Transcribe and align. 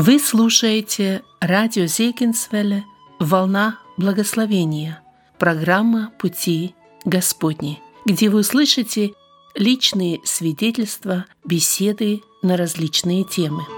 Вы 0.00 0.20
слушаете 0.20 1.24
радио 1.40 1.86
Зегенсвелле 1.86 2.84
«Волна 3.18 3.80
благословения», 3.96 5.02
программа 5.40 6.12
«Пути 6.20 6.76
Господни», 7.04 7.80
где 8.06 8.30
вы 8.30 8.38
услышите 8.38 9.14
личные 9.56 10.20
свидетельства, 10.22 11.24
беседы 11.44 12.22
на 12.42 12.56
различные 12.56 13.24
темы– 13.24 13.64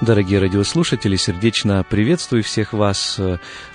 Дорогие 0.00 0.40
радиослушатели, 0.40 1.14
сердечно 1.14 1.84
приветствую 1.88 2.42
всех 2.42 2.72
вас. 2.72 3.20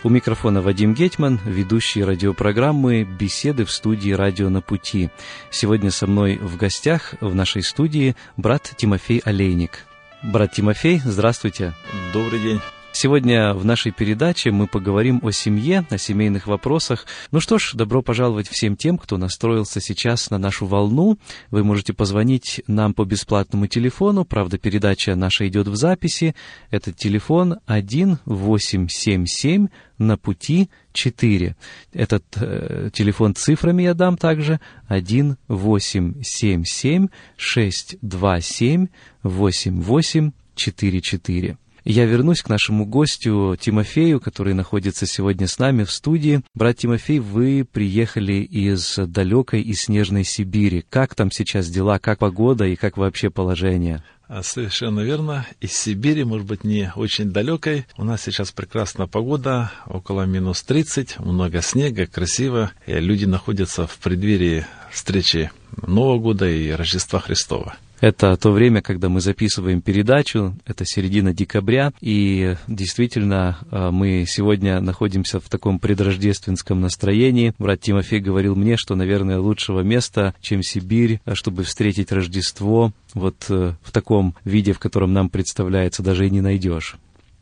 У 0.03 0.09
микрофона 0.09 0.61
Вадим 0.61 0.93
Гетман, 0.93 1.39
ведущий 1.45 2.03
радиопрограммы 2.03 3.03
«Беседы 3.03 3.63
в 3.63 3.71
студии 3.71 4.11
«Радио 4.11 4.49
на 4.49 4.61
пути». 4.61 5.09
Сегодня 5.49 5.91
со 5.91 6.07
мной 6.07 6.35
в 6.35 6.57
гостях 6.57 7.13
в 7.21 7.33
нашей 7.33 7.63
студии 7.63 8.17
брат 8.35 8.69
Тимофей 8.75 9.21
Олейник. 9.23 9.85
Брат 10.21 10.51
Тимофей, 10.51 10.99
здравствуйте. 11.03 11.73
Добрый 12.11 12.41
день. 12.41 12.59
Сегодня 13.01 13.53
в 13.53 13.63
нашей 13.63 13.93
передаче 13.93 14.51
мы 14.51 14.67
поговорим 14.67 15.21
о 15.23 15.31
семье, 15.31 15.85
о 15.89 15.97
семейных 15.97 16.47
вопросах. 16.47 17.05
Ну 17.31 17.39
что 17.39 17.57
ж, 17.57 17.71
добро 17.73 18.01
пожаловать 18.01 18.49
всем 18.49 18.75
тем, 18.75 18.97
кто 18.97 19.15
настроился 19.15 19.79
сейчас 19.79 20.29
на 20.31 20.37
нашу 20.37 20.65
волну. 20.65 21.17
Вы 21.49 21.63
можете 21.63 21.93
позвонить 21.93 22.61
нам 22.67 22.93
по 22.93 23.05
бесплатному 23.05 23.67
телефону. 23.67 24.25
Правда, 24.25 24.57
передача 24.57 25.15
наша 25.15 25.47
идет 25.47 25.69
в 25.69 25.77
записи. 25.77 26.35
Это 26.71 26.91
телефон 26.91 27.59
1877 27.67 29.69
на 29.97 30.17
пути 30.17 30.69
4. 30.91 31.55
Этот 31.93 32.25
э, 32.35 32.89
телефон 32.91 33.33
цифрами 33.33 33.83
я 33.83 33.93
дам 33.93 34.17
также 34.17 34.59
1877 34.89 37.07
627 37.37 38.87
8844. 39.23 41.57
Я 41.83 42.05
вернусь 42.05 42.41
к 42.41 42.49
нашему 42.49 42.85
гостю 42.85 43.57
Тимофею, 43.59 44.19
который 44.19 44.53
находится 44.53 45.05
сегодня 45.05 45.47
с 45.47 45.59
нами 45.59 45.83
в 45.83 45.91
студии. 45.91 46.41
Брат 46.53 46.77
Тимофей, 46.77 47.19
вы 47.19 47.65
приехали 47.69 48.41
из 48.41 48.95
далекой 48.97 49.61
и 49.61 49.73
снежной 49.73 50.23
Сибири. 50.23 50.83
Как 50.89 51.15
там 51.15 51.31
сейчас 51.31 51.69
дела, 51.69 51.99
как 51.99 52.19
погода 52.19 52.65
и 52.65 52.75
как 52.75 52.97
вообще 52.97 53.29
положение? 53.29 54.03
А, 54.27 54.43
совершенно 54.43 54.99
верно. 54.99 55.47
Из 55.59 55.73
Сибири, 55.73 56.23
может 56.23 56.45
быть, 56.45 56.63
не 56.63 56.91
очень 56.95 57.31
далекой. 57.31 57.87
У 57.97 58.03
нас 58.03 58.21
сейчас 58.21 58.51
прекрасная 58.51 59.07
погода, 59.07 59.71
около 59.87 60.23
минус 60.23 60.61
30, 60.61 61.19
много 61.19 61.63
снега, 61.63 62.05
красиво. 62.05 62.71
И 62.85 62.93
люди 62.93 63.25
находятся 63.25 63.87
в 63.87 63.97
преддверии 63.97 64.67
встречи 64.91 65.49
Нового 65.81 66.19
года 66.19 66.47
и 66.47 66.69
Рождества 66.69 67.19
Христова. 67.19 67.75
Это 68.01 68.37
то 68.37 68.51
время, 68.51 68.81
когда 68.81 69.09
мы 69.09 69.19
записываем 69.19 69.81
передачу, 69.81 70.55
это 70.65 70.85
середина 70.85 71.33
декабря, 71.33 71.91
и 71.99 72.55
действительно 72.67 73.59
э, 73.71 73.89
мы 73.91 74.25
сегодня 74.25 74.79
находимся 74.79 75.39
в 75.41 75.49
таком 75.49 75.79
предрождественском 75.79 76.79
настроении. 76.79 77.53
Брат 77.59 77.81
Тимофей 77.81 78.21
говорил 78.21 78.55
мне, 78.55 78.77
что, 78.77 78.95
наверное, 78.95 79.39
лучшего 79.39 79.81
места, 79.81 80.33
чем 80.39 80.63
Сибирь, 80.63 81.19
э, 81.25 81.35
чтобы 81.35 81.63
встретить 81.63 82.13
Рождество 82.13 82.93
вот 83.13 83.45
э, 83.49 83.73
в 83.81 83.91
таком 83.91 84.35
виде, 84.45 84.71
в 84.71 84.79
котором 84.79 85.11
нам 85.11 85.29
представляется, 85.29 86.01
даже 86.01 86.25
и 86.25 86.29
не 86.29 86.41
найдешь. 86.41 86.97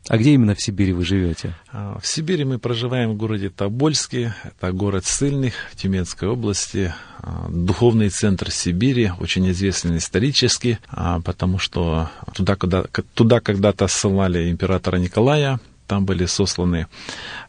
А 0.06 0.16
где 0.16 0.32
именно 0.32 0.54
в 0.54 0.62
Сибири 0.62 0.92
вы 0.92 1.04
живете? 1.04 1.54
А, 1.70 1.98
в 2.00 2.06
Сибири 2.06 2.44
мы 2.44 2.58
проживаем 2.58 3.10
в 3.10 3.16
городе 3.16 3.50
Тобольске. 3.50 4.34
Это 4.44 4.72
город 4.72 5.04
Сыльных 5.04 5.54
в 5.72 5.76
Тюменской 5.76 6.28
области. 6.28 6.94
А, 7.18 7.48
духовный 7.50 8.08
центр 8.08 8.50
Сибири, 8.50 9.12
очень 9.18 9.50
известный 9.50 9.98
исторически, 9.98 10.78
а, 10.88 11.20
потому 11.20 11.58
что 11.58 12.10
туда, 12.34 12.56
куда, 12.56 12.84
туда 13.14 13.40
когда-то 13.40 13.86
ссылали 13.86 14.50
императора 14.50 14.96
Николая, 14.96 15.60
там 15.88 16.04
были 16.04 16.26
сосланы 16.26 16.86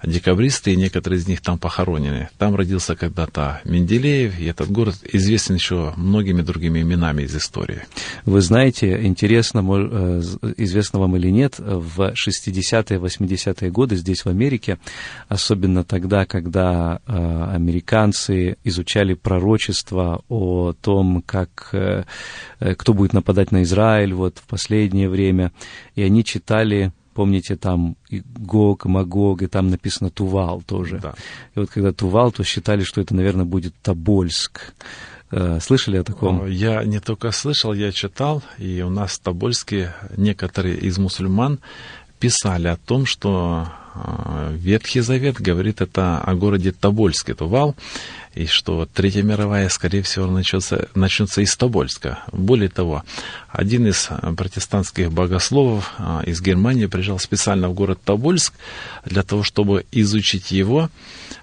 декабристы, 0.03 0.71
и 0.71 0.77
некоторые 0.77 1.19
из 1.19 1.27
них 1.27 1.41
там 1.41 1.59
похоронены. 1.59 2.29
Там 2.37 2.55
родился 2.55 2.95
когда-то 2.95 3.61
Менделеев, 3.65 4.39
и 4.39 4.45
этот 4.45 4.71
город 4.71 4.95
известен 5.03 5.55
еще 5.55 5.93
многими 5.97 6.41
другими 6.41 6.81
именами 6.81 7.23
из 7.23 7.35
истории. 7.35 7.81
Вы 8.25 8.41
знаете, 8.41 9.05
интересно, 9.05 9.59
э, 9.59 10.21
известно 10.57 10.99
вам 10.99 11.17
или 11.17 11.29
нет, 11.29 11.55
в 11.59 12.13
60-е, 12.13 12.97
80-е 12.97 13.71
годы 13.71 13.97
здесь, 13.97 14.23
в 14.23 14.29
Америке, 14.29 14.79
особенно 15.27 15.83
тогда, 15.83 16.25
когда 16.25 17.01
э, 17.05 17.53
американцы 17.53 18.55
изучали 18.63 19.15
пророчество 19.15 20.23
о 20.29 20.73
том, 20.81 21.21
как, 21.25 21.69
э, 21.73 22.05
кто 22.77 22.93
будет 22.93 23.11
нападать 23.11 23.51
на 23.51 23.63
Израиль 23.63 24.13
вот 24.13 24.37
в 24.37 24.47
последнее 24.47 25.09
время, 25.09 25.51
и 25.95 26.03
они 26.03 26.23
читали 26.23 26.93
Помните, 27.19 27.57
там 27.57 27.97
и 28.09 28.23
Гог, 28.25 28.85
Магог, 28.85 29.41
и 29.41 29.47
там 29.47 29.69
написано 29.69 30.09
Тувал 30.09 30.61
тоже. 30.61 30.99
Да. 31.03 31.15
И 31.53 31.59
вот 31.59 31.69
когда 31.69 31.91
Тувал, 31.91 32.31
то 32.31 32.45
считали, 32.45 32.83
что 32.83 33.01
это, 33.01 33.13
наверное, 33.13 33.43
будет 33.43 33.73
Тобольск. 33.81 34.73
Э, 35.29 35.59
слышали 35.59 35.97
о 35.97 36.05
таком? 36.05 36.47
Я 36.47 36.81
не 36.85 37.01
только 37.01 37.31
слышал, 37.31 37.73
я 37.73 37.91
читал, 37.91 38.41
и 38.57 38.81
у 38.81 38.89
нас 38.89 39.15
в 39.15 39.19
Тобольске 39.19 39.93
некоторые 40.15 40.77
из 40.77 40.97
мусульман 40.97 41.59
писали 42.19 42.69
о 42.69 42.77
том, 42.77 43.05
что 43.05 43.67
э, 43.95 44.55
Ветхий 44.55 45.01
Завет 45.01 45.41
говорит 45.41 45.81
это 45.81 46.19
о 46.19 46.35
городе 46.35 46.71
Тобольске, 46.71 47.33
Тувал, 47.33 47.75
и 48.33 48.45
что 48.45 48.85
Третья 48.85 49.23
мировая, 49.23 49.69
скорее 49.69 50.01
всего, 50.01 50.27
начнется, 50.27 50.87
начнется 50.95 51.41
из 51.41 51.55
Тобольска. 51.55 52.19
Более 52.31 52.69
того, 52.69 53.03
один 53.49 53.87
из 53.87 54.09
протестантских 54.37 55.11
богословов 55.11 55.93
а, 55.97 56.21
из 56.25 56.41
Германии 56.41 56.85
приезжал 56.85 57.19
специально 57.19 57.69
в 57.69 57.73
город 57.73 57.99
Тобольск 58.03 58.53
для 59.05 59.23
того, 59.23 59.43
чтобы 59.43 59.85
изучить 59.91 60.51
его, 60.51 60.89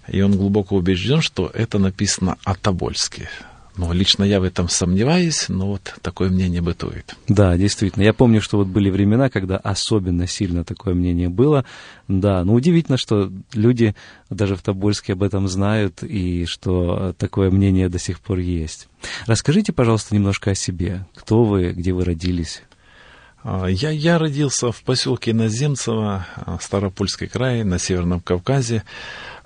и 0.08 0.20
он 0.20 0.36
глубоко 0.36 0.76
убежден, 0.76 1.20
что 1.20 1.50
это 1.52 1.78
написано 1.78 2.36
о 2.44 2.54
Тобольске. 2.54 3.28
Ну, 3.76 3.92
лично 3.92 4.24
я 4.24 4.40
в 4.40 4.42
этом 4.42 4.70
сомневаюсь, 4.70 5.48
но 5.48 5.66
вот 5.68 5.94
такое 6.00 6.30
мнение 6.30 6.62
бытует. 6.62 7.14
Да, 7.28 7.56
действительно. 7.58 8.02
Я 8.04 8.14
помню, 8.14 8.40
что 8.40 8.56
вот 8.56 8.68
были 8.68 8.88
времена, 8.88 9.28
когда 9.28 9.58
особенно 9.58 10.26
сильно 10.26 10.64
такое 10.64 10.94
мнение 10.94 11.28
было. 11.28 11.64
Да, 12.08 12.42
но 12.44 12.54
удивительно, 12.54 12.96
что 12.96 13.30
люди 13.52 13.94
даже 14.30 14.56
в 14.56 14.62
Тобольске 14.62 15.12
об 15.12 15.22
этом 15.22 15.46
знают, 15.46 16.02
и 16.02 16.46
что 16.46 17.14
такое 17.18 17.50
мнение 17.50 17.90
до 17.90 17.98
сих 17.98 18.20
пор 18.20 18.38
есть. 18.38 18.88
Расскажите, 19.26 19.72
пожалуйста, 19.74 20.14
немножко 20.14 20.52
о 20.52 20.54
себе. 20.54 21.04
Кто 21.14 21.44
вы, 21.44 21.72
где 21.72 21.92
вы 21.92 22.04
родились? 22.04 22.62
А, 23.42 23.66
я, 23.66 23.90
я 23.90 24.18
родился 24.18 24.72
в 24.72 24.82
поселке 24.82 25.34
Наземцево, 25.34 26.26
а, 26.34 26.58
Старопольский 26.60 27.28
край, 27.28 27.62
на 27.62 27.78
Северном 27.78 28.20
Кавказе, 28.20 28.84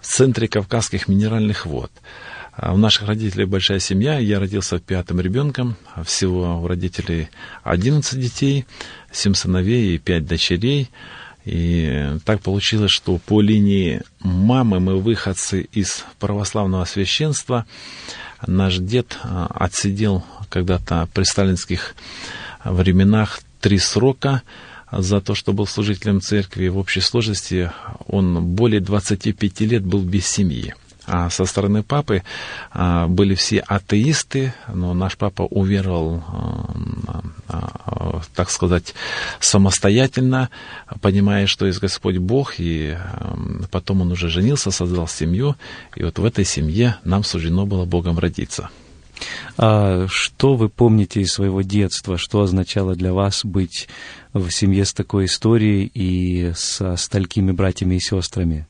в 0.00 0.06
центре 0.06 0.46
Кавказских 0.48 1.08
минеральных 1.08 1.66
вод. 1.66 1.90
А 2.62 2.74
у 2.74 2.76
наших 2.76 3.08
родителей 3.08 3.46
большая 3.46 3.78
семья. 3.78 4.18
Я 4.18 4.38
родился 4.38 4.78
пятым 4.78 5.18
ребенком. 5.18 5.76
Всего 6.04 6.60
у 6.60 6.66
родителей 6.66 7.30
11 7.62 8.20
детей, 8.20 8.66
7 9.10 9.32
сыновей 9.32 9.94
и 9.94 9.98
5 9.98 10.26
дочерей. 10.26 10.90
И 11.46 12.18
так 12.26 12.42
получилось, 12.42 12.90
что 12.90 13.16
по 13.16 13.40
линии 13.40 14.02
мамы 14.20 14.78
мы 14.78 15.00
выходцы 15.00 15.62
из 15.72 16.04
православного 16.18 16.84
священства. 16.84 17.64
Наш 18.46 18.76
дед 18.76 19.16
а, 19.22 19.46
отсидел 19.54 20.22
когда-то 20.50 21.08
при 21.14 21.22
сталинских 21.22 21.94
временах 22.62 23.40
три 23.62 23.78
срока 23.78 24.42
за 24.92 25.22
то, 25.22 25.34
что 25.34 25.54
был 25.54 25.66
служителем 25.66 26.20
церкви. 26.20 26.68
В 26.68 26.76
общей 26.76 27.00
сложности 27.00 27.72
он 28.06 28.44
более 28.44 28.80
25 28.82 29.60
лет 29.60 29.82
был 29.82 30.02
без 30.02 30.26
семьи. 30.26 30.74
А 31.12 31.28
со 31.28 31.44
стороны 31.44 31.82
папы 31.82 32.22
а, 32.70 33.08
были 33.08 33.34
все 33.34 33.58
атеисты, 33.58 34.54
но 34.72 34.94
наш 34.94 35.16
папа 35.16 35.42
уверовал, 35.42 36.22
а, 37.48 38.20
так 38.36 38.48
сказать, 38.48 38.94
самостоятельно, 39.40 40.50
понимая, 41.00 41.48
что 41.48 41.66
есть 41.66 41.80
Господь 41.80 42.18
Бог, 42.18 42.54
и 42.58 42.96
потом 43.72 44.02
он 44.02 44.12
уже 44.12 44.28
женился, 44.28 44.70
создал 44.70 45.08
семью, 45.08 45.56
и 45.96 46.04
вот 46.04 46.20
в 46.20 46.24
этой 46.24 46.44
семье 46.44 46.94
нам 47.02 47.24
суждено 47.24 47.66
было 47.66 47.84
Богом 47.84 48.16
родиться. 48.16 48.70
А 49.58 50.06
что 50.08 50.54
вы 50.54 50.68
помните 50.68 51.22
из 51.22 51.32
своего 51.32 51.62
детства? 51.62 52.18
Что 52.18 52.42
означало 52.42 52.94
для 52.94 53.12
вас 53.12 53.44
быть 53.44 53.88
в 54.32 54.48
семье 54.50 54.84
с 54.84 54.92
такой 54.92 55.24
историей 55.24 55.90
и 55.92 56.52
со 56.54 56.94
столькими 56.94 57.50
братьями 57.50 57.96
и 57.96 58.00
сестрами? 58.00 58.68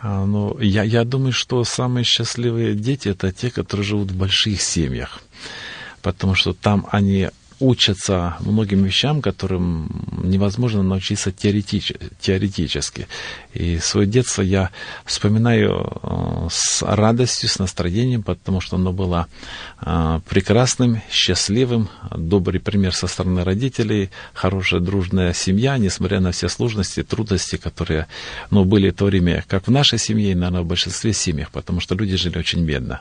А, 0.00 0.24
ну, 0.24 0.58
я, 0.60 0.84
я 0.84 1.04
думаю, 1.04 1.32
что 1.32 1.64
самые 1.64 2.04
счастливые 2.04 2.74
дети 2.74 3.08
это 3.08 3.32
те, 3.32 3.50
которые 3.50 3.84
живут 3.84 4.10
в 4.10 4.16
больших 4.16 4.62
семьях. 4.62 5.20
Потому 6.02 6.34
что 6.34 6.52
там 6.52 6.86
они 6.90 7.30
учатся 7.60 8.36
многим 8.40 8.84
вещам, 8.84 9.20
которым 9.20 10.04
невозможно 10.22 10.82
научиться 10.82 11.32
теоретич, 11.32 11.92
теоретически. 12.20 13.08
И 13.54 13.78
свое 13.78 14.06
детство 14.06 14.42
я 14.42 14.70
вспоминаю 15.04 15.98
э, 16.02 16.48
с 16.50 16.82
радостью, 16.82 17.48
с 17.48 17.58
настроением, 17.58 18.22
потому 18.22 18.60
что 18.60 18.76
оно 18.76 18.92
было 18.92 19.26
э, 19.80 20.20
прекрасным, 20.28 21.00
счастливым, 21.10 21.88
добрый 22.16 22.60
пример 22.60 22.94
со 22.94 23.06
стороны 23.06 23.44
родителей, 23.44 24.10
хорошая 24.34 24.80
дружная 24.80 25.32
семья, 25.32 25.78
несмотря 25.78 26.20
на 26.20 26.32
все 26.32 26.48
сложности, 26.48 27.02
трудности, 27.02 27.56
которые 27.56 28.06
ну, 28.50 28.64
были 28.64 28.90
в 28.90 28.94
то 28.94 29.06
время, 29.06 29.44
как 29.48 29.66
в 29.66 29.70
нашей 29.70 29.98
семье 29.98 30.32
и, 30.32 30.34
наверное, 30.34 30.62
в 30.62 30.66
большинстве 30.66 31.12
семьях, 31.12 31.50
потому 31.50 31.80
что 31.80 31.94
люди 31.94 32.16
жили 32.16 32.38
очень 32.38 32.64
бедно. 32.64 33.00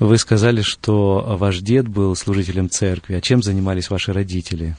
Вы 0.00 0.18
сказали, 0.18 0.62
что 0.62 1.36
ваш 1.38 1.60
дед 1.60 1.86
был 1.86 2.16
служителем 2.16 2.68
церкви. 2.68 3.14
А 3.14 3.20
чем 3.20 3.42
занимались 3.42 3.90
ваши 3.90 4.12
родители? 4.12 4.76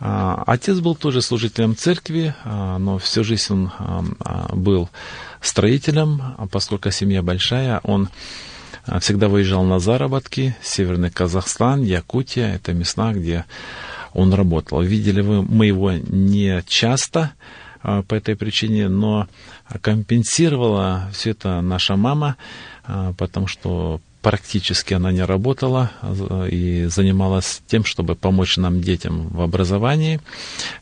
А, 0.00 0.42
отец 0.46 0.80
был 0.80 0.94
тоже 0.94 1.20
служителем 1.20 1.76
церкви, 1.76 2.34
а, 2.44 2.78
но 2.78 2.98
всю 2.98 3.22
жизнь 3.22 3.52
он 3.52 3.70
а, 3.78 4.54
был 4.54 4.88
строителем, 5.40 6.22
поскольку 6.50 6.90
семья 6.90 7.22
большая, 7.22 7.80
он 7.84 8.08
всегда 9.00 9.28
выезжал 9.28 9.62
на 9.64 9.78
заработки. 9.78 10.56
Северный 10.62 11.10
Казахстан, 11.10 11.82
Якутия, 11.82 12.54
это 12.54 12.72
места, 12.72 13.12
где 13.12 13.44
он 14.14 14.32
работал. 14.32 14.80
Видели 14.82 15.20
вы, 15.20 15.42
мы 15.42 15.66
его 15.66 15.92
не 15.92 16.62
часто 16.66 17.32
по 17.82 18.14
этой 18.14 18.36
причине, 18.36 18.88
но 18.88 19.26
компенсировала 19.80 21.10
все 21.12 21.30
это 21.30 21.60
наша 21.60 21.96
мама, 21.96 22.36
потому 23.16 23.46
что 23.46 24.00
практически 24.24 24.94
она 24.94 25.12
не 25.12 25.22
работала 25.22 25.90
и 26.50 26.86
занималась 26.86 27.60
тем, 27.66 27.84
чтобы 27.84 28.14
помочь 28.14 28.56
нам, 28.56 28.80
детям, 28.80 29.28
в 29.28 29.42
образовании, 29.42 30.18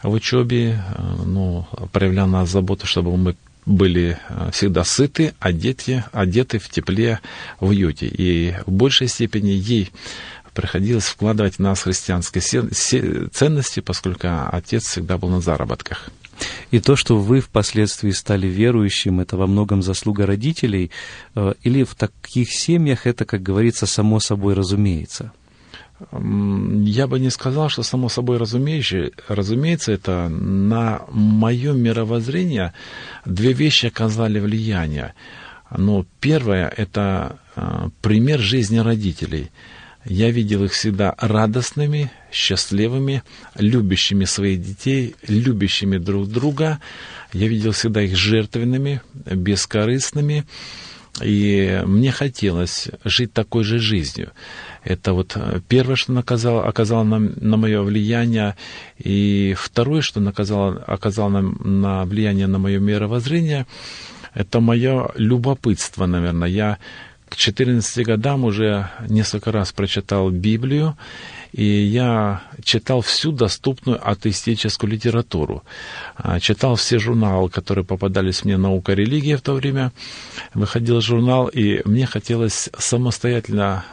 в 0.04 0.12
учебе, 0.12 0.80
ну, 1.26 1.66
проявляла 1.92 2.28
нас 2.28 2.50
заботу, 2.50 2.86
чтобы 2.86 3.16
мы 3.16 3.34
были 3.66 4.16
всегда 4.52 4.84
сыты, 4.84 5.34
одеты, 5.40 6.04
одеты 6.12 6.60
в 6.60 6.68
тепле, 6.68 7.18
в 7.58 7.70
уюте. 7.70 8.06
И 8.06 8.54
в 8.64 8.70
большей 8.70 9.08
степени 9.08 9.50
ей 9.50 9.90
приходилось 10.54 11.06
вкладывать 11.06 11.56
в 11.56 11.58
нас 11.58 11.82
христианские 11.82 12.42
ценности, 13.28 13.80
поскольку 13.80 14.28
отец 14.52 14.86
всегда 14.86 15.18
был 15.18 15.30
на 15.30 15.40
заработках. 15.40 16.10
И 16.70 16.80
то, 16.80 16.96
что 16.96 17.16
вы 17.16 17.40
впоследствии 17.40 18.10
стали 18.10 18.46
верующим, 18.46 19.20
это 19.20 19.36
во 19.36 19.46
многом 19.46 19.82
заслуга 19.82 20.26
родителей, 20.26 20.90
э, 21.34 21.54
или 21.62 21.84
в 21.84 21.94
таких 21.94 22.52
семьях 22.52 23.06
это, 23.06 23.24
как 23.24 23.42
говорится, 23.42 23.86
само 23.86 24.20
собой 24.20 24.54
разумеется? 24.54 25.32
Я 26.10 27.06
бы 27.06 27.20
не 27.20 27.30
сказал, 27.30 27.68
что 27.68 27.84
само 27.84 28.08
собой 28.08 28.38
разумеется, 28.38 29.10
разумеется, 29.28 29.92
это 29.92 30.28
на 30.28 31.02
мое 31.10 31.72
мировоззрение 31.72 32.72
две 33.24 33.52
вещи 33.52 33.86
оказали 33.86 34.40
влияние. 34.40 35.14
Но 35.70 36.04
первое– 36.20 36.68
это 36.76 37.38
э, 37.54 37.88
пример 38.00 38.40
жизни 38.40 38.78
родителей– 38.78 39.50
я 40.04 40.30
видел 40.30 40.64
их 40.64 40.72
всегда 40.72 41.14
радостными, 41.18 42.10
счастливыми, 42.32 43.22
любящими 43.56 44.24
своих 44.24 44.62
детей, 44.62 45.14
любящими 45.28 45.98
друг 45.98 46.28
друга. 46.28 46.80
Я 47.32 47.46
видел 47.46 47.72
всегда 47.72 48.02
их 48.02 48.16
жертвенными, 48.16 49.00
бескорыстными. 49.14 50.44
И 51.22 51.82
мне 51.84 52.10
хотелось 52.10 52.88
жить 53.04 53.32
такой 53.32 53.64
же 53.64 53.78
жизнью. 53.78 54.32
Это 54.82 55.12
вот 55.12 55.36
первое, 55.68 55.94
что 55.94 56.12
наказало, 56.12 56.66
оказало 56.66 57.04
на, 57.04 57.18
на 57.18 57.56
мое 57.56 57.82
влияние. 57.82 58.56
И 58.98 59.54
второе, 59.56 60.00
что 60.00 60.20
наказало, 60.20 60.82
оказало 60.86 61.28
на, 61.28 61.42
на 61.42 62.04
влияние 62.06 62.46
на 62.46 62.58
мое 62.58 62.80
мировоззрение, 62.80 63.66
это 64.34 64.60
мое 64.60 65.10
любопытство, 65.14 66.06
наверное. 66.06 66.48
Я 66.48 66.78
к 67.32 67.36
14 67.36 68.04
годам 68.04 68.44
уже 68.44 68.90
несколько 69.08 69.52
раз 69.52 69.72
прочитал 69.72 70.28
Библию, 70.28 70.98
и 71.52 71.64
я 71.64 72.42
читал 72.62 73.00
всю 73.00 73.32
доступную 73.32 73.98
атеистическую 74.06 74.92
литературу. 74.92 75.64
А, 76.16 76.40
читал 76.40 76.76
все 76.76 76.98
журналы, 76.98 77.48
которые 77.48 77.86
попадались 77.86 78.44
мне 78.44 78.58
«Наука, 78.58 78.92
религия» 78.92 79.38
в 79.38 79.40
то 79.40 79.54
время. 79.54 79.92
Выходил 80.52 81.00
журнал, 81.00 81.48
и 81.48 81.80
мне 81.86 82.04
хотелось 82.04 82.68
самостоятельно 82.76 83.86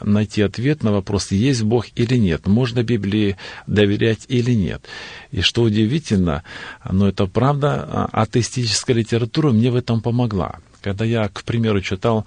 найти 0.00 0.42
ответ 0.42 0.84
на 0.84 0.92
вопрос, 0.92 1.32
есть 1.32 1.64
Бог 1.64 1.86
или 1.96 2.16
нет, 2.16 2.46
можно 2.46 2.84
Библии 2.84 3.36
доверять 3.66 4.26
или 4.28 4.52
нет. 4.52 4.84
И 5.32 5.40
что 5.40 5.62
удивительно, 5.62 6.44
но 6.88 7.08
это 7.08 7.26
правда, 7.26 7.88
а, 7.90 8.08
атеистическая 8.12 8.94
литература 8.94 9.50
мне 9.50 9.72
в 9.72 9.76
этом 9.76 10.00
помогла. 10.00 10.60
Когда 10.86 11.04
я, 11.04 11.28
к 11.28 11.42
примеру, 11.42 11.80
читал 11.80 12.24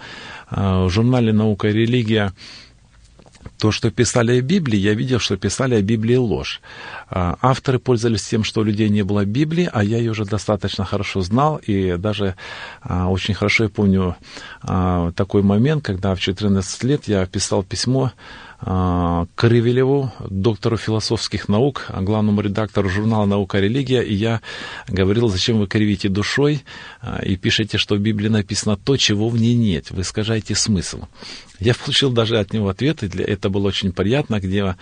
э, 0.51 0.83
в 0.85 0.89
журнале 0.89 1.31
«Наука 1.31 1.69
и 1.69 1.71
религия» 1.71 2.33
то, 3.57 3.71
что 3.71 3.89
писали 3.89 4.37
о 4.37 4.41
Библии, 4.41 4.77
я 4.77 4.93
видел, 4.93 5.19
что 5.19 5.37
писали 5.37 5.75
о 5.75 5.81
Библии 5.81 6.17
ложь. 6.17 6.59
А, 7.09 7.37
авторы 7.41 7.79
пользовались 7.79 8.23
тем, 8.23 8.43
что 8.43 8.59
у 8.59 8.63
людей 8.65 8.89
не 8.89 9.03
было 9.03 9.23
Библии, 9.23 9.69
а 9.71 9.81
я 9.81 9.97
ее 9.97 10.11
уже 10.11 10.25
достаточно 10.25 10.83
хорошо 10.83 11.21
знал, 11.21 11.61
и 11.67 11.95
даже 11.97 12.35
а, 12.81 13.07
очень 13.07 13.33
хорошо 13.33 13.63
я 13.63 13.69
помню 13.69 14.17
такой 15.15 15.41
момент, 15.41 15.85
когда 15.85 16.13
в 16.13 16.19
14 16.19 16.83
лет 16.83 17.07
я 17.07 17.25
писал 17.25 17.63
письмо 17.63 18.11
а, 18.61 19.25
Крывелеву, 19.35 20.11
доктору 20.29 20.77
философских 20.77 21.47
наук, 21.47 21.87
главному 21.89 22.41
редактору 22.41 22.89
журнала 22.89 23.25
«Наука 23.25 23.59
и 23.59 23.61
религия», 23.61 24.01
и 24.01 24.13
я 24.13 24.41
говорил, 24.87 25.29
зачем 25.29 25.59
вы 25.59 25.67
кривите 25.67 26.09
душой 26.09 26.63
а, 27.01 27.21
и 27.23 27.35
пишете, 27.37 27.77
что 27.77 27.95
в 27.95 27.99
Библии 27.99 28.27
написано 28.27 28.75
то, 28.75 28.97
чего 28.97 29.29
в 29.29 29.37
ней 29.39 29.55
нет, 29.55 29.91
вы 29.91 30.01
искажаете 30.01 30.55
смысл. 30.55 31.03
Я 31.59 31.73
получил 31.73 32.11
даже 32.11 32.39
от 32.39 32.53
него 32.53 32.69
ответ, 32.69 33.03
и 33.03 33.07
для, 33.07 33.25
это 33.25 33.49
было 33.49 33.67
очень 33.67 33.91
приятно, 33.91 34.39
где 34.39 34.75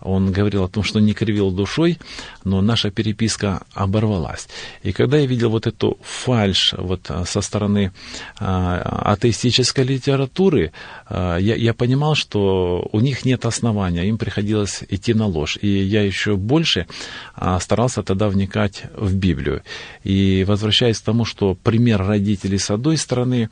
он 0.00 0.32
говорил 0.32 0.64
о 0.64 0.68
том, 0.68 0.82
что 0.82 1.00
не 1.00 1.14
кривил 1.14 1.50
душой, 1.50 1.98
но 2.44 2.60
наша 2.60 2.90
переписка 2.90 3.62
оборвалась. 3.72 4.48
И 4.82 4.92
когда 4.92 5.18
я 5.18 5.26
видел 5.26 5.50
вот 5.50 5.66
эту 5.66 5.98
фальш 6.02 6.74
вот 6.76 7.06
а, 7.08 7.24
со 7.24 7.40
стороны 7.40 7.92
а, 8.38 9.12
атеистической 9.12 9.84
литературы, 9.84 10.72
а, 11.06 11.38
я, 11.38 11.54
я 11.54 11.72
понимал, 11.72 12.14
что 12.14 12.88
у 12.92 13.00
них 13.00 13.24
нет 13.24 13.46
основания, 13.46 14.06
им 14.08 14.18
приходилось 14.18 14.82
идти 14.88 15.14
на 15.14 15.26
ложь. 15.26 15.58
И 15.62 15.68
я 15.68 16.02
еще 16.02 16.36
больше 16.36 16.86
а, 17.34 17.58
старался 17.60 18.02
тогда 18.02 18.28
вникать 18.28 18.84
в 18.94 19.14
Библию. 19.14 19.62
И 20.02 20.44
возвращаясь 20.46 20.98
к 20.98 21.04
тому, 21.04 21.24
что 21.24 21.54
пример 21.54 22.02
родителей 22.02 22.58
с 22.58 22.70
одной 22.70 22.96
стороны, 22.96 23.50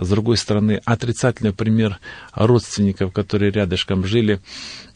с 0.00 0.08
другой 0.08 0.36
стороны, 0.36 0.80
отрицательный 0.84 1.52
пример 1.52 1.98
родственников, 2.34 3.12
которые 3.12 3.52
рядышком 3.52 4.04
жили, 4.04 4.40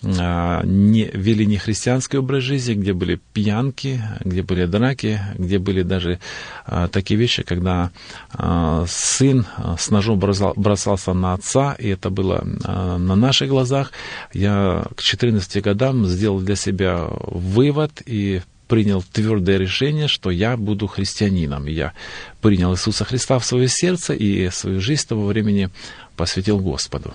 а, 0.03 0.63
не, 0.65 1.11
вели 1.13 1.47
не 1.47 1.57
христианский 1.57 2.19
образ 2.19 2.43
жизни, 2.43 2.75
где 2.75 2.93
были 2.93 3.21
пьянки, 3.33 4.01
где 4.21 4.43
были 4.43 4.67
драки, 4.67 5.21
где 5.37 5.59
были 5.59 5.83
даже 5.83 6.19
а, 6.67 6.89
такие 6.89 7.19
вещи, 7.19 7.43
когда 7.43 7.91
а, 8.33 8.85
сын 8.89 9.47
с 9.79 9.91
ножом 9.91 10.19
бросал, 10.19 10.53
бросался 10.57 11.13
на 11.13 11.35
отца, 11.35 11.75
и 11.79 11.89
это 11.89 12.11
было 12.11 12.45
на 12.45 13.15
наших 13.15 13.49
глазах. 13.49 13.93
Я 14.33 14.85
к 14.97 15.03
14 15.03 15.63
годам 15.63 16.07
сделал 16.07 16.41
для 16.41 16.57
себя 16.57 17.07
вывод 17.11 18.03
и 18.07 18.43
принял 18.75 19.05
твердое 19.05 19.57
решение, 19.57 20.09
что 20.09 20.33
я 20.33 20.57
буду 20.57 20.89
христианином. 20.89 21.67
Я 21.67 21.93
принял 22.41 22.75
Иисуса 22.75 23.05
Христа 23.05 23.39
в 23.39 23.45
свое 23.45 23.69
сердце 23.69 24.15
и 24.15 24.51
свою 24.51 24.81
жизнь 24.81 25.07
того 25.07 25.27
времени 25.27 25.71
посвятил 26.17 26.59
Господу. 26.59 27.15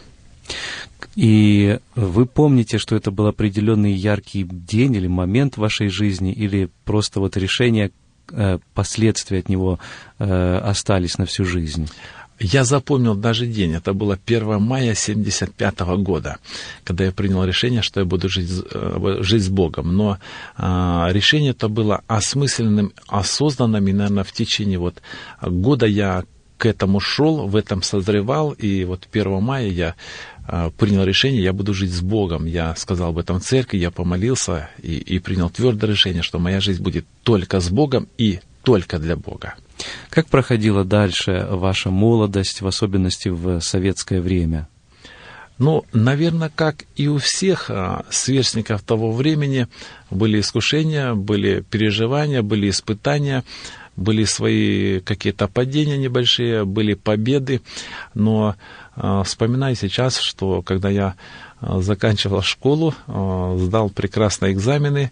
И 1.17 1.77
вы 1.95 2.25
помните, 2.25 2.77
что 2.77 2.95
это 2.95 3.11
был 3.11 3.27
определенный 3.27 3.91
яркий 3.91 4.47
день 4.49 4.95
или 4.95 5.07
момент 5.07 5.55
в 5.55 5.57
вашей 5.57 5.89
жизни, 5.89 6.31
или 6.31 6.69
просто 6.85 7.19
вот 7.19 7.35
решение, 7.35 7.91
э, 8.31 8.59
последствия 8.73 9.39
от 9.39 9.49
него 9.49 9.79
э, 10.17 10.61
остались 10.63 11.17
на 11.17 11.25
всю 11.25 11.43
жизнь? 11.43 11.89
Я 12.39 12.63
запомнил 12.63 13.15
даже 13.15 13.45
день, 13.45 13.73
это 13.73 13.93
было 13.93 14.17
1 14.25 14.61
мая 14.61 14.95
75 14.95 15.79
года, 15.97 16.37
когда 16.85 17.03
я 17.03 17.11
принял 17.11 17.43
решение, 17.43 17.81
что 17.81 17.99
я 17.99 18.05
буду 18.05 18.29
жить, 18.29 18.49
э, 18.71 19.17
жить 19.21 19.43
с 19.43 19.49
Богом. 19.49 19.95
Но 19.95 20.17
а, 20.55 21.09
решение 21.11 21.51
это 21.51 21.67
было 21.67 22.01
осмысленным, 22.07 22.93
осознанным, 23.07 23.85
и, 23.87 23.93
наверное, 23.93 24.23
в 24.23 24.31
течение 24.31 24.79
вот 24.79 25.01
года 25.41 25.85
я 25.85 26.23
к 26.57 26.65
этому 26.65 26.99
шел, 27.01 27.47
в 27.47 27.55
этом 27.57 27.81
созревал, 27.81 28.51
и 28.51 28.85
вот 28.85 29.07
1 29.11 29.41
мая 29.41 29.67
я 29.67 29.95
а, 30.47 30.69
принял 30.71 31.03
решение, 31.03 31.43
я 31.43 31.51
буду 31.51 31.73
жить 31.73 31.91
с 31.91 32.01
Богом. 32.01 32.45
Я 32.45 32.73
сказал 32.75 33.09
об 33.09 33.17
этом 33.17 33.41
церкви, 33.41 33.77
я 33.77 33.91
помолился 33.91 34.69
и, 34.81 34.95
и 34.95 35.19
принял 35.19 35.49
твердое 35.49 35.91
решение, 35.91 36.23
что 36.23 36.39
моя 36.39 36.61
жизнь 36.61 36.81
будет 36.81 37.05
только 37.23 37.59
с 37.59 37.69
Богом 37.69 38.07
и 38.17 38.39
только 38.69 38.99
для 38.99 39.15
Бога. 39.15 39.55
Как 40.11 40.27
проходила 40.27 40.83
дальше 40.83 41.47
ваша 41.49 41.89
молодость, 41.89 42.61
в 42.61 42.67
особенности 42.67 43.29
в 43.29 43.61
советское 43.61 44.21
время? 44.21 44.67
Ну, 45.57 45.85
наверное, 45.91 46.51
как 46.53 46.85
и 46.95 47.07
у 47.07 47.17
всех 47.17 47.71
а, 47.71 48.05
сверстников 48.11 48.83
того 48.83 49.11
времени, 49.11 49.67
были 50.11 50.39
искушения, 50.39 51.15
были 51.15 51.61
переживания, 51.61 52.43
были 52.43 52.69
испытания, 52.69 53.43
были 53.95 54.23
свои 54.25 54.99
какие-то 54.99 55.47
падения 55.47 55.97
небольшие, 55.97 56.63
были 56.63 56.93
победы, 56.93 57.61
но 58.13 58.55
э, 58.95 59.23
вспоминаю 59.25 59.75
сейчас, 59.75 60.17
что 60.19 60.61
когда 60.61 60.89
я 60.89 61.15
э, 61.59 61.81
заканчивал 61.81 62.41
школу, 62.41 62.93
сдал 63.07 63.89
прекрасные 63.89 64.53
экзамены, 64.53 65.11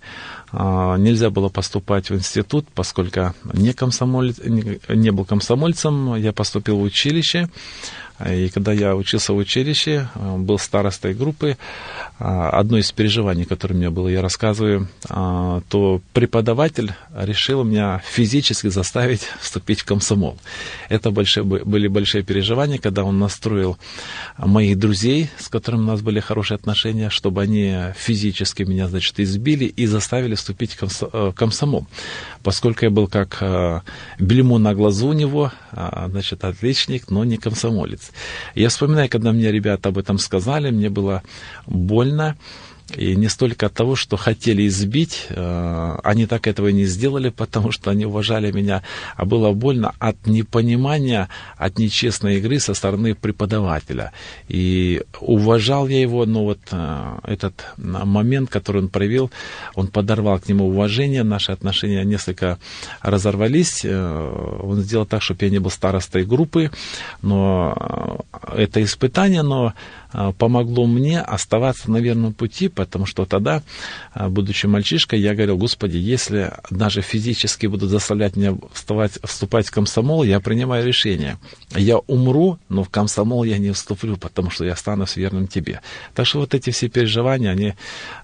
нельзя 0.52 1.30
было 1.30 1.50
поступать 1.50 2.10
в 2.10 2.16
институт, 2.16 2.68
поскольку 2.74 3.34
не, 3.54 3.74
комсомолец, 3.74 4.40
не, 4.40 4.80
не 4.90 5.12
был 5.12 5.26
комсомольцем, 5.26 6.16
я 6.16 6.32
поступил 6.32 6.78
в 6.78 6.84
училище, 6.84 7.50
и 8.26 8.50
когда 8.50 8.74
я 8.74 8.96
учился 8.96 9.34
в 9.34 9.38
училище, 9.38 10.10
э, 10.16 10.38
был 10.38 10.58
старостой 10.58 11.14
группы, 11.14 11.56
э, 12.20 12.24
одно 12.24 12.80
из 12.80 12.92
переживаний, 12.92 13.46
которое 13.46 13.76
у 13.76 13.78
меня 13.78 13.92
было, 13.92 14.08
я 14.08 14.24
рассказываю, 14.24 14.88
э, 15.08 15.62
то 15.70 16.02
преподаватель 16.14 16.94
решил 17.14 17.64
меня 17.64 18.02
физически 18.10 18.70
заставить 18.70 19.22
вступить 19.40 19.82
в 19.82 19.86
комсомол. 19.86 20.38
Это 20.90 21.12
большие, 21.12 21.44
были 21.44 21.88
большие 21.88 22.24
переживания, 22.24 22.80
когда 22.80 23.04
он 23.04 23.20
настроил 23.20 23.78
моих 24.38 24.80
друзей, 24.80 25.30
с 25.38 25.48
которыми 25.48 25.82
у 25.82 25.88
нас 25.88 26.02
были 26.02 26.20
хорошие 26.20 26.56
отношения, 26.56 27.12
чтобы 27.12 27.44
они 27.44 27.94
физически 27.96 28.64
меня, 28.64 28.88
значит, 28.88 29.20
избили 29.20 29.66
и 29.66 29.86
заставили 29.86 30.34
вступить 30.34 30.76
в 30.80 31.34
комсомол. 31.34 31.86
Поскольку 32.42 32.86
я 32.86 32.90
был 32.90 33.08
как 33.08 33.84
бельмо 34.20 34.58
на 34.58 34.74
глазу 34.74 35.10
у 35.10 35.14
него, 35.14 35.52
значит, 35.72 36.44
отличник, 36.44 37.10
но 37.10 37.24
не 37.24 37.38
комсомолец. 37.38 38.07
Я 38.56 38.70
вспоминаю, 38.70 39.10
когда 39.10 39.32
мне 39.32 39.52
ребята 39.52 39.90
об 39.90 39.98
этом 39.98 40.18
сказали, 40.18 40.72
мне 40.72 40.90
было 40.90 41.24
больно. 41.66 42.36
И 42.96 43.16
не 43.16 43.28
столько 43.28 43.66
от 43.66 43.74
того, 43.74 43.96
что 43.96 44.16
хотели 44.16 44.66
избить, 44.68 45.26
э, 45.30 45.98
они 46.04 46.26
так 46.26 46.48
этого 46.48 46.70
не 46.70 46.86
сделали, 46.86 47.30
потому 47.30 47.72
что 47.72 47.92
они 47.92 48.06
уважали 48.06 48.50
меня, 48.52 48.82
а 49.18 49.26
было 49.26 49.52
больно 49.52 49.94
от 50.00 50.26
непонимания, 50.26 51.28
от 51.58 51.80
нечестной 51.80 52.38
игры 52.38 52.60
со 52.60 52.74
стороны 52.74 53.14
преподавателя. 53.14 54.14
И 54.48 55.04
уважал 55.20 55.88
я 55.90 56.00
его, 56.00 56.26
но 56.26 56.46
вот 56.46 56.60
э, 56.72 57.20
этот 57.24 57.66
момент, 57.78 58.50
который 58.50 58.84
он 58.84 58.88
проявил, 58.88 59.32
он 59.76 59.88
подорвал 59.88 60.40
к 60.40 60.48
нему 60.48 60.70
уважение, 60.70 61.24
наши 61.24 61.52
отношения 61.52 62.06
несколько 62.06 62.58
разорвались. 63.02 63.82
Э, 63.84 64.60
он 64.64 64.82
сделал 64.82 65.06
так, 65.06 65.22
чтобы 65.22 65.44
я 65.44 65.52
не 65.52 65.60
был 65.60 65.72
старостой 65.72 66.24
группы, 66.24 66.72
но 67.22 68.24
это 68.56 68.82
испытание, 68.82 69.42
но 69.42 69.74
помогло 70.38 70.86
мне 70.86 71.22
оставаться 71.22 71.92
на 71.92 71.98
верном 71.98 72.34
пути, 72.34 72.70
потому 72.70 73.06
что 73.06 73.26
тогда, 73.26 73.64
а, 74.14 74.30
будучи 74.30 74.66
мальчишкой, 74.66 75.20
я 75.20 75.34
говорил, 75.34 75.58
Господи, 75.58 75.98
если 75.98 76.54
даже 76.70 77.02
физически 77.02 77.68
будут 77.68 77.90
заставлять 77.90 78.36
меня 78.36 78.58
вставать, 78.74 79.20
вступать 79.24 79.68
в 79.68 79.72
комсомол, 79.72 80.24
я 80.24 80.40
принимаю 80.40 80.86
решение. 80.86 81.38
Я 81.76 81.98
умру, 81.98 82.60
но 82.70 82.84
в 82.84 82.90
комсомол 82.90 83.44
я 83.44 83.58
не 83.58 83.72
вступлю, 83.72 84.18
потому 84.18 84.50
что 84.50 84.66
я 84.66 84.74
останусь 84.74 85.16
верным 85.16 85.48
Тебе. 85.48 85.82
Так 86.14 86.26
что 86.26 86.40
вот 86.40 86.54
эти 86.54 86.70
все 86.70 86.88
переживания, 86.90 87.52
они 87.52 87.74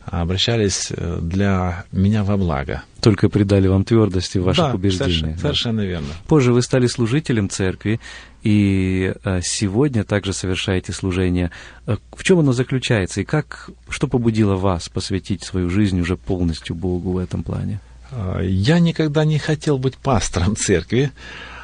обращались 0.05 0.91
э, 0.91 1.19
для 1.21 1.85
меня 1.91 2.23
во 2.23 2.37
благо. 2.37 2.83
Только 3.01 3.29
придали 3.29 3.67
вам 3.67 3.83
твердости 3.83 4.37
в 4.37 4.43
ваших 4.43 4.65
да, 4.65 4.73
убеждениях. 4.73 5.09
Совершенно, 5.11 5.33
да. 5.33 5.39
совершенно 5.39 5.81
верно. 5.81 6.07
Позже 6.27 6.53
вы 6.53 6.61
стали 6.61 6.87
служителем 6.87 7.49
церкви, 7.49 7.99
и 8.43 9.13
э, 9.23 9.39
сегодня 9.41 10.03
также 10.03 10.33
совершаете 10.33 10.91
служение. 10.91 11.50
Э, 11.88 11.97
в 12.12 12.23
чем 12.23 12.39
оно 12.39 12.51
заключается, 12.51 13.21
и 13.21 13.23
как, 13.23 13.69
что 13.89 14.07
побудило 14.07 14.55
вас 14.55 14.89
посвятить 14.89 15.43
свою 15.43 15.69
жизнь 15.69 16.00
уже 16.00 16.17
полностью 16.17 16.75
Богу 16.75 17.13
в 17.13 17.17
этом 17.17 17.43
плане? 17.43 17.79
А, 18.12 18.41
я 18.41 18.79
никогда 18.79 19.23
не 19.25 19.39
хотел 19.39 19.77
быть 19.77 19.97
пастором 19.97 20.55
церкви, 20.55 21.12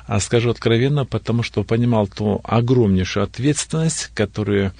а 0.09 0.19
скажу 0.19 0.49
откровенно, 0.49 1.05
потому 1.05 1.43
что 1.43 1.63
понимал 1.63 2.07
ту 2.07 2.41
огромнейшую 2.43 3.25
ответственность, 3.25 4.09
которую 4.15 4.73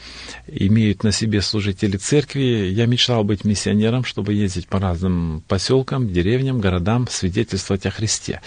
имеют 0.47 1.03
на 1.03 1.11
себе 1.11 1.43
служители 1.43 1.97
церкви. 1.97 2.71
Я 2.71 2.87
мечтал 2.87 3.23
быть 3.23 3.45
миссионером, 3.45 4.03
чтобы 4.05 4.33
ездить 4.33 4.67
по 4.67 4.79
разным 4.79 5.43
поселкам, 5.47 6.11
деревням, 6.11 6.59
городам, 6.59 7.07
свидетельствовать 7.07 7.85
о 7.85 7.91
Христе. 7.91 8.41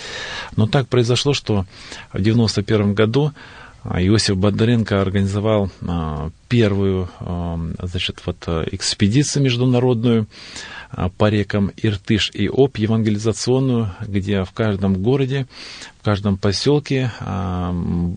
Но 0.57 0.67
так 0.67 0.89
произошло, 0.89 1.35
что 1.35 1.67
в 2.13 2.21
91 2.21 2.95
году 2.95 3.31
а, 3.85 4.03
Иосиф 4.03 4.37
Бондаренко 4.37 5.01
организовал 5.01 5.71
а, 5.87 6.31
первую 6.49 7.09
значит, 7.81 8.23
вот, 8.27 8.39
экспедицию 8.73 9.45
международную 9.45 10.27
по 11.19 11.29
рекам 11.29 11.71
Иртыш 11.77 12.31
и 12.35 12.49
Об, 12.49 12.77
евангелизационную, 12.77 13.93
где 14.07 14.45
в 14.45 14.53
каждом 14.53 15.03
городе 15.03 15.47
в 16.03 16.05
каждом 16.05 16.37
поселке 16.37 17.13
а, 17.21 17.73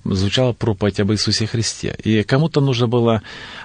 звучала 0.05 0.53
проповедь 0.53 1.00
об 1.00 1.12
Иисусе 1.12 1.46
Христе. 1.46 1.96
И 2.03 2.24
кому-то 2.24 2.60
нужно 2.60 2.88
было 2.88 3.22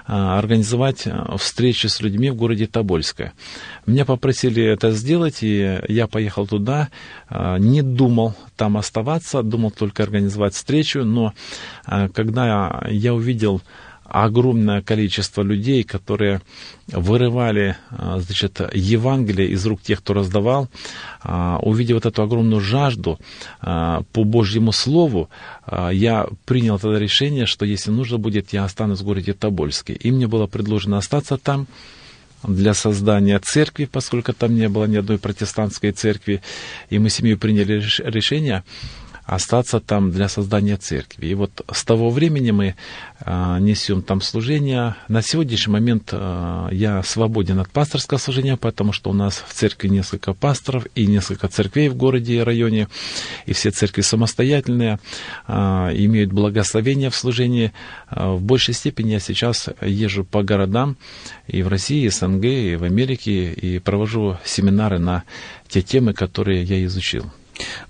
а, 0.06 0.38
организовать 0.38 1.06
а, 1.06 1.38
встречу 1.38 1.88
с 1.88 2.02
людьми 2.02 2.28
в 2.28 2.34
городе 2.34 2.66
Тобольское. 2.66 3.32
Меня 3.86 4.04
попросили 4.04 4.62
это 4.62 4.90
сделать, 4.90 5.42
и 5.42 5.80
я 5.88 6.06
поехал 6.06 6.46
туда, 6.46 6.90
а, 7.30 7.56
не 7.56 7.80
думал 7.80 8.34
там 8.56 8.76
оставаться, 8.76 9.42
думал 9.42 9.70
только 9.70 10.02
организовать 10.02 10.52
встречу, 10.52 11.02
но 11.02 11.32
а, 11.86 12.10
когда 12.10 12.82
я 12.90 13.14
увидел 13.14 13.62
огромное 14.10 14.82
количество 14.82 15.42
людей, 15.42 15.84
которые 15.84 16.42
вырывали 16.88 17.76
а, 17.90 18.18
значит, 18.18 18.60
Евангелие 18.74 19.48
из 19.48 19.64
рук 19.66 19.80
тех, 19.82 20.00
кто 20.00 20.14
раздавал, 20.14 20.68
а, 21.22 21.58
увидев 21.62 21.94
вот 21.94 22.06
эту 22.06 22.22
огромную 22.22 22.60
жажду 22.60 23.18
а, 23.60 24.02
по 24.12 24.24
Божьему 24.24 24.72
Слову, 24.72 25.30
я 25.92 26.26
принял 26.46 26.80
тогда 26.80 26.98
решение, 26.98 27.46
что 27.46 27.64
если 27.64 27.92
нужно 27.92 28.18
будет, 28.18 28.52
я 28.52 28.64
останусь 28.64 29.00
в 29.00 29.04
городе 29.04 29.34
Тобольске. 29.34 29.92
И 29.92 30.10
мне 30.10 30.26
было 30.26 30.46
предложено 30.46 30.98
остаться 30.98 31.36
там, 31.38 31.68
для 32.42 32.74
создания 32.74 33.38
церкви, 33.38 33.84
поскольку 33.84 34.32
там 34.32 34.54
не 34.54 34.68
было 34.68 34.86
ни 34.86 34.96
одной 34.96 35.18
протестантской 35.18 35.92
церкви, 35.92 36.42
и 36.88 36.98
мы 36.98 37.10
семью 37.10 37.38
приняли 37.38 37.82
решение 38.04 38.64
остаться 39.30 39.78
там 39.78 40.10
для 40.10 40.28
создания 40.28 40.76
церкви. 40.76 41.26
И 41.26 41.34
вот 41.34 41.64
с 41.72 41.84
того 41.84 42.10
времени 42.10 42.50
мы 42.50 42.74
а, 43.20 43.60
несем 43.60 44.02
там 44.02 44.20
служение. 44.20 44.96
На 45.06 45.22
сегодняшний 45.22 45.72
момент 45.72 46.10
а, 46.10 46.68
я 46.72 47.00
свободен 47.04 47.60
от 47.60 47.70
пасторского 47.70 48.18
служения, 48.18 48.56
потому 48.56 48.92
что 48.92 49.08
у 49.10 49.12
нас 49.12 49.44
в 49.46 49.54
церкви 49.54 49.86
несколько 49.86 50.34
пасторов 50.34 50.84
и 50.96 51.06
несколько 51.06 51.46
церквей 51.46 51.88
в 51.88 51.94
городе 51.94 52.38
и 52.38 52.40
районе, 52.40 52.88
и 53.46 53.52
все 53.52 53.70
церкви 53.70 54.00
самостоятельные, 54.00 54.98
а, 55.46 55.90
имеют 55.94 56.32
благословение 56.32 57.10
в 57.10 57.14
служении. 57.14 57.72
В 58.10 58.40
большей 58.40 58.74
степени 58.74 59.12
я 59.12 59.20
сейчас 59.20 59.68
езжу 59.80 60.24
по 60.24 60.42
городам 60.42 60.96
и 61.46 61.62
в 61.62 61.68
России, 61.68 62.04
и 62.04 62.08
СНГ, 62.08 62.44
и 62.44 62.74
в 62.74 62.82
Америке, 62.82 63.52
и 63.52 63.78
провожу 63.78 64.38
семинары 64.44 64.98
на 64.98 65.22
те 65.68 65.82
темы, 65.82 66.14
которые 66.14 66.64
я 66.64 66.84
изучил. 66.84 67.30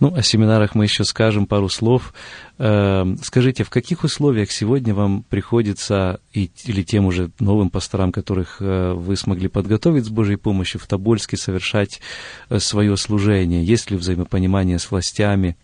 Ну, 0.01 0.15
о 0.15 0.23
семинарах 0.23 0.75
мы 0.75 0.85
еще 0.85 1.05
скажем 1.05 1.47
пару 1.47 1.69
слов. 1.69 2.15
Эм, 2.59 3.19
скажите, 3.19 3.65
в 3.65 3.71
каких 3.71 4.05
условиях 4.05 4.51
сегодня 4.51 4.95
вам 4.95 5.23
приходится, 5.23 6.21
или 6.33 6.83
тем 6.83 7.07
уже 7.07 7.31
новым 7.39 7.71
пасторам, 7.71 8.13
которых 8.13 8.59
э, 8.61 8.93
вы 8.93 9.17
смогли 9.17 9.49
подготовить 9.49 10.05
с 10.05 10.11
Божьей 10.11 10.37
помощью 10.37 10.81
в 10.81 10.87
Тобольске, 10.87 11.37
совершать 11.37 12.01
э, 12.49 12.59
свое 12.59 12.97
служение? 12.97 13.65
Есть 13.65 13.91
ли 13.91 13.97
взаимопонимание 13.97 14.79
с 14.79 14.91
властями? 14.91 15.57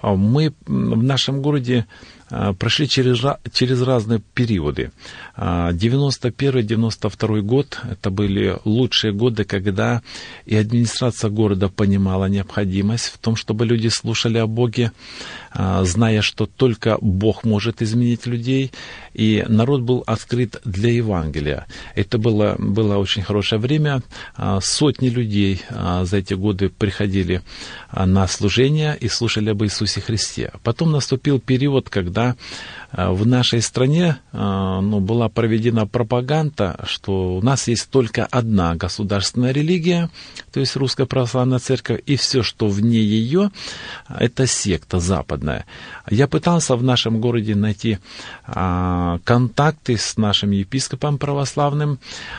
А 0.00 0.14
мы 0.14 0.52
в 0.66 1.02
нашем 1.02 1.40
городе 1.42 1.86
прошли 2.28 2.88
через, 2.88 3.22
через 3.52 3.82
разные 3.82 4.20
периоды. 4.34 4.90
91-92 5.36 7.38
а, 7.38 7.42
год– 7.42 7.78
это 7.90 8.10
были 8.10 8.58
лучшие 8.64 9.12
годы, 9.12 9.44
когда 9.44 10.02
и 10.44 10.56
администрация 10.56 11.30
города 11.30 11.68
понимала 11.68 12.26
необходимость 12.26 13.06
в 13.06 13.18
том, 13.18 13.36
чтобы 13.36 13.66
люди 13.66 13.88
слушали 13.88 14.38
о 14.38 14.46
Боге, 14.46 14.92
зная, 15.82 16.22
что 16.22 16.46
только 16.46 16.98
Бог 17.00 17.44
может 17.44 17.82
изменить 17.82 18.26
людей, 18.26 18.72
и 19.14 19.44
народ 19.48 19.82
был 19.82 20.02
открыт 20.06 20.60
для 20.64 20.92
Евангелия. 20.92 21.66
Это 21.94 22.18
было, 22.18 22.56
было 22.58 22.96
очень 22.96 23.22
хорошее 23.22 23.60
время. 23.60 24.02
Сотни 24.60 25.08
людей 25.08 25.62
за 26.02 26.16
эти 26.16 26.34
годы 26.34 26.68
приходили 26.68 27.42
на 27.92 28.26
служение 28.26 28.96
и 28.98 29.08
слушали 29.08 29.50
об 29.50 29.62
Иисусе 29.64 30.00
Христе. 30.00 30.52
Потом 30.62 30.92
наступил 30.92 31.40
период, 31.40 31.88
когда 31.88 32.15
когда 32.16 32.30
э, 32.30 32.36
в 32.96 33.26
нашей 33.26 33.60
стране 33.60 34.16
э, 34.32 34.38
ну, 34.38 35.00
была 35.00 35.28
проведена 35.28 35.86
пропаганда, 35.86 36.80
что 36.84 37.36
у 37.36 37.42
нас 37.42 37.68
есть 37.68 37.90
только 37.90 38.24
одна 38.24 38.74
государственная 38.74 39.52
религия, 39.52 40.08
то 40.50 40.60
есть 40.60 40.76
Русская 40.76 41.04
Православная 41.04 41.58
Церковь, 41.58 42.00
и 42.06 42.16
все, 42.16 42.42
что 42.42 42.68
вне 42.68 42.98
ее, 42.98 43.50
это 44.08 44.46
секта 44.46 44.98
западная. 44.98 45.66
Я 46.08 46.26
пытался 46.26 46.74
в 46.76 46.82
нашем 46.82 47.20
городе 47.20 47.54
найти 47.54 47.98
а, 48.46 49.18
контакты 49.24 49.98
с 49.98 50.16
нашим 50.16 50.52
епископом 50.52 51.18
православным, 51.18 51.98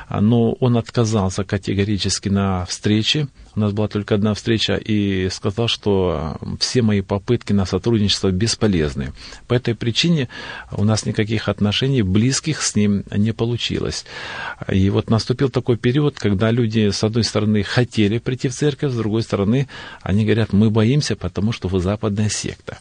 но 0.09 0.53
он 0.53 0.77
отказался 0.77 1.43
категорически 1.43 2.29
на 2.29 2.65
встрече. 2.65 3.27
У 3.55 3.59
нас 3.59 3.73
была 3.73 3.87
только 3.87 4.15
одна 4.15 4.33
встреча 4.35 4.75
и 4.75 5.29
сказал, 5.29 5.67
что 5.67 6.37
все 6.59 6.81
мои 6.81 7.01
попытки 7.01 7.53
на 7.53 7.65
сотрудничество 7.65 8.29
бесполезны. 8.29 9.13
По 9.47 9.55
этой 9.55 9.73
причине 9.73 10.29
у 10.71 10.83
нас 10.83 11.05
никаких 11.05 11.49
отношений 11.49 12.01
близких 12.01 12.61
с 12.61 12.75
ним 12.75 13.03
не 13.11 13.31
получилось. 13.31 14.05
И 14.71 14.89
вот 14.89 15.09
наступил 15.09 15.49
такой 15.49 15.77
период, 15.77 16.17
когда 16.19 16.51
люди, 16.51 16.89
с 16.89 17.03
одной 17.03 17.23
стороны, 17.23 17.63
хотели 17.63 18.17
прийти 18.17 18.47
в 18.47 18.53
церковь, 18.53 18.91
с 18.91 18.97
другой 18.97 19.23
стороны, 19.23 19.67
они 20.01 20.25
говорят, 20.25 20.53
мы 20.53 20.69
боимся, 20.69 21.15
потому 21.15 21.51
что 21.51 21.67
вы 21.67 21.79
западная 21.79 22.29
секта. 22.29 22.77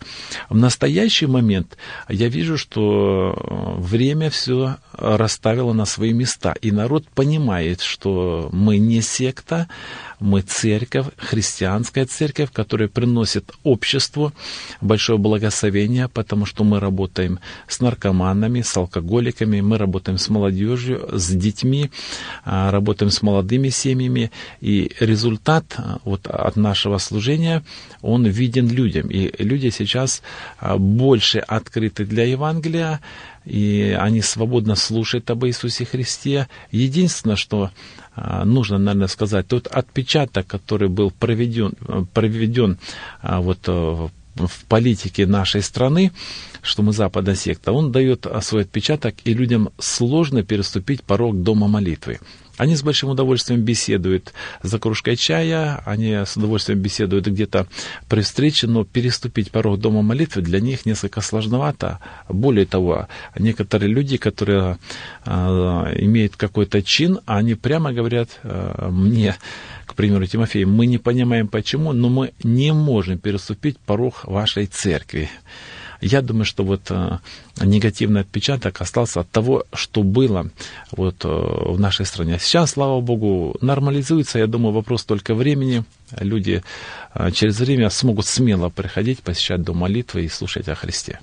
В 0.49 0.57
настоящий 0.57 1.27
момент 1.27 1.77
я 2.09 2.29
вижу, 2.29 2.59
что 2.59 3.77
время 3.79 4.31
все 4.31 4.77
расставило 4.93 5.73
на 5.73 5.85
свои 5.85 6.13
места, 6.13 6.55
и 6.61 6.73
народ 6.73 7.07
понимает, 7.09 7.81
что 7.81 8.49
мы 8.53 8.79
не 8.79 9.01
секта, 9.01 9.69
мы 10.21 10.41
церковь, 10.41 11.07
христианская 11.17 12.07
церковь, 12.07 12.51
которая 12.53 12.89
приносит 12.89 13.53
обществу 13.63 14.33
большое 14.81 15.19
благословение, 15.19 16.09
потому 16.09 16.47
что 16.47 16.65
мы 16.65 16.81
работаем 16.81 17.39
с 17.69 17.81
наркоманами, 17.81 18.63
с 18.63 18.77
алкоголиками, 18.77 19.61
мы 19.61 19.79
работаем 19.79 20.19
с 20.19 20.29
молодежью, 20.29 21.09
с 21.13 21.29
детьми, 21.29 21.91
а, 22.45 22.71
работаем 22.71 23.11
с 23.11 23.23
молодыми 23.23 23.69
семьями, 23.69 24.31
и 24.61 24.93
результат 25.01 25.75
а, 25.77 25.99
вот 26.05 26.27
от 26.27 26.57
нашего 26.57 26.99
служения, 26.99 27.63
он 28.03 28.27
виден 28.27 28.69
людям, 28.69 29.09
и 29.09 29.31
люди 29.43 29.71
сейчас 29.71 30.23
а, 30.59 30.79
больше 30.79 31.39
открыты 31.39 32.05
для 32.05 32.25
Евангелия, 32.25 33.01
и 33.47 33.97
они 33.99 34.23
свободно 34.23 34.75
слушают 34.75 35.31
об 35.31 35.47
Иисусе 35.47 35.85
Христе. 35.85 36.49
Единственное, 36.73 37.37
что 37.37 37.71
а, 38.15 38.45
нужно, 38.45 38.77
наверное, 38.77 39.07
сказать, 39.07 39.47
тот 39.47 39.69
отпечаток, 39.69 40.47
который 40.47 40.89
был 40.89 41.13
проведен, 41.13 41.73
проведен 42.13 42.79
а, 43.23 43.41
вот, 43.41 43.61
э, 43.69 44.09
в 44.37 44.65
политике 44.67 45.27
нашей 45.27 45.63
страны, 45.63 46.13
что 46.63 46.83
мы 46.83 46.93
западная 46.93 47.35
секта, 47.35 47.73
он 47.73 47.93
дает 47.93 48.27
свой 48.43 48.63
отпечаток, 48.63 49.15
и 49.25 49.35
людям 49.35 49.71
сложно 49.79 50.43
переступить 50.43 51.03
порог 51.03 51.43
дома 51.43 51.69
молитвы. 51.69 52.19
Они 52.57 52.75
с 52.75 52.83
большим 52.83 53.11
удовольствием 53.11 53.61
беседуют 53.61 54.33
за 54.63 54.79
кружкой 54.79 55.17
чая, 55.17 55.83
они 55.85 56.13
с 56.13 56.37
удовольствием 56.37 56.81
беседуют 56.81 57.27
где-то 57.27 57.67
при 58.09 58.23
встрече, 58.23 58.67
но 58.67 58.85
переступить 58.85 59.51
порог 59.51 59.79
дома 59.79 60.01
молитвы 60.03 60.41
для 60.41 60.61
них 60.61 60.87
несколько 60.87 61.21
сложновато. 61.21 61.99
Более 62.29 62.65
того, 62.65 63.09
некоторые 63.39 63.93
люди, 63.93 64.17
которые 64.17 64.79
э, 65.27 65.31
имеют 65.31 66.37
какой-то 66.37 66.83
чин, 66.83 67.21
они 67.27 67.55
прямо 67.55 67.93
говорят 67.93 68.41
э, 68.43 68.89
мне, 68.91 69.37
к 69.87 69.95
примеру, 69.95 70.27
Тимофей, 70.27 70.65
мы 70.65 70.87
не 70.87 70.99
понимаем 70.99 71.49
почему, 71.49 71.93
но 71.93 72.09
мы 72.09 72.33
не 72.43 72.73
можем 72.73 73.19
переступить 73.19 73.79
порог 73.79 74.25
вашей 74.25 74.67
церкви. 74.67 75.31
Я 76.01 76.21
думаю, 76.21 76.45
что 76.45 76.65
вот 76.65 76.91
э, 76.91 77.19
негативный 77.61 78.21
отпечаток 78.21 78.81
остался 78.83 79.21
от 79.21 79.31
того, 79.31 79.65
что 79.73 80.03
было 80.03 80.51
вот 80.91 81.25
э, 81.25 81.29
в 81.29 81.81
нашей 81.81 82.05
стране. 82.05 82.39
Сейчас, 82.39 82.73
слава 82.73 83.01
богу, 83.01 83.57
нормализуется. 83.61 84.39
Я 84.39 84.47
думаю, 84.47 84.75
вопрос 84.75 85.05
только 85.05 85.35
времени. 85.35 85.85
Люди 86.19 86.63
э, 87.15 87.31
через 87.33 87.59
время 87.59 87.91
смогут 87.91 88.27
смело 88.27 88.69
приходить, 88.69 89.21
посещать 89.21 89.63
дом 89.63 89.79
молитвы 89.79 90.25
и 90.25 90.29
слушать 90.29 90.69
о 90.69 90.75
Христе. 90.75 91.21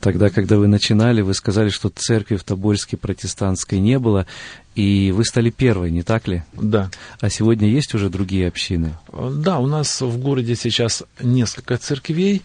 Тогда, 0.00 0.30
когда 0.30 0.58
вы 0.58 0.66
начинали, 0.66 1.22
вы 1.22 1.32
сказали, 1.34 1.68
что 1.68 1.88
церкви 1.88 2.36
в 2.36 2.44
Тобольске 2.44 2.96
протестантской 2.96 3.78
не 3.78 3.98
было, 3.98 4.26
и 4.74 5.12
вы 5.14 5.24
стали 5.24 5.50
первой, 5.50 5.90
не 5.90 6.02
так 6.02 6.28
ли? 6.28 6.42
Да. 6.52 6.90
А 7.20 7.30
сегодня 7.30 7.68
есть 7.68 7.94
уже 7.94 8.10
другие 8.10 8.48
общины? 8.48 8.94
Да, 9.12 9.58
у 9.58 9.66
нас 9.66 10.00
в 10.00 10.18
городе 10.18 10.54
сейчас 10.54 11.04
несколько 11.20 11.78
церквей. 11.78 12.42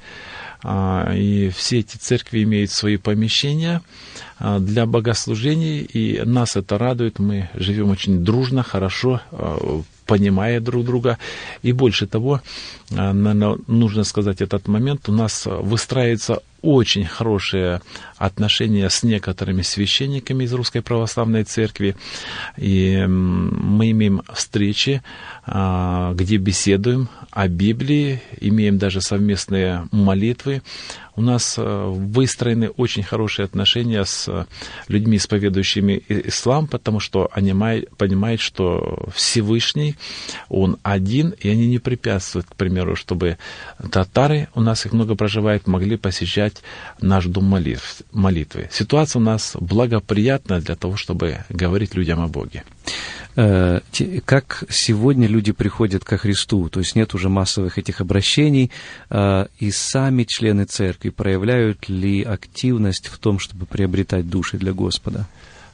А, 0.63 1.11
и 1.13 1.49
все 1.49 1.79
эти 1.79 1.97
церкви 1.97 2.43
имеют 2.43 2.71
свои 2.71 2.97
помещения 2.97 3.81
а, 4.37 4.59
для 4.59 4.85
богослужений, 4.85 5.79
и 5.79 6.21
нас 6.23 6.55
это 6.55 6.77
радует. 6.77 7.19
Мы 7.19 7.49
живем 7.55 7.89
очень 7.89 8.23
дружно, 8.23 8.61
хорошо, 8.61 9.21
а, 9.31 9.81
понимая 10.11 10.59
друг 10.59 10.83
друга. 10.83 11.17
И 11.63 11.71
больше 11.71 12.05
того, 12.05 12.41
наверное, 12.89 13.57
нужно 13.67 14.03
сказать 14.03 14.41
этот 14.41 14.67
момент, 14.67 15.07
у 15.07 15.13
нас 15.13 15.47
выстраивается 15.47 16.41
очень 16.61 17.05
хорошие 17.05 17.81
отношения 18.17 18.89
с 18.89 19.03
некоторыми 19.03 19.61
священниками 19.61 20.43
из 20.43 20.53
Русской 20.53 20.81
Православной 20.81 21.43
Церкви. 21.43 21.95
И 22.57 23.03
мы 23.07 23.91
имеем 23.91 24.21
встречи, 24.33 25.01
а, 25.45 26.13
где 26.13 26.37
беседуем 26.37 27.09
о 27.31 27.47
Библии, 27.47 28.21
имеем 28.39 28.77
даже 28.77 29.01
совместные 29.01 29.87
молитвы. 29.91 30.61
У 31.15 31.21
нас 31.21 31.55
э, 31.57 31.85
выстроены 31.87 32.69
очень 32.69 33.03
хорошие 33.03 33.43
отношения 33.43 34.05
с 34.05 34.47
людьми, 34.87 35.17
исповедующими 35.17 36.01
ислам, 36.07 36.67
потому 36.67 36.99
что 36.99 37.29
они 37.33 37.53
понимают, 37.97 38.39
что 38.39 39.09
Всевышний, 39.13 39.97
Он 40.47 40.77
один, 40.83 41.35
и 41.37 41.49
они 41.49 41.67
не 41.67 41.79
препятствуют, 41.79 42.47
к 42.47 42.55
примеру, 42.55 42.95
чтобы 42.95 43.37
татары, 43.91 44.47
у 44.55 44.61
нас 44.61 44.85
их 44.85 44.93
много 44.93 45.15
проживает, 45.15 45.67
могли 45.67 45.97
посещать 45.97 46.50
наш 47.01 47.25
дом 47.25 47.45
молитв, 47.45 48.01
молитвы. 48.11 48.69
Ситуация 48.71 49.19
у 49.19 49.23
нас 49.23 49.55
благоприятная 49.59 50.61
для 50.61 50.75
того, 50.75 50.95
чтобы 50.95 51.39
говорить 51.49 51.95
людям 51.95 52.19
о 52.21 52.27
Боге. 52.27 52.63
Э, 53.35 53.79
как 54.25 54.63
сегодня 54.69 55.27
люди 55.27 55.51
приходят 55.53 56.03
ко 56.03 56.17
Христу, 56.17 56.69
то 56.69 56.79
есть 56.79 56.95
нет 56.95 57.13
уже 57.13 57.29
массовых 57.29 57.77
этих 57.77 58.01
обращений, 58.01 58.71
э, 59.09 59.45
и 59.59 59.71
сами 59.71 60.23
члены 60.23 60.65
церкви 60.65 61.09
проявляют 61.09 61.87
ли 61.87 62.23
активность 62.23 63.07
в 63.07 63.17
том, 63.17 63.39
чтобы 63.39 63.65
приобретать 63.65 64.29
души 64.29 64.57
для 64.57 64.73
Господа? 64.73 65.27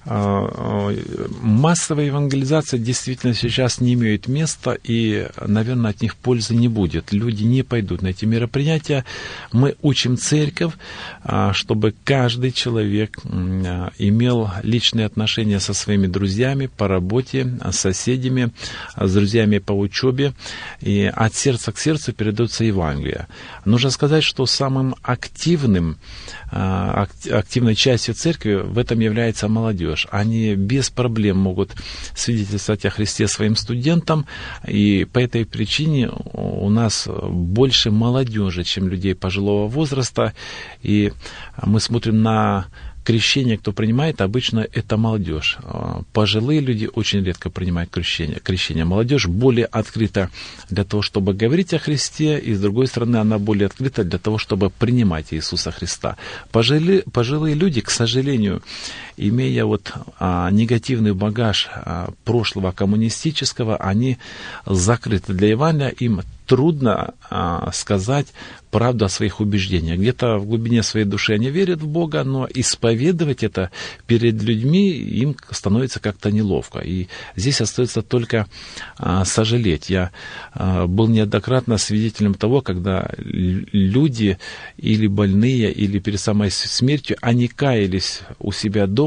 А, 0.09 0.93
массовая 1.41 2.05
евангелизация 2.05 2.79
действительно 2.79 3.33
сейчас 3.33 3.81
не 3.81 3.93
имеет 3.93 4.27
места, 4.27 4.77
и, 4.81 5.27
наверное, 5.45 5.91
от 5.91 6.01
них 6.01 6.15
пользы 6.15 6.55
не 6.55 6.69
будет. 6.69 7.11
Люди 7.11 7.43
не 7.43 7.61
пойдут 7.63 8.01
на 8.01 8.07
эти 8.07 8.23
мероприятия. 8.23 9.03
Мы 9.51 9.75
учим 9.81 10.17
церковь, 10.17 10.73
а, 11.23 11.51
чтобы 11.53 11.93
каждый 12.05 12.51
человек 12.51 13.19
а, 13.25 13.91
имел 13.97 14.49
личные 14.63 15.05
отношения 15.05 15.59
со 15.59 15.73
своими 15.73 16.07
друзьями 16.07 16.67
по 16.67 16.87
работе, 16.87 17.59
с 17.69 17.77
соседями, 17.77 18.51
с 18.95 19.13
друзьями 19.13 19.57
по 19.57 19.73
учебе, 19.73 20.33
и 20.79 21.11
от 21.13 21.35
сердца 21.35 21.73
к 21.73 21.79
сердцу 21.79 22.13
передается 22.13 22.63
Евангелие. 22.63 23.27
Нужно 23.65 23.89
сказать, 23.89 24.23
что 24.23 24.45
самым 24.45 24.95
активным, 25.01 25.97
активной 26.49 27.75
частью 27.75 28.13
церкви 28.13 28.55
в 28.55 28.77
этом 28.77 28.99
является 28.99 29.49
молодежь 29.49 29.96
молодежь. 29.97 30.07
Они 30.11 30.55
без 30.55 30.89
проблем 30.89 31.37
могут 31.37 31.71
свидетельствовать 32.15 32.85
о 32.85 32.89
Христе 32.89 33.27
своим 33.27 33.55
студентам, 33.55 34.25
и 34.67 35.05
по 35.05 35.19
этой 35.19 35.45
причине 35.45 36.09
у 36.33 36.69
нас 36.69 37.07
больше 37.07 37.91
молодежи, 37.91 38.63
чем 38.63 38.89
людей 38.89 39.15
пожилого 39.15 39.67
возраста, 39.67 40.33
и 40.83 41.11
мы 41.65 41.79
смотрим 41.79 42.21
на 42.21 42.65
крещение, 43.07 43.57
кто 43.57 43.71
принимает, 43.71 44.19
обычно 44.19 44.67
это 44.73 44.97
молодежь. 44.97 45.57
А, 45.63 46.01
пожилые 46.11 46.59
люди 46.59 46.89
очень 46.93 47.23
редко 47.23 47.49
принимают 47.49 47.89
крещение. 47.89 48.41
крещение. 48.43 48.83
Молодежь 48.83 49.27
более 49.27 49.65
открыта 49.65 50.29
для 50.69 50.83
того, 50.83 51.01
чтобы 51.01 51.33
говорить 51.33 51.73
о 51.73 51.79
Христе, 51.79 52.37
и 52.37 52.53
с 52.53 52.59
другой 52.59 52.87
стороны, 52.87 53.15
она 53.15 53.37
более 53.39 53.67
открыта 53.67 54.03
для 54.03 54.19
того, 54.19 54.37
чтобы 54.37 54.69
принимать 54.69 55.27
Иисуса 55.31 55.71
Христа. 55.71 56.17
Пожилые, 56.51 57.03
пожилые 57.13 57.55
люди, 57.55 57.79
к 57.79 57.91
сожалению, 57.91 58.61
имея 59.17 59.65
вот 59.65 59.93
а, 60.19 60.49
негативный 60.51 61.13
багаж 61.13 61.67
а, 61.69 62.09
прошлого 62.23 62.71
коммунистического, 62.71 63.77
они 63.77 64.17
закрыты 64.65 65.33
для 65.33 65.49
Евангелия, 65.49 65.89
им 65.89 66.21
трудно 66.47 67.13
а, 67.29 67.69
сказать 67.73 68.27
правду 68.71 69.05
о 69.05 69.09
своих 69.09 69.39
убеждениях. 69.39 69.99
Где-то 69.99 70.37
в 70.37 70.45
глубине 70.45 70.83
своей 70.83 71.05
души 71.05 71.33
они 71.33 71.49
верят 71.49 71.81
в 71.81 71.87
Бога, 71.87 72.23
но 72.23 72.47
исповедовать 72.53 73.43
это 73.43 73.71
перед 74.07 74.41
людьми 74.41 74.91
им 74.91 75.35
становится 75.51 75.99
как-то 75.99 76.31
неловко. 76.31 76.79
И 76.79 77.07
здесь 77.35 77.61
остается 77.61 78.01
только 78.01 78.47
а, 78.97 79.25
сожалеть. 79.25 79.89
Я 79.89 80.11
а, 80.53 80.87
был 80.87 81.07
неоднократно 81.07 81.77
свидетелем 81.77 82.33
того, 82.33 82.61
когда 82.61 83.09
люди 83.17 84.37
или 84.77 85.07
больные, 85.07 85.71
или 85.71 85.99
перед 85.99 86.19
самой 86.19 86.51
смертью, 86.51 87.17
они 87.21 87.47
каялись 87.47 88.21
у 88.39 88.51
себя 88.51 88.87
дома, 88.87 89.06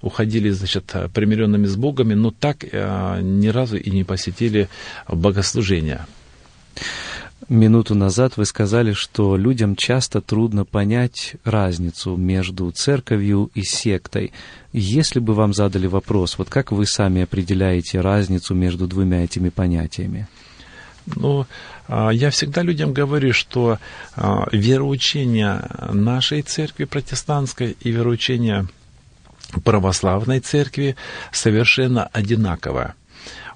уходили, 0.00 0.50
значит, 0.50 0.94
примиренными 1.12 1.66
с 1.66 1.76
Богом, 1.76 2.08
но 2.08 2.30
так 2.30 2.64
а, 2.72 3.20
ни 3.20 3.48
разу 3.48 3.76
и 3.76 3.90
не 3.90 4.04
посетили 4.04 4.68
богослужения. 5.08 6.06
Минуту 7.48 7.94
назад 7.94 8.36
вы 8.36 8.46
сказали, 8.46 8.92
что 8.92 9.36
людям 9.36 9.74
часто 9.76 10.20
трудно 10.20 10.64
понять 10.64 11.34
разницу 11.44 12.16
между 12.16 12.70
церковью 12.70 13.50
и 13.54 13.62
сектой. 13.62 14.32
Если 14.72 15.18
бы 15.18 15.34
вам 15.34 15.52
задали 15.52 15.86
вопрос, 15.86 16.38
вот 16.38 16.48
как 16.48 16.72
вы 16.72 16.86
сами 16.86 17.22
определяете 17.22 18.00
разницу 18.00 18.54
между 18.54 18.86
двумя 18.86 19.24
этими 19.24 19.48
понятиями? 19.48 20.28
Ну, 21.16 21.46
а, 21.88 22.10
я 22.10 22.30
всегда 22.30 22.62
людям 22.62 22.92
говорю, 22.92 23.32
что 23.32 23.78
а, 24.14 24.46
вероучение 24.52 25.68
нашей 25.92 26.42
церкви 26.42 26.84
протестантской 26.84 27.76
и 27.80 27.90
вероучение 27.90 28.66
православной 29.64 30.40
церкви 30.40 30.96
совершенно 31.30 32.04
одинаковое 32.12 32.94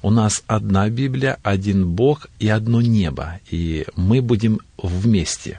у 0.02 0.10
нас 0.10 0.44
одна 0.46 0.88
Библия, 0.88 1.38
один 1.42 1.88
Бог 1.88 2.28
и 2.38 2.48
одно 2.48 2.80
небо, 2.80 3.40
и 3.50 3.86
мы 3.96 4.22
будем 4.22 4.60
вместе. 4.78 5.58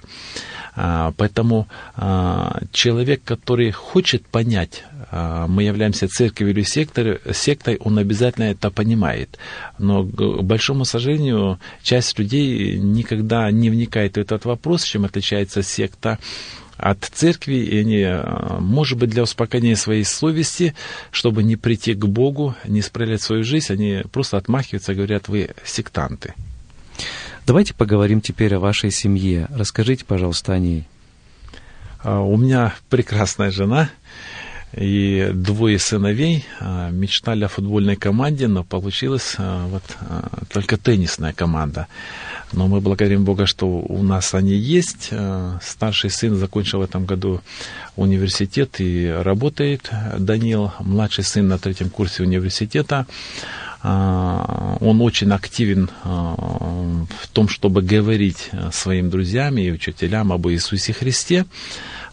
А, 0.73 1.11
поэтому 1.17 1.67
а, 1.95 2.61
человек, 2.71 3.23
который 3.25 3.71
хочет 3.71 4.25
понять, 4.27 4.83
а, 5.11 5.47
мы 5.47 5.63
являемся 5.63 6.07
церковью 6.07 6.53
или 6.53 6.61
сектой, 6.61 7.19
сектой, 7.33 7.77
он 7.77 7.97
обязательно 7.97 8.45
это 8.45 8.69
понимает. 8.69 9.37
Но, 9.79 10.05
к 10.05 10.43
большому 10.43 10.85
сожалению, 10.85 11.59
часть 11.81 12.17
людей 12.19 12.77
никогда 12.77 13.51
не 13.51 13.69
вникает 13.69 14.13
в 14.13 14.19
этот 14.19 14.45
вопрос, 14.45 14.83
чем 14.83 15.03
отличается 15.03 15.63
секта 15.63 16.19
от 16.77 17.03
церкви, 17.03 17.55
и 17.55 17.79
они, 17.79 18.03
а, 18.03 18.57
может 18.59 18.97
быть, 18.97 19.09
для 19.09 19.23
успокоения 19.23 19.75
своей 19.75 20.03
совести, 20.03 20.75
чтобы 21.11 21.43
не 21.43 21.55
прийти 21.55 21.93
к 21.93 22.05
Богу, 22.05 22.55
не 22.65 22.81
исправлять 22.81 23.21
свою 23.21 23.43
жизнь, 23.43 23.73
они 23.73 24.03
просто 24.11 24.37
отмахиваются, 24.37 24.93
говорят, 24.93 25.27
вы 25.27 25.49
сектанты. 25.65 26.33
Давайте 27.45 27.73
поговорим 27.73 28.21
теперь 28.21 28.55
о 28.55 28.59
вашей 28.59 28.91
семье. 28.91 29.47
Расскажите, 29.49 30.05
пожалуйста, 30.05 30.53
о 30.53 30.59
ней. 30.59 30.85
А, 32.03 32.19
у 32.21 32.37
меня 32.37 32.75
прекрасная 32.89 33.51
жена 33.51 33.89
и 34.77 35.31
двое 35.33 35.79
сыновей. 35.79 36.45
А, 36.59 36.89
мечтали 36.91 37.43
о 37.43 37.47
футбольной 37.47 37.95
команде, 37.95 38.47
но 38.47 38.63
получилась 38.63 39.35
вот 39.37 39.83
только 40.51 40.77
теннисная 40.77 41.33
команда. 41.33 41.87
Но 42.53 42.67
мы 42.67 42.79
благодарим 42.79 43.25
Бога, 43.25 43.45
что 43.45 43.67
у 43.67 44.03
нас 44.03 44.33
они 44.33 44.53
есть. 44.53 45.09
Старший 45.61 46.09
сын 46.09 46.35
закончил 46.35 46.79
в 46.79 46.83
этом 46.83 47.05
году 47.05 47.41
университет 47.95 48.79
и 48.79 49.07
работает. 49.07 49.91
Данил, 50.17 50.71
младший 50.79 51.25
сын 51.25 51.47
на 51.47 51.57
третьем 51.57 51.89
курсе 51.89 52.23
университета. 52.23 53.05
Он 53.83 55.01
очень 55.01 55.31
активен 55.31 55.89
в 56.03 57.27
том, 57.33 57.49
чтобы 57.49 57.81
говорить 57.81 58.49
своим 58.71 59.09
друзьям 59.09 59.57
и 59.57 59.69
учителям 59.69 60.31
об 60.31 60.47
Иисусе 60.47 60.93
Христе 60.93 61.45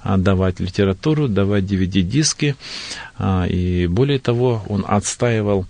давать 0.04 0.60
литературу, 0.60 1.28
давать 1.28 1.64
DVD-диски. 1.64 2.56
И 3.48 3.86
более 3.90 4.18
того, 4.18 4.62
он 4.68 4.84
отстаивал 4.86 5.66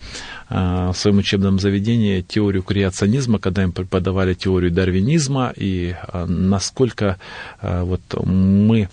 Э, 0.50 0.90
в 0.92 0.96
своем 0.96 1.18
учебном 1.18 1.58
заведении 1.58 2.20
теорию 2.20 2.62
креационизма, 2.62 3.38
когда 3.38 3.62
им 3.62 3.72
преподавали 3.72 4.34
теорию 4.34 4.70
дарвинизма, 4.70 5.52
и 5.56 5.96
э, 5.96 6.26
насколько 6.26 7.18
вот 7.60 8.00
мы 8.24 8.88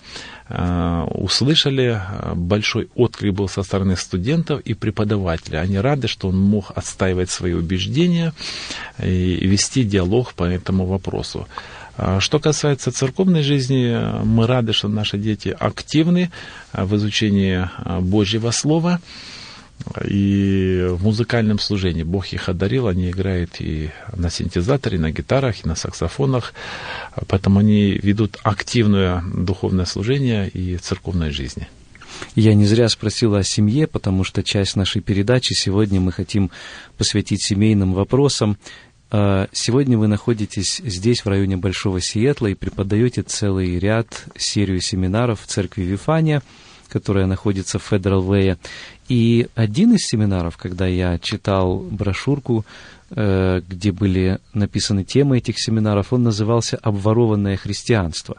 услышали, 0.50 2.02
большой 2.36 2.90
отклик 2.96 3.34
был 3.34 3.48
со 3.48 3.64
стороны 3.64 3.96
студентов 3.96 4.60
и 4.60 4.74
преподавателей. 4.74 5.62
Они 5.62 5.78
рады, 5.78 6.10
что 6.10 6.28
он 6.28 6.38
мог 6.38 6.74
отстаивать 6.76 7.30
свои 7.30 7.54
убеждения 7.54 8.34
и 9.02 9.48
вести 9.48 9.86
диалог 9.86 10.34
по 10.34 10.44
этому 10.44 10.86
вопросу. 10.86 11.48
Что 12.20 12.40
касается 12.40 12.92
церковной 12.92 13.44
жизни, 13.44 14.24
мы 14.24 14.48
рады, 14.48 14.74
что 14.74 14.88
наши 14.88 15.18
дети 15.18 15.56
активны 15.58 16.32
в 16.74 16.96
изучении 16.96 17.70
Божьего 18.00 18.52
Слова 18.52 19.00
и 20.06 20.88
в 20.90 21.04
музыкальном 21.04 21.60
служении. 21.60 22.04
Бог 22.04 22.28
их 22.28 22.50
одарил, 22.50 22.88
они 22.88 23.10
играют 23.10 23.56
и 23.60 23.90
на 24.16 24.30
синтезаторе, 24.30 24.98
и 24.98 25.02
на 25.02 25.12
гитарах, 25.12 25.64
и 25.64 25.68
на 25.68 25.76
саксофонах, 25.76 26.54
поэтому 27.28 27.60
они 27.60 28.00
ведут 28.02 28.38
активное 28.44 29.24
духовное 29.34 29.86
служение 29.86 30.48
и 30.50 30.78
церковной 30.78 31.32
жизни. 31.32 31.68
Я 32.36 32.54
не 32.54 32.66
зря 32.66 32.88
спросила 32.90 33.40
о 33.40 33.44
семье, 33.44 33.88
потому 33.88 34.24
что 34.24 34.44
часть 34.44 34.76
нашей 34.76 35.02
передачи 35.02 35.54
сегодня 35.54 36.00
мы 36.00 36.12
хотим 36.12 36.52
посвятить 36.98 37.44
семейным 37.44 37.94
вопросам. 37.94 38.58
А, 39.12 39.50
сегодня 39.52 39.98
вы 39.98 40.08
находитесь 40.08 40.82
здесь, 40.84 41.26
в 41.26 41.28
районе 41.28 41.58
Большого 41.58 42.00
Сиэтла, 42.00 42.48
и 42.48 42.54
преподаете 42.54 43.24
целый 43.24 43.78
ряд, 43.78 44.26
серию 44.38 44.80
семинаров 44.80 45.42
в 45.42 45.48
церкви 45.48 45.84
Вифания, 45.84 46.42
которая 46.88 47.26
находится 47.26 47.78
в 47.78 47.84
Федерал 47.84 48.22
Вэе. 48.22 48.58
И 49.10 49.48
один 49.54 49.94
из 49.96 50.06
семинаров, 50.06 50.56
когда 50.56 50.88
я 50.88 51.20
читал 51.20 51.80
брошюрку, 51.80 52.66
э, 53.10 53.62
где 53.68 53.92
были 53.92 54.40
написаны 54.54 55.04
темы 55.04 55.40
этих 55.40 55.56
семинаров, 55.60 56.14
он 56.14 56.24
назывался 56.24 56.78
«Обворованное 56.78 57.58
христианство». 57.58 58.38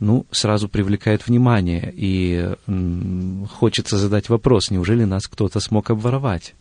Ну, 0.00 0.26
сразу 0.30 0.68
привлекает 0.68 1.26
внимание, 1.26 1.92
и 1.94 2.54
хочется 3.58 3.96
задать 3.96 4.28
вопрос, 4.28 4.70
неужели 4.70 5.04
нас 5.04 5.26
кто-то 5.26 5.60
смог 5.60 5.90
обворовать? 5.90 6.54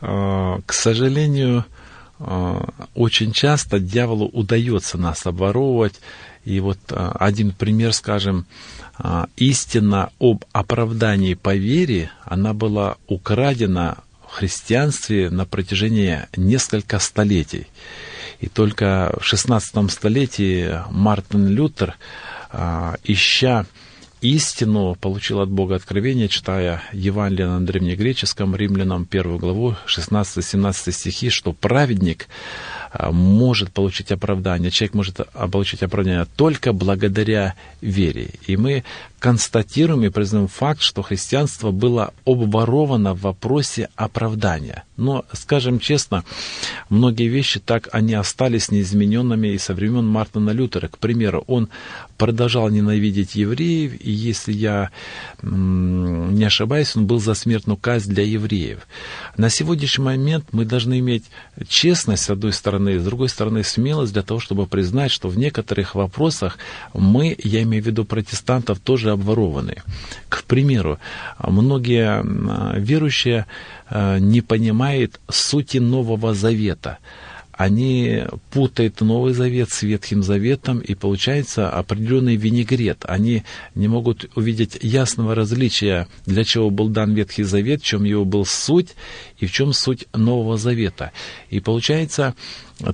А, 0.00 0.60
к 0.66 0.72
сожалению, 0.72 1.64
очень 2.94 3.32
часто 3.32 3.78
дьяволу 3.78 4.26
удается 4.26 4.98
нас 4.98 5.26
обворовывать. 5.26 6.00
И 6.44 6.60
вот 6.60 6.78
а, 6.90 7.16
один 7.20 7.52
пример, 7.52 7.92
скажем, 7.92 8.46
а, 8.96 9.28
истина 9.36 10.10
об 10.18 10.44
оправдании 10.52 11.34
по 11.34 11.54
вере, 11.54 12.10
она 12.24 12.54
была 12.54 12.96
украдена 13.06 13.98
в 14.26 14.32
христианстве 14.32 15.30
на 15.30 15.44
протяжении 15.44 16.26
нескольких 16.36 17.02
столетий. 17.02 17.66
И 18.40 18.48
только 18.48 19.14
в 19.20 19.32
XVI 19.32 19.90
столетии 19.90 20.80
Мартин 20.90 21.48
Лютер, 21.48 21.96
ища 23.04 23.66
истину, 24.20 24.94
получил 24.94 25.40
от 25.40 25.48
Бога 25.48 25.76
откровение, 25.76 26.28
читая 26.28 26.82
Евангелие 26.92 27.48
на 27.48 27.64
древнегреческом, 27.64 28.56
римлянам 28.56 29.04
первую 29.04 29.38
главу, 29.38 29.76
16-17 29.86 30.92
стихи, 30.92 31.30
что 31.30 31.52
праведник 31.52 32.28
может 33.10 33.72
получить 33.72 34.12
оправдание, 34.12 34.70
человек 34.70 34.94
может 34.94 35.20
получить 35.50 35.82
оправдание 35.82 36.26
только 36.36 36.72
благодаря 36.72 37.54
вере. 37.80 38.30
И 38.46 38.56
мы 38.56 38.84
констатируем 39.18 40.04
и 40.04 40.10
признаем 40.10 40.48
факт, 40.48 40.80
что 40.80 41.02
христианство 41.02 41.70
было 41.70 42.12
обворовано 42.24 43.14
в 43.14 43.20
вопросе 43.22 43.88
оправдания. 43.96 44.84
Но, 44.96 45.24
скажем 45.32 45.80
честно, 45.80 46.24
многие 46.88 47.28
вещи 47.28 47.60
так 47.60 47.88
они 47.92 48.14
остались 48.14 48.70
неизмененными 48.70 49.48
и 49.48 49.58
со 49.58 49.74
времен 49.74 50.06
Мартина 50.06 50.50
Лютера. 50.50 50.88
К 50.88 50.98
примеру, 50.98 51.44
он 51.46 51.68
продолжал 52.16 52.68
ненавидеть 52.68 53.34
евреев, 53.34 54.00
и 54.00 54.10
если 54.10 54.52
я 54.52 54.90
не 55.42 56.44
ошибаюсь, 56.44 56.96
он 56.96 57.06
был 57.06 57.20
за 57.20 57.34
смертную 57.34 57.76
казнь 57.76 58.12
для 58.12 58.24
евреев. 58.24 58.86
На 59.36 59.50
сегодняшний 59.50 60.04
момент 60.04 60.46
мы 60.52 60.64
должны 60.64 60.98
иметь 61.00 61.24
честность, 61.68 62.24
с 62.24 62.30
одной 62.30 62.52
стороны, 62.52 62.77
с 62.78 63.04
другой 63.04 63.28
стороны, 63.28 63.64
смелость 63.64 64.12
для 64.12 64.22
того, 64.22 64.40
чтобы 64.40 64.66
признать, 64.66 65.10
что 65.10 65.28
в 65.28 65.38
некоторых 65.38 65.94
вопросах 65.94 66.58
мы, 66.94 67.36
я 67.42 67.62
имею 67.62 67.82
в 67.82 67.86
виду 67.86 68.04
протестантов, 68.04 68.78
тоже 68.78 69.10
обворованы. 69.10 69.82
К 70.28 70.44
примеру, 70.44 70.98
многие 71.38 72.22
верующие 72.78 73.46
э, 73.90 74.18
не 74.18 74.40
понимают 74.40 75.20
сути 75.28 75.78
Нового 75.78 76.34
Завета– 76.34 76.98
они 77.58 78.22
путают 78.52 79.00
Новый 79.00 79.34
Завет 79.34 79.70
с 79.72 79.82
Ветхим 79.82 80.22
Заветом, 80.22 80.78
и 80.78 80.94
получается 80.94 81.68
определенный 81.68 82.36
винегрет. 82.36 83.04
Они 83.04 83.42
не 83.74 83.88
могут 83.88 84.30
увидеть 84.36 84.78
ясного 84.80 85.34
различия, 85.34 86.06
для 86.24 86.44
чего 86.44 86.70
был 86.70 86.88
дан 86.88 87.14
Ветхий 87.14 87.42
Завет, 87.42 87.82
в 87.82 87.84
чем 87.84 88.04
его 88.04 88.24
был 88.24 88.46
суть 88.46 88.94
и 89.40 89.46
в 89.46 89.52
чем 89.52 89.72
суть 89.72 90.06
Нового 90.14 90.56
Завета. 90.56 91.10
И 91.50 91.58
получается, 91.58 92.36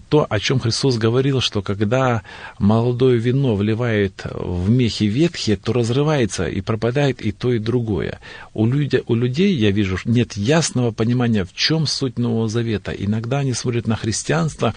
то, 0.08 0.26
о 0.28 0.40
чем 0.40 0.60
Христос 0.60 0.96
говорил, 0.96 1.40
что 1.40 1.62
когда 1.62 2.22
молодое 2.58 3.18
вино 3.18 3.54
вливает 3.54 4.22
в 4.32 4.70
мехи 4.70 5.04
ветхие, 5.04 5.56
то 5.56 5.72
разрывается 5.72 6.46
и 6.46 6.60
пропадает 6.60 7.20
и 7.20 7.32
то, 7.32 7.52
и 7.52 7.58
другое. 7.58 8.18
У, 8.54 8.66
люди, 8.66 9.02
у 9.06 9.14
людей, 9.14 9.54
я 9.54 9.70
вижу, 9.70 9.98
нет 10.04 10.34
ясного 10.34 10.90
понимания, 10.90 11.44
в 11.44 11.54
чем 11.54 11.86
суть 11.86 12.18
Нового 12.18 12.48
Завета. 12.48 12.92
Иногда 12.92 13.40
они 13.40 13.52
смотрят 13.52 13.86
на 13.86 13.96
христианство 13.96 14.74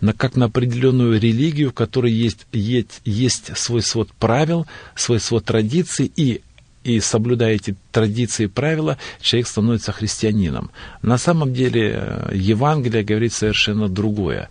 на, 0.00 0.12
как 0.12 0.34
на 0.34 0.46
определенную 0.46 1.20
религию, 1.20 1.70
в 1.70 1.74
которой 1.74 2.12
есть, 2.12 2.46
есть, 2.52 3.00
есть 3.04 3.56
свой 3.56 3.82
свод 3.82 4.10
правил, 4.18 4.66
свой 4.96 5.20
свод 5.20 5.44
традиций, 5.44 6.10
и 6.16 6.42
и 6.84 7.00
соблюдая 7.00 7.54
эти 7.54 7.76
традиции 7.90 8.44
и 8.44 8.48
правила, 8.48 8.98
человек 9.20 9.46
становится 9.46 9.92
христианином. 9.92 10.70
На 11.02 11.18
самом 11.18 11.52
деле 11.52 11.92
э, 11.94 12.30
Евангелие 12.34 13.04
говорит 13.04 13.32
совершенно 13.32 13.88
другое. 13.88 14.48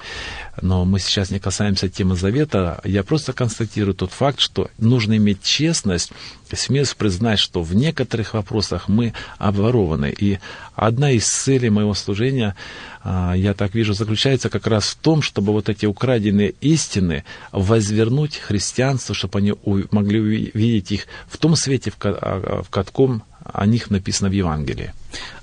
Но 0.62 0.86
мы 0.86 1.00
сейчас 1.00 1.32
не 1.32 1.40
касаемся 1.40 1.90
темы 1.90 2.16
завета. 2.16 2.82
Я 2.84 3.04
просто 3.04 3.34
констатирую 3.34 3.96
тот 3.96 4.12
факт, 4.12 4.40
что 4.40 4.70
нужно 4.78 5.18
иметь 5.18 5.44
честность, 5.44 6.12
смелость 6.56 6.96
признать, 6.96 7.40
что 7.40 7.62
в 7.62 7.76
некоторых 7.76 8.34
вопросах 8.34 8.88
мы 8.88 9.14
обворованы. 9.38 10.14
И 10.18 10.40
одна 10.76 11.12
из 11.12 11.28
целей 11.28 11.70
моего 11.70 11.94
служения 11.94 12.56
а, 13.04 13.34
я 13.34 13.54
так 13.54 13.74
вижу, 13.74 13.94
заключается 13.94 14.50
как 14.50 14.68
раз 14.68 14.86
в 14.86 14.96
том, 14.96 15.22
чтобы 15.22 15.54
вот 15.54 15.70
эти 15.70 15.86
украденные 15.86 16.54
истины 16.62 17.24
возвернуть 17.52 18.38
христианству, 18.38 19.16
чтобы 19.16 19.40
они 19.40 19.54
могли 19.92 20.20
увидеть 20.20 20.92
их 20.92 21.08
в 21.28 21.38
том 21.38 21.56
свете, 21.56 21.92
в 21.92 21.96
а, 22.02 22.64
каком 22.70 23.24
о 23.44 23.66
них 23.66 23.90
написано 23.90 24.30
в 24.30 24.34
Евангелии. 24.34 24.94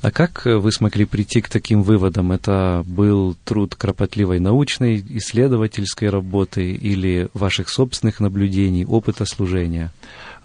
А 0.03 0.11
как 0.11 0.45
вы 0.45 0.71
смогли 0.73 1.05
прийти 1.05 1.41
к 1.41 1.49
таким 1.49 1.83
выводам? 1.83 2.33
Это 2.33 2.85
был 2.87 3.37
труд 3.45 3.75
кропотливой 3.75 4.39
научной, 4.41 5.05
исследовательской 5.19 6.09
работы 6.09 6.73
или 6.73 7.29
ваших 7.35 7.69
собственных 7.69 8.21
наблюдений, 8.21 8.87
опыта 8.87 9.25
служения? 9.25 9.93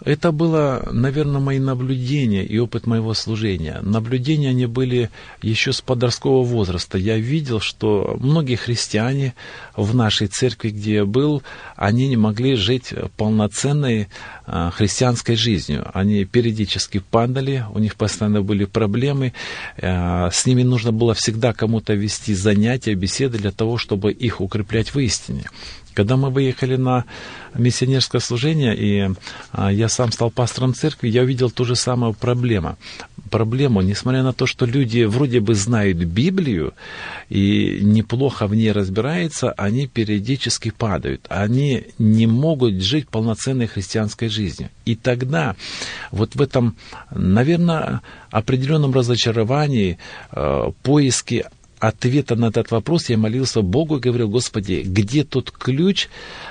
Это 0.02 0.32
было, 0.32 0.88
наверное, 0.92 1.40
мои 1.40 1.58
наблюдения 1.58 2.44
и 2.44 2.58
опыт 2.58 2.86
моего 2.86 3.14
служения. 3.14 3.80
Наблюдения 3.82 4.50
они 4.50 4.66
были 4.66 5.10
еще 5.40 5.72
с 5.72 5.80
подросткового 5.80 6.44
возраста. 6.44 6.98
Я 6.98 7.16
видел, 7.16 7.60
что 7.60 8.16
многие 8.20 8.56
христиане 8.56 9.34
в 9.76 9.94
нашей 9.94 10.26
церкви, 10.26 10.70
где 10.70 10.94
я 10.94 11.04
был, 11.04 11.42
они 11.76 12.08
не 12.08 12.16
могли 12.16 12.54
жить 12.54 12.92
полноценной 13.16 14.08
а, 14.46 14.70
христианской 14.70 15.36
жизнью. 15.36 15.90
Они 15.94 16.24
периодически 16.24 16.98
падали, 16.98 17.64
у 17.72 17.78
них 17.78 17.96
постоянно 17.96 18.42
были 18.42 18.64
проблемы. 18.64 19.32
А, 19.80 20.30
с 20.30 20.44
ними 20.44 20.62
нужно 20.62 20.92
было 20.92 21.14
всегда 21.14 21.52
кому-то 21.52 21.94
вести 21.94 22.34
занятия, 22.34 22.94
беседы 22.94 23.38
для 23.38 23.52
того, 23.52 23.78
чтобы 23.78 24.12
их 24.12 24.40
укреплять 24.40 24.94
в 24.94 24.98
истине. 24.98 25.44
Когда 25.94 26.16
мы 26.16 26.30
выехали 26.30 26.76
на 26.76 27.04
миссионерское 27.54 28.20
служение, 28.20 28.76
и 28.76 29.10
а, 29.52 29.72
я 29.72 29.88
сам 29.88 30.10
стал 30.12 30.30
пастором 30.30 30.74
церкви, 30.74 31.08
я 31.08 31.22
увидел 31.22 31.50
ту 31.50 31.64
же 31.64 31.76
самую 31.76 32.14
проблему. 32.14 32.76
Проблему, 33.30 33.80
несмотря 33.80 34.22
на 34.22 34.32
то, 34.32 34.46
что 34.46 34.66
люди 34.66 35.04
вроде 35.04 35.40
бы 35.40 35.54
знают 35.54 35.98
Библию 35.98 36.74
и 37.28 37.78
неплохо 37.80 38.46
в 38.46 38.54
ней 38.54 38.72
разбираются, 38.72 39.52
они 39.52 39.86
периодически 39.86 40.70
падают. 40.70 41.26
Они 41.28 41.86
не 41.98 42.26
могут 42.26 42.82
жить 42.82 43.08
полноценной 43.08 43.66
христианской 43.66 44.28
жизнью. 44.28 44.68
И 44.84 44.96
тогда 44.96 45.54
вот 46.10 46.34
в 46.34 46.42
этом, 46.42 46.76
наверное, 47.10 48.02
определенном 48.30 48.92
разочаровании, 48.92 49.98
э, 50.32 50.70
поиске 50.82 51.46
ответа 51.88 52.36
на 52.36 52.46
этот 52.46 52.70
вопрос 52.70 53.08
я 53.08 53.18
молился 53.18 53.62
Богу 53.62 53.96
и 53.96 54.00
говорил, 54.00 54.28
Господи, 54.28 54.82
где 54.84 55.24
тот 55.24 55.50
ключ 55.50 56.08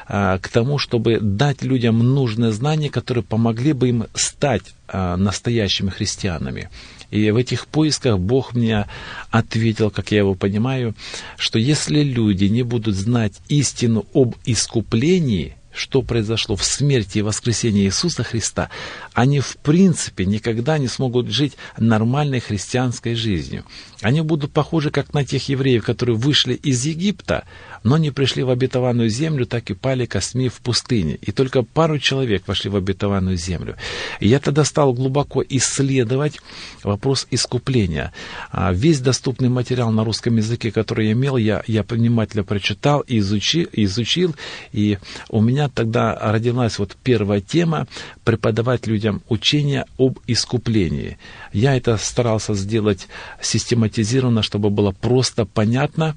а, 0.08 0.38
к 0.40 0.50
тому, 0.50 0.78
чтобы 0.78 1.20
дать 1.20 1.64
людям 1.64 2.00
нужные 2.00 2.52
знания, 2.52 2.90
которые 2.90 3.24
помогли 3.24 3.74
бы 3.74 3.90
им 3.90 4.06
стать 4.14 4.64
а, 4.88 5.18
настоящими 5.18 5.90
христианами. 5.90 6.70
И 7.12 7.30
в 7.30 7.38
этих 7.38 7.68
поисках 7.68 8.18
Бог 8.18 8.54
мне 8.54 8.88
ответил, 9.30 9.92
как 9.92 10.12
я 10.12 10.20
его 10.20 10.34
понимаю, 10.34 10.96
что 11.38 11.60
если 11.60 12.02
люди 12.02 12.46
не 12.46 12.64
будут 12.64 12.96
знать 12.96 13.34
истину 13.50 14.06
об 14.14 14.36
искуплении, 14.46 15.56
что 15.74 16.02
произошло 16.02 16.56
в 16.56 16.64
смерти 16.64 17.20
и 17.20 17.22
воскресении 17.22 17.86
Иисуса 17.86 18.24
Христа, 18.24 18.70
они 19.14 19.40
в 19.40 19.58
принципе 19.58 20.26
никогда 20.26 20.78
не 20.78 20.88
смогут 20.88 21.30
жить 21.30 21.54
нормальной 21.78 22.40
христианской 22.40 23.16
жизнью. 23.16 23.66
Они 24.02 24.22
будут 24.22 24.52
похожи 24.52 24.92
как 24.92 25.14
на 25.14 25.26
тех 25.26 25.48
евреев, 25.50 25.84
которые 25.84 26.16
вышли 26.16 26.54
из 26.54 26.86
Египта, 26.86 27.46
но 27.84 27.98
не 27.98 28.12
пришли 28.12 28.44
в 28.44 28.50
обетованную 28.50 29.10
землю, 29.10 29.46
так 29.46 29.70
и 29.70 29.74
пали 29.74 30.06
косми 30.06 30.50
в 30.50 30.60
пустыне. 30.62 31.18
И 31.22 31.32
только 31.32 31.64
пару 31.64 32.00
человек 32.00 32.48
вошли 32.48 32.70
в 32.70 32.76
обетованную 32.76 33.38
землю. 33.38 33.76
И 34.20 34.28
я 34.28 34.40
тогда 34.40 34.64
стал 34.64 34.94
глубоко 34.94 35.44
исследовать 35.48 36.40
вопрос 36.84 37.28
искупления. 37.32 38.14
А 38.52 38.74
весь 38.74 39.00
доступный 39.00 39.50
материал 39.50 39.92
на 39.92 40.04
русском 40.04 40.38
языке, 40.38 40.72
который 40.72 41.08
я 41.08 41.12
имел, 41.14 41.38
я, 41.38 41.64
я 41.68 41.84
внимательно 41.84 42.44
прочитал 42.44 43.02
и 43.02 43.20
изучил, 43.20 43.68
изучил. 43.72 44.36
И 44.72 44.98
у 45.30 45.42
меня 45.42 45.63
тогда 45.70 46.18
родилась 46.20 46.80
вот 46.80 46.96
первая 47.04 47.42
тема 47.42 47.88
преподавать 48.24 48.88
людям 48.88 49.22
учение 49.30 49.86
об 49.98 50.20
искуплении. 50.28 51.18
Я 51.52 51.76
это 51.76 51.98
старался 51.98 52.54
сделать 52.54 53.08
систематизированно, 53.42 54.42
чтобы 54.42 54.70
было 54.70 54.92
просто 54.92 55.46
понятно. 55.46 56.16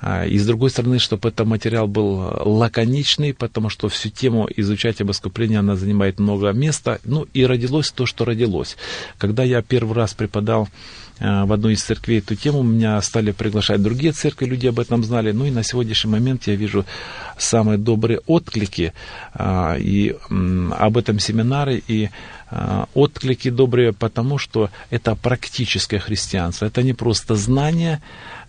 А, 0.00 0.26
и 0.26 0.38
с 0.38 0.46
другой 0.46 0.70
стороны, 0.70 0.98
чтобы 0.98 1.28
этот 1.28 1.46
материал 1.46 1.88
был 1.88 2.32
лаконичный, 2.44 3.34
потому 3.34 3.68
что 3.68 3.88
всю 3.88 4.10
тему 4.10 4.48
изучать 4.56 5.00
об 5.00 5.10
искуплении, 5.10 5.56
она 5.56 5.76
занимает 5.76 6.18
много 6.18 6.52
места. 6.52 7.00
Ну 7.04 7.26
и 7.32 7.44
родилось 7.44 7.90
то, 7.90 8.06
что 8.06 8.24
родилось. 8.24 8.76
Когда 9.18 9.42
я 9.44 9.62
первый 9.62 9.94
раз 9.94 10.14
преподал 10.14 10.68
в 11.20 11.52
одной 11.52 11.72
из 11.74 11.82
церквей 11.82 12.18
эту 12.18 12.36
тему, 12.36 12.62
меня 12.62 13.00
стали 13.02 13.32
приглашать 13.32 13.82
другие 13.82 14.12
церкви, 14.12 14.46
люди 14.46 14.66
об 14.66 14.78
этом 14.78 15.02
знали. 15.04 15.32
Ну 15.32 15.46
и 15.46 15.50
на 15.50 15.62
сегодняшний 15.62 16.10
момент 16.10 16.46
я 16.46 16.54
вижу 16.54 16.84
самые 17.36 17.78
добрые 17.78 18.20
отклики 18.26 18.92
а, 19.34 19.76
и 19.78 20.16
об 20.30 20.96
этом 20.96 21.18
семинаре, 21.18 21.82
и 21.88 22.10
а, 22.50 22.88
отклики 22.94 23.50
добрые, 23.50 23.92
потому 23.92 24.38
что 24.38 24.70
это 24.90 25.14
практическое 25.14 25.98
христианство. 25.98 26.66
Это 26.66 26.82
не 26.82 26.92
просто 26.92 27.34
знание, 27.34 28.00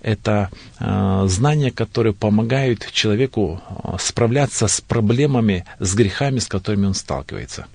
это 0.01 0.49
э, 0.79 1.25
знания, 1.27 1.71
которые 1.71 2.13
помогают 2.13 2.89
человеку 2.93 3.61
справляться 3.99 4.67
с 4.67 4.79
проблемами, 4.79 5.65
с 5.79 5.93
грехами, 5.93 6.39
с 6.39 6.47
которыми 6.47 6.85
он 6.85 6.93
сталкивается. 6.93 7.65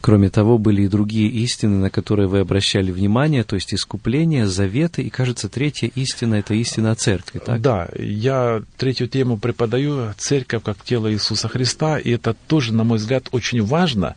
Кроме 0.00 0.30
того, 0.30 0.56
были 0.56 0.82
и 0.82 0.88
другие 0.88 1.28
истины, 1.28 1.76
на 1.76 1.90
которые 1.90 2.26
вы 2.26 2.38
обращали 2.38 2.90
внимание, 2.90 3.44
то 3.44 3.56
есть 3.56 3.74
искупление, 3.74 4.46
заветы, 4.46 5.02
и, 5.02 5.10
кажется, 5.10 5.48
третья 5.48 5.88
истина– 5.94 6.34
это 6.36 6.54
истина 6.54 6.92
о 6.92 6.94
церкви, 6.94 7.38
так? 7.38 7.60
Да, 7.60 7.88
я 7.98 8.62
третью 8.78 9.08
тему 9.08 9.36
преподаю 9.36 10.14
«Церковь 10.16 10.62
как 10.62 10.82
тело 10.84 11.12
Иисуса 11.12 11.48
Христа», 11.48 11.98
и 11.98 12.10
это 12.12 12.34
тоже, 12.46 12.72
на 12.72 12.84
мой 12.84 12.96
взгляд, 12.96 13.28
очень 13.32 13.62
важно. 13.62 14.16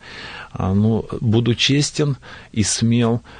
А, 0.52 0.72
ну, 0.72 1.06
буду 1.20 1.54
честен 1.54 2.16
и 2.52 2.62
смел– 2.62 3.20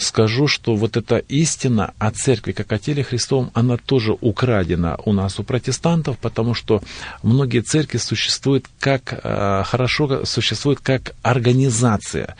скажу, 0.00 0.46
что 0.46 0.76
вот 0.76 0.96
эта 0.96 1.16
истина 1.16 1.92
о 1.98 2.12
церкви 2.12 2.52
как 2.52 2.72
о 2.72 2.78
теле 2.78 3.02
Христовом, 3.02 3.50
она 3.52 3.76
тоже 3.76 4.16
украдена 4.20 4.96
у 5.04 5.12
нас, 5.12 5.40
у 5.40 5.42
протестантов, 5.42 6.18
потому 6.18 6.54
что 6.54 6.82
многие 7.22 7.60
церкви 7.60 7.98
существуют 7.98 8.66
как, 8.78 9.18
а, 9.24 9.64
хорошо 9.64 10.24
существуют 10.24 10.80
как 10.80 11.14
организация. 11.22 12.36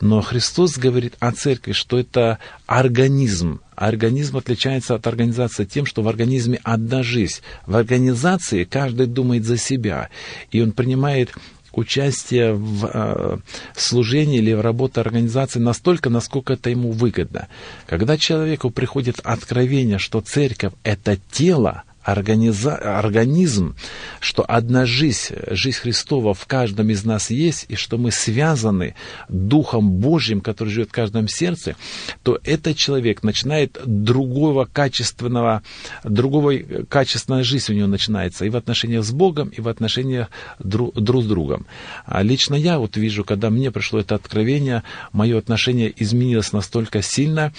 Но 0.00 0.20
Христос 0.20 0.78
говорит 0.78 1.14
о 1.18 1.32
церкви, 1.32 1.72
что 1.72 1.98
это 1.98 2.38
организм, 2.66 3.60
Организм 3.80 4.36
отличается 4.36 4.94
от 4.94 5.06
организации 5.06 5.64
тем, 5.64 5.86
что 5.86 6.02
в 6.02 6.08
организме 6.08 6.60
одна 6.64 7.02
жизнь. 7.02 7.40
В 7.66 7.74
организации 7.74 8.64
каждый 8.64 9.06
думает 9.06 9.46
за 9.46 9.56
себя, 9.56 10.10
и 10.50 10.60
он 10.60 10.72
принимает 10.72 11.32
участие 11.72 12.54
в 12.54 12.84
э, 12.86 13.38
служении 13.76 14.38
или 14.38 14.52
в 14.52 14.60
работе 14.60 15.00
организации 15.00 15.58
настолько, 15.58 16.10
насколько 16.10 16.54
это 16.54 16.70
ему 16.70 16.90
выгодно. 16.90 17.48
Когда 17.86 18.16
человеку 18.16 18.70
приходит 18.70 19.20
откровение, 19.22 19.98
что 19.98 20.20
церковь– 20.20 20.72
это 20.82 21.18
тело, 21.30 21.84
организа, 22.02 22.76
организм, 22.76 23.76
что 24.20 24.44
одна 24.46 24.86
жизнь, 24.86 25.34
жизнь 25.50 25.78
Христова 25.78 26.34
в 26.34 26.46
каждом 26.46 26.90
из 26.90 27.04
нас 27.04 27.30
есть, 27.30 27.66
и 27.68 27.76
что 27.76 27.98
мы 27.98 28.10
связаны 28.10 28.94
Духом 29.28 29.90
Божьим, 29.92 30.40
который 30.40 30.70
живет 30.70 30.88
в 30.88 30.92
каждом 30.92 31.28
сердце, 31.28 31.76
то 32.22 32.38
этот 32.44 32.76
человек 32.76 33.22
начинает 33.22 33.78
другого 33.84 34.64
качественного, 34.64 35.62
другого 36.04 36.54
качественная 36.88 37.44
жизнь 37.44 37.72
у 37.72 37.76
него 37.76 37.88
начинается 37.88 38.44
и 38.44 38.50
в 38.50 38.56
отношениях 38.56 39.04
с 39.04 39.12
Богом, 39.12 39.48
и 39.48 39.60
в 39.60 39.68
отношениях 39.68 40.28
друг, 40.58 40.94
друг 40.94 41.22
с 41.22 41.26
другом. 41.26 41.66
А 42.06 42.22
лично 42.22 42.54
я 42.54 42.78
вот 42.78 42.96
вижу, 42.96 43.24
когда 43.24 43.50
мне 43.50 43.70
пришло 43.70 44.00
это 44.00 44.14
откровение, 44.14 44.82
мое 45.12 45.38
отношение 45.38 45.92
изменилось 45.96 46.52
настолько 46.52 47.02
сильно, 47.02 47.52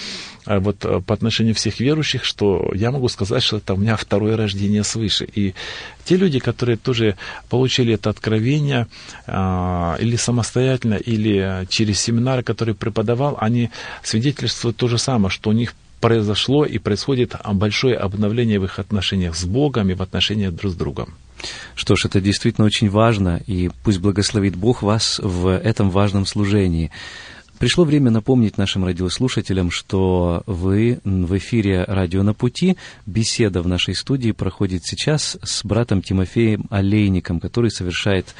вот 0.46 0.86
э, 0.86 1.02
по 1.02 1.14
отношению 1.14 1.56
всех 1.56 1.80
верующих, 1.80 2.24
что 2.24 2.72
я 2.74 2.92
могу 2.92 3.08
сказать, 3.10 3.44
что 3.44 3.58
это 3.58 3.74
у 3.74 3.78
меня 3.78 3.96
второе 3.96 4.36
рождение 4.36 4.84
свыше. 4.84 5.26
И 5.26 5.54
те 6.06 6.18
люди, 6.18 6.40
которые 6.40 6.78
тоже 6.78 7.16
получили 7.50 7.94
это 7.94 8.10
откровение 8.10 8.88
а, 9.28 9.98
или 10.00 10.16
самостоятельно, 10.16 10.96
или 10.96 11.66
через 11.70 12.00
семинары, 12.00 12.44
которые 12.44 12.76
преподавал, 12.76 13.38
они 13.40 13.70
свидетельствуют 14.04 14.78
то 14.78 14.88
же 14.88 14.98
самое, 14.98 15.30
что 15.30 15.52
у 15.52 15.54
них 15.54 15.74
произошло 16.00 16.66
и 16.66 16.80
происходит 16.80 17.36
большое 17.54 17.96
обновление 17.96 18.60
в 18.60 18.66
их 18.66 18.80
отношениях 18.80 19.36
с 19.36 19.46
Богом 19.46 19.90
и 19.90 19.94
в 19.94 20.02
отношениях 20.02 20.54
друг 20.54 20.74
с 20.74 20.76
другом. 20.76 21.14
Что 21.76 21.96
ж, 21.96 22.06
это 22.06 22.20
действительно 22.22 22.66
очень 22.66 22.90
важно, 22.90 23.42
и 23.48 23.70
пусть 23.84 24.00
благословит 24.00 24.56
Бог 24.56 24.82
вас 24.82 25.20
в 25.24 25.48
этом 25.48 25.90
важном 25.90 26.26
служении. 26.26 26.92
Пришло 27.62 27.84
время 27.84 28.10
напомнить 28.10 28.58
нашим 28.58 28.86
радиослушателям, 28.86 29.70
что 29.70 30.42
вы 30.48 31.00
в 31.04 31.38
эфире 31.38 31.84
«Радио 31.84 32.24
на 32.24 32.34
пути». 32.34 32.76
Беседа 33.06 33.62
в 33.62 33.68
нашей 33.68 33.94
студии 33.94 34.32
проходит 34.32 34.84
сейчас 34.84 35.38
с 35.44 35.64
братом 35.64 36.02
Тимофеем 36.02 36.66
Олейником, 36.72 37.40
который 37.40 37.70
совершает 37.70 38.34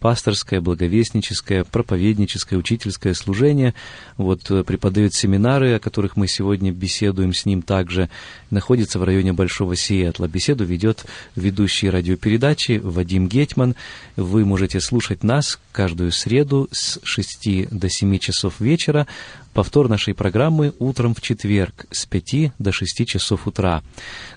пасторское, 0.00 0.60
благовестническое, 0.60 1.64
проповедническое, 1.64 2.58
учительское 2.58 3.14
служение. 3.14 3.74
Вот 4.16 4.50
э, 4.50 4.64
преподает 4.64 5.14
семинары, 5.14 5.74
о 5.74 5.78
которых 5.78 6.16
мы 6.16 6.28
сегодня 6.28 6.72
беседуем 6.72 7.32
с 7.32 7.46
ним 7.46 7.62
также. 7.62 8.08
Находится 8.50 8.98
в 8.98 9.04
районе 9.04 9.32
Большого 9.32 9.76
Сиэтла. 9.76 10.28
Беседу 10.28 10.64
ведет 10.64 11.04
ведущий 11.36 11.90
радиопередачи 11.90 12.80
Вадим 12.82 13.28
Гетман. 13.28 13.74
Вы 14.16 14.44
можете 14.44 14.80
слушать 14.80 15.22
нас 15.22 15.58
каждую 15.72 16.12
среду 16.12 16.68
с 16.72 16.98
6 17.02 17.68
до 17.70 17.88
7 17.88 18.18
часов 18.18 18.60
вечера. 18.60 19.06
Повтор 19.52 19.88
нашей 19.88 20.14
программы 20.14 20.72
утром 20.78 21.14
в 21.14 21.20
четверг 21.20 21.86
с 21.90 22.06
5 22.06 22.52
до 22.58 22.72
6 22.72 23.06
часов 23.06 23.46
утра. 23.46 23.82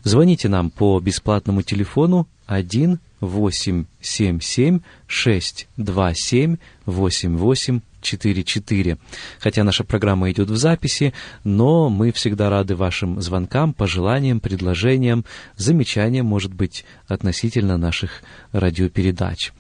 Звоните 0.04 0.50
нам 0.50 0.70
по 0.70 1.00
бесплатному 1.00 1.62
телефону 1.62 2.28
1 2.48 3.00
877 3.22 4.80
627 5.08 6.58
88 6.86 7.82
44. 8.04 8.98
Хотя 9.40 9.64
наша 9.64 9.84
программа 9.84 10.32
идет 10.32 10.50
в 10.50 10.56
записи, 10.58 11.14
но 11.44 11.90
мы 11.90 12.12
всегда 12.12 12.50
рады 12.50 12.76
вашим 12.76 13.22
звонкам, 13.22 13.74
пожеланиям, 13.74 14.40
предложениям, 14.40 15.26
замечаниям, 15.58 16.26
может 16.26 16.54
быть, 16.54 16.86
относительно 17.08 17.78
наших 17.78 18.24
радиопередач. 18.52 19.52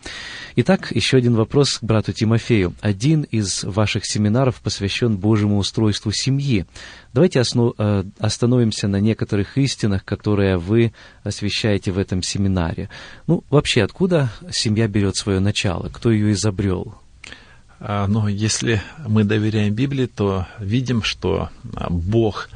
Итак, 0.55 0.91
еще 0.91 1.17
один 1.17 1.35
вопрос 1.35 1.79
к 1.79 1.83
брату 1.83 2.13
Тимофею. 2.13 2.73
Один 2.81 3.23
из 3.23 3.63
ваших 3.63 4.05
семинаров 4.05 4.61
посвящен 4.61 5.17
Божьему 5.17 5.57
устройству 5.57 6.11
семьи. 6.11 6.65
Давайте 7.13 7.39
основ, 7.41 7.73
э, 7.77 8.03
остановимся 8.19 8.87
на 8.87 8.99
некоторых 8.99 9.57
истинах, 9.57 10.05
которые 10.05 10.57
вы 10.57 10.93
освещаете 11.23 11.91
в 11.91 11.97
этом 11.97 12.23
семинаре. 12.23 12.89
Ну, 13.27 13.43
вообще, 13.49 13.83
откуда 13.83 14.29
семья 14.51 14.87
берет 14.87 15.15
свое 15.15 15.39
начало? 15.39 15.89
Кто 15.89 16.11
ее 16.11 16.31
изобрел? 16.31 16.95
А, 17.83 18.05
но 18.07 18.29
если 18.29 18.81
мы 19.07 19.23
доверяем 19.23 19.73
Библии, 19.73 20.05
то 20.05 20.45
видим, 20.59 21.01
что 21.01 21.49
а, 21.75 21.89
Бог 21.89 22.49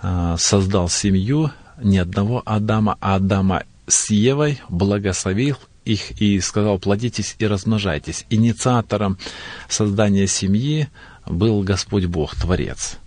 а, 0.00 0.36
создал 0.38 0.88
семью 0.88 1.50
не 1.82 1.98
одного 1.98 2.42
Адама, 2.44 2.96
а 3.00 3.16
Адама 3.16 3.64
с 3.88 4.10
Евой, 4.10 4.60
благословил 4.68 5.56
их 5.84 6.20
и 6.20 6.38
сказал, 6.40 6.78
плодитесь 6.78 7.34
и 7.38 7.46
размножайтесь. 7.46 8.24
Инициатором 8.30 9.18
создания 9.68 10.26
семьи 10.26 10.88
был 11.26 11.62
Господь 11.62 12.04
Бог, 12.04 12.36
Творец. 12.36 12.98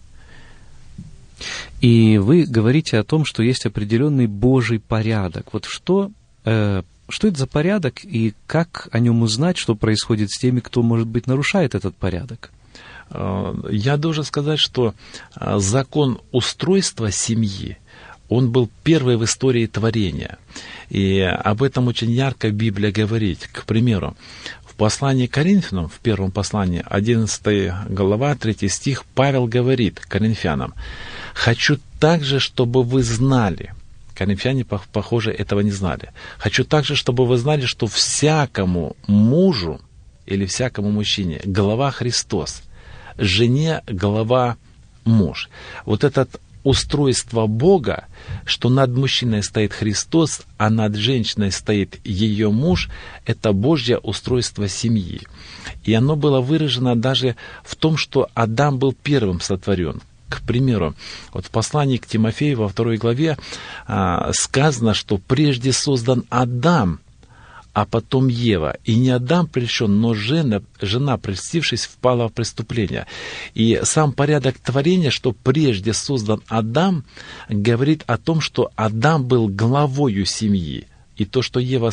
И 1.80 2.18
вы 2.18 2.44
говорите 2.44 2.98
о 2.98 3.04
том, 3.04 3.24
что 3.24 3.44
есть 3.44 3.66
определенный 3.66 4.28
Божий 4.28 4.80
порядок. 4.80 5.54
Вот 5.54 5.66
что 5.66 6.12
э, 6.44 6.84
что 7.12 7.28
это 7.28 7.40
за 7.40 7.48
порядок 7.48 8.04
и 8.04 8.34
как 8.48 8.90
о 8.92 9.00
нем 9.00 9.22
узнать, 9.22 9.58
что 9.58 9.76
происходит 9.76 10.32
с 10.32 10.40
теми, 10.40 10.60
кто, 10.60 10.82
может 10.82 11.08
быть, 11.08 11.28
нарушает 11.28 11.76
этот 11.76 11.96
порядок? 11.96 12.52
Э, 13.10 13.54
я 13.70 13.98
должен 13.98 14.24
сказать, 14.24 14.60
что 14.60 14.94
э, 15.36 15.58
закон 15.60 16.20
устройства 16.32 17.12
семьи, 17.12 17.78
он 18.30 18.52
был 18.52 18.70
первый 18.84 19.18
в 19.18 19.26
истории 19.26 19.68
творения. 19.68 20.38
И 20.90 21.20
об 21.20 21.64
этом 21.64 21.88
очень 21.88 22.12
ярко 22.12 22.50
Библия 22.50 22.92
говорит. 22.92 23.50
К 23.52 23.66
примеру, 23.66 24.16
в 24.66 24.76
послании 24.76 25.28
к 25.28 25.34
Коринфянам, 25.34 25.90
в 25.90 26.00
первом 26.00 26.32
послании, 26.32 26.84
11 26.86 27.90
глава, 27.90 28.36
3 28.36 28.70
стих, 28.70 29.04
Павел 29.16 29.48
говорит 29.48 30.00
коринфянам, 30.00 30.74
«Хочу 31.34 31.78
также, 32.00 32.40
чтобы 32.40 32.84
вы 32.84 33.04
знали, 33.04 33.74
Коринфяне, 34.22 34.64
похоже, 34.66 35.32
этого 35.32 35.62
не 35.62 35.72
знали. 35.72 36.12
Хочу 36.38 36.64
также, 36.64 36.96
чтобы 36.96 37.26
вы 37.26 37.38
знали, 37.38 37.66
что 37.66 37.88
всякому 37.88 38.96
мужу 39.08 39.82
или 40.28 40.46
всякому 40.46 40.92
мужчине 40.92 41.42
голова 41.44 41.90
Христос, 41.90 42.62
жене 43.18 43.82
голова 43.88 44.58
муж. 45.06 45.50
Вот 45.86 46.04
это 46.04 46.28
устройство 46.64 47.48
Бога, 47.48 48.06
что 48.46 48.70
над 48.70 48.96
мужчиной 48.96 49.42
стоит 49.42 49.74
Христос, 49.74 50.44
а 50.60 50.70
над 50.70 50.96
женщиной 50.96 51.52
стоит 51.52 52.00
ее 52.06 52.52
муж, 52.52 52.90
это 53.26 53.54
Божье 53.54 53.98
устройство 53.98 54.68
семьи. 54.68 55.22
И 55.84 55.96
оно 55.96 56.16
было 56.16 56.42
выражено 56.42 56.96
даже 56.96 57.36
в 57.64 57.76
том, 57.76 57.98
что 57.98 58.30
Адам 58.36 58.78
был 58.78 58.94
первым 58.94 59.42
сотворен. 59.42 60.00
К 60.32 60.40
примеру, 60.40 60.96
вот 61.34 61.46
в 61.46 61.50
послании 61.50 61.98
к 61.98 62.08
Тимофею 62.08 62.60
во 62.60 62.70
второй 62.70 62.96
главе 62.96 63.38
а, 63.86 64.32
сказано, 64.32 64.94
что 64.94 65.18
прежде 65.18 65.74
создан 65.74 66.24
Адам, 66.30 67.02
а 67.74 67.86
потом 67.86 68.30
Ева. 68.30 68.78
И 68.86 68.96
не 68.96 69.10
Адам 69.10 69.48
прельщен, 69.48 70.00
но 70.00 70.14
жена, 70.14 70.62
жена, 70.80 71.18
прельстившись, 71.18 71.86
впала 71.86 72.30
в 72.30 72.34
преступление. 72.34 73.08
И 73.54 73.82
сам 73.84 74.14
порядок 74.14 74.58
творения, 74.58 75.10
что 75.10 75.34
прежде 75.34 75.92
создан 75.92 76.42
Адам, 76.48 77.04
говорит 77.50 78.04
о 78.08 78.18
том, 78.18 78.40
что 78.40 78.72
Адам 78.78 79.26
был 79.26 79.50
главою 79.50 80.26
семьи. 80.26 80.88
И 81.18 81.26
то, 81.26 81.42
что 81.42 81.60
Ева 81.60 81.92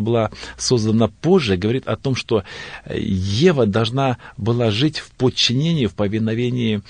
была 0.00 0.30
создана 0.58 1.06
позже, 1.06 1.56
говорит 1.56 1.86
о 1.86 1.96
том, 1.96 2.16
что 2.16 2.42
Ева 2.90 3.64
должна 3.64 4.18
была 4.36 4.72
жить 4.72 4.98
в 4.98 5.12
подчинении, 5.12 5.86
в 5.86 5.94
повиновении 5.94 6.82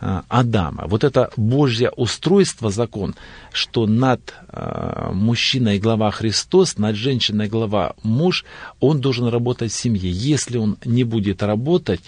Адама. 0.00 0.84
Вот 0.86 1.04
это 1.04 1.30
Божье 1.36 1.90
устройство, 1.90 2.70
закон, 2.70 3.14
что 3.52 3.86
над 3.86 4.34
э, 4.48 5.10
мужчиной 5.12 5.78
глава 5.78 6.10
Христос, 6.10 6.78
над 6.78 6.96
женщиной 6.96 7.48
глава 7.48 7.94
муж, 8.02 8.44
он 8.80 9.00
должен 9.00 9.26
работать 9.26 9.72
в 9.72 9.76
семье. 9.76 10.10
Если 10.10 10.56
он 10.56 10.78
не 10.86 11.04
будет 11.04 11.42
работать, 11.42 12.00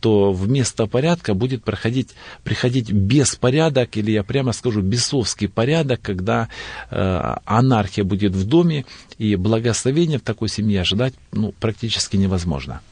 то 0.00 0.32
вместо 0.32 0.86
порядка 0.86 1.34
будет 1.34 1.64
проходить, 1.64 2.10
приходить 2.44 2.92
беспорядок, 2.92 3.96
или 3.96 4.10
я 4.10 4.22
прямо 4.22 4.52
скажу, 4.52 4.82
бесовский 4.82 5.48
порядок, 5.48 6.00
когда 6.02 6.48
э, 6.90 7.36
анархия 7.44 8.04
будет 8.04 8.34
в 8.34 8.46
доме, 8.46 8.84
и 9.16 9.36
благословение 9.36 10.18
в 10.18 10.22
такой 10.22 10.48
семье 10.48 10.82
ожидать 10.82 11.14
ну, 11.32 11.54
практически 11.58 12.16
невозможно. 12.16 12.82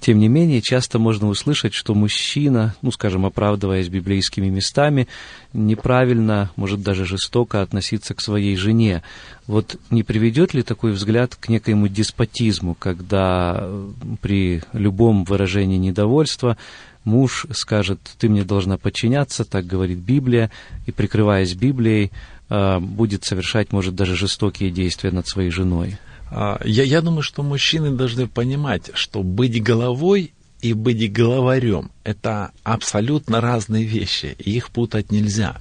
Тем 0.00 0.18
не 0.18 0.28
менее, 0.28 0.62
часто 0.62 0.98
можно 0.98 1.28
услышать, 1.28 1.74
что 1.74 1.94
мужчина, 1.94 2.74
ну, 2.80 2.90
скажем, 2.90 3.26
оправдываясь 3.26 3.88
библейскими 3.88 4.48
местами, 4.48 5.08
неправильно, 5.52 6.50
может 6.56 6.82
даже 6.82 7.04
жестоко 7.04 7.60
относиться 7.60 8.14
к 8.14 8.22
своей 8.22 8.56
жене. 8.56 9.02
Вот 9.46 9.76
не 9.90 10.02
приведет 10.02 10.54
ли 10.54 10.62
такой 10.62 10.92
взгляд 10.92 11.34
к 11.34 11.50
некоему 11.50 11.86
деспотизму, 11.88 12.74
когда 12.74 13.58
э, 13.60 13.90
при 14.22 14.62
любом 14.72 15.24
выражении 15.24 15.76
недовольства 15.76 16.56
муж 17.04 17.46
скажет, 17.52 18.00
ты 18.18 18.30
мне 18.30 18.44
должна 18.44 18.78
подчиняться, 18.78 19.44
так 19.44 19.66
говорит 19.66 19.98
Библия, 19.98 20.50
и, 20.86 20.92
прикрываясь 20.92 21.54
Библией, 21.54 22.10
э, 22.48 22.78
будет 22.78 23.24
совершать, 23.24 23.70
может, 23.72 23.94
даже 23.96 24.16
жестокие 24.16 24.70
действия 24.70 25.10
над 25.10 25.28
своей 25.28 25.50
женой? 25.50 25.98
А, 26.30 26.60
я, 26.64 26.84
я 26.84 27.00
думаю, 27.00 27.22
что 27.22 27.42
мужчины 27.42 27.90
должны 27.90 28.26
понимать, 28.26 28.90
что 28.94 29.22
быть 29.22 29.62
головой 29.62 30.32
и 30.60 30.72
быть 30.72 31.12
главарем 31.12 31.90
это 32.04 32.50
абсолютно 32.62 33.40
разные 33.40 33.84
вещи, 33.84 34.34
и 34.38 34.52
их 34.52 34.70
путать 34.70 35.12
нельзя. 35.12 35.56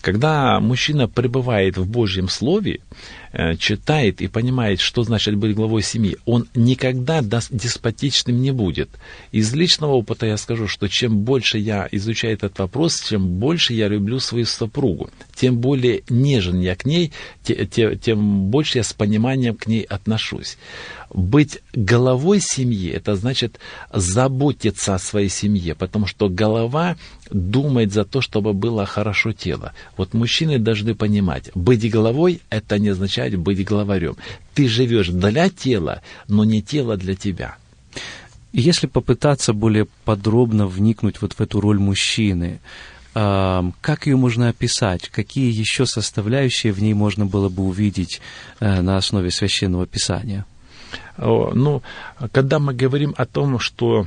Когда 0.00 0.60
мужчина 0.60 1.08
пребывает 1.08 1.76
в 1.76 1.86
Божьем 1.86 2.28
Слове, 2.28 2.80
э, 3.32 3.56
читает 3.56 4.22
и 4.22 4.28
понимает, 4.28 4.80
что 4.80 5.02
значит 5.02 5.34
быть 5.34 5.54
главой 5.54 5.82
семьи, 5.82 6.16
он 6.24 6.46
никогда 6.54 7.22
деспотичным 7.22 8.40
не 8.40 8.52
будет. 8.52 8.88
Из 9.32 9.52
личного 9.52 9.92
опыта 9.92 10.26
я 10.26 10.36
скажу, 10.36 10.68
что 10.68 10.88
чем 10.88 11.18
больше 11.18 11.58
я 11.58 11.88
изучаю 11.90 12.34
этот 12.34 12.58
вопрос, 12.58 13.00
чем 13.02 13.26
больше 13.38 13.74
я 13.74 13.88
люблю 13.88 14.20
свою 14.20 14.46
супругу, 14.46 15.10
тем 15.34 15.58
более 15.58 16.02
нежен 16.08 16.60
я 16.60 16.76
к 16.76 16.84
ней, 16.84 17.12
тем 17.44 18.50
больше 18.50 18.78
я 18.78 18.84
с 18.84 18.92
пониманием 18.92 19.56
к 19.56 19.66
ней 19.66 19.82
отношусь. 19.82 20.56
Быть 21.12 21.60
головой 21.72 22.40
семьи, 22.40 22.90
это 22.90 23.16
значит 23.16 23.58
заботиться 23.92 24.94
о 24.94 24.98
своей 24.98 25.28
семье, 25.28 25.65
потому 25.74 26.06
что 26.06 26.28
голова 26.28 26.96
думает 27.30 27.92
за 27.92 28.04
то, 28.04 28.20
чтобы 28.20 28.52
было 28.52 28.86
хорошо 28.86 29.32
тело. 29.32 29.72
Вот 29.96 30.14
мужчины 30.14 30.58
должны 30.58 30.94
понимать, 30.94 31.50
быть 31.54 31.90
головой– 31.90 32.40
это 32.50 32.78
не 32.78 32.90
означает 32.90 33.36
быть 33.36 33.64
главарем. 33.64 34.16
Ты 34.54 34.68
живешь 34.68 35.08
для 35.08 35.48
тела, 35.48 36.02
но 36.28 36.44
не 36.44 36.62
тело 36.62 36.96
для 36.96 37.14
тебя. 37.14 37.56
Если 38.52 38.86
попытаться 38.86 39.52
более 39.52 39.86
подробно 40.04 40.66
вникнуть 40.66 41.20
вот 41.20 41.34
в 41.34 41.40
эту 41.40 41.60
роль 41.60 41.78
мужчины, 41.78 42.60
как 43.12 44.06
ее 44.06 44.16
можно 44.16 44.48
описать? 44.48 45.08
Какие 45.08 45.50
еще 45.50 45.86
составляющие 45.86 46.72
в 46.72 46.82
ней 46.82 46.92
можно 46.92 47.24
было 47.24 47.48
бы 47.48 47.62
увидеть 47.62 48.20
э, 48.60 48.82
на 48.82 48.98
основе 48.98 49.30
священного 49.30 49.86
писания? 49.86 50.44
Ну, 51.16 51.82
когда 52.30 52.58
мы 52.58 52.74
говорим 52.74 53.14
о 53.16 53.24
том, 53.24 53.58
что 53.58 54.06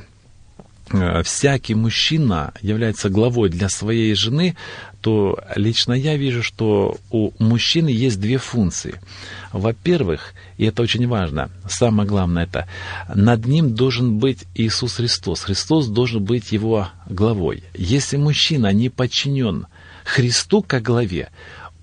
всякий 1.24 1.74
мужчина 1.74 2.52
является 2.60 3.08
главой 3.08 3.48
для 3.48 3.68
своей 3.68 4.14
жены, 4.14 4.56
то 5.00 5.38
лично 5.56 5.92
я 5.92 6.16
вижу, 6.16 6.42
что 6.42 6.98
у 7.10 7.32
мужчины 7.38 7.88
есть 7.88 8.20
две 8.20 8.38
функции. 8.38 9.00
Во-первых, 9.52 10.34
и 10.58 10.64
это 10.64 10.82
очень 10.82 11.06
важно, 11.06 11.50
самое 11.68 12.08
главное 12.08 12.44
это, 12.44 12.68
над 13.14 13.46
ним 13.46 13.74
должен 13.74 14.18
быть 14.18 14.44
Иисус 14.54 14.96
Христос. 14.96 15.40
Христос 15.42 15.86
должен 15.86 16.22
быть 16.24 16.52
его 16.52 16.88
главой. 17.06 17.64
Если 17.74 18.16
мужчина 18.16 18.72
не 18.72 18.88
подчинен 18.88 19.66
Христу 20.04 20.62
как 20.62 20.82
главе, 20.82 21.30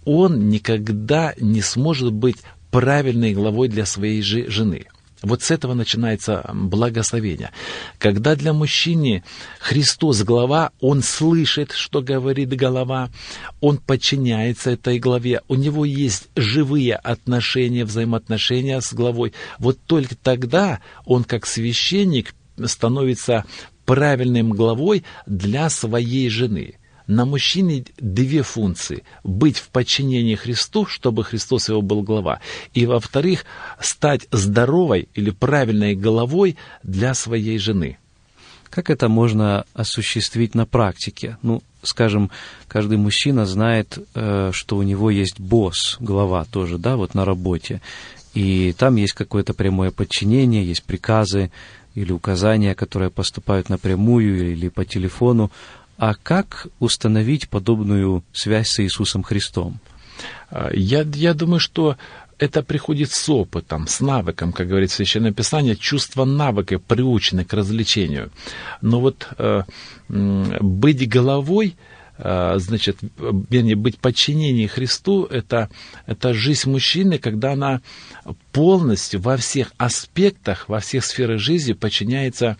он 0.06 0.50
никогда 0.50 1.34
не 1.40 1.62
сможет 1.62 2.14
быть 2.14 2.38
правильной 2.72 3.34
главой 3.34 3.68
для 3.68 3.86
своей 3.86 4.22
жены. 4.22 4.86
Вот 5.24 5.42
с 5.42 5.50
этого 5.50 5.74
начинается 5.74 6.48
благословение. 6.54 7.52
Когда 7.98 8.36
для 8.36 8.54
мужчины 8.54 9.24
Христос 9.60 10.22
глава, 10.24 10.72
он 10.80 11.02
слышит, 11.02 11.72
что 11.72 12.02
говорит 12.02 12.50
голова, 12.50 13.10
он 13.60 13.78
подчиняется 13.78 14.72
этой 14.72 15.00
главе, 15.00 15.42
у 15.48 15.56
него 15.56 15.86
есть 15.86 16.30
живые 16.36 16.96
отношения, 16.96 17.84
взаимоотношения 17.84 18.80
с 18.80 18.94
главой. 18.94 19.34
Вот 19.58 19.80
только 19.86 20.16
тогда 20.16 20.82
он 21.06 21.24
как 21.24 21.48
священник 21.48 22.36
становится 22.66 23.46
правильным 23.86 24.52
главой 24.52 25.04
для 25.26 25.70
своей 25.70 26.30
жены– 26.30 26.76
на 27.08 27.26
мужчине 27.26 27.86
две 27.98 28.44
функции. 28.44 29.04
Быть 29.24 29.58
в 29.58 29.70
подчинении 29.70 30.36
Христу, 30.36 30.86
чтобы 30.86 31.24
Христос 31.24 31.70
его 31.70 31.82
был 31.82 32.04
глава. 32.04 32.40
И, 32.74 32.86
во-вторых, 32.86 33.46
стать 33.80 34.28
здоровой 34.32 35.08
или 35.14 35.32
правильной 35.32 35.96
головой 35.96 36.58
для 36.84 37.14
своей 37.14 37.58
жены. 37.58 37.98
Как 38.70 38.90
это 38.90 39.08
можно 39.08 39.66
осуществить 39.74 40.54
на 40.54 40.66
практике? 40.66 41.38
Ну, 41.42 41.64
скажем, 41.82 42.30
каждый 42.68 42.98
мужчина 42.98 43.46
знает, 43.46 43.98
э, 44.14 44.52
что 44.54 44.78
у 44.78 44.84
него 44.84 45.10
есть 45.10 45.40
босс, 45.40 45.98
глава 46.00 46.46
тоже, 46.46 46.78
да, 46.78 46.98
вот 46.98 47.14
на 47.14 47.24
работе. 47.24 47.82
И 48.34 48.76
там 48.78 48.98
есть 48.98 49.14
какое-то 49.14 49.54
прямое 49.54 49.92
подчинение, 49.92 50.64
есть 50.66 50.84
приказы 50.84 51.50
или 51.96 52.12
указания, 52.12 52.76
которые 52.76 53.10
поступают 53.10 53.70
напрямую 53.70 54.52
или 54.52 54.68
по 54.70 54.86
телефону. 54.86 55.50
А 55.98 56.14
как 56.14 56.68
установить 56.80 57.50
подобную 57.50 58.24
связь 58.32 58.70
с 58.70 58.84
Иисусом 58.84 59.24
Христом? 59.24 59.80
А, 60.50 60.70
я, 60.74 61.02
я 61.02 61.34
думаю, 61.34 61.60
что 61.60 61.98
это 62.40 62.62
приходит 62.62 63.12
с 63.12 63.30
опытом, 63.30 63.88
с 63.88 64.00
навыком, 64.00 64.54
как 64.54 64.68
говорит 64.68 64.92
Священное 64.92 65.32
Писание, 65.32 65.76
чувство 65.76 66.24
навыка, 66.24 66.78
приучены 66.78 67.46
к 67.46 67.54
развлечению. 67.54 68.32
Но 68.82 69.00
вот 69.00 69.28
э, 69.40 69.64
быть 70.08 71.10
головой, 71.10 71.76
э, 72.20 72.54
значит, 72.58 73.00
вернее, 73.50 73.76
быть 73.76 73.98
подчинением 73.98 74.70
Христу, 74.70 75.26
это, 75.26 75.70
это 76.06 76.36
жизнь 76.36 76.70
мужчины, 76.70 77.18
когда 77.18 77.54
она 77.54 77.82
полностью 78.52 79.20
во 79.20 79.36
всех 79.38 79.72
аспектах, 79.78 80.70
во 80.70 80.80
всех 80.80 81.06
сферах 81.06 81.40
жизни 81.40 81.74
подчиняется 81.74 82.58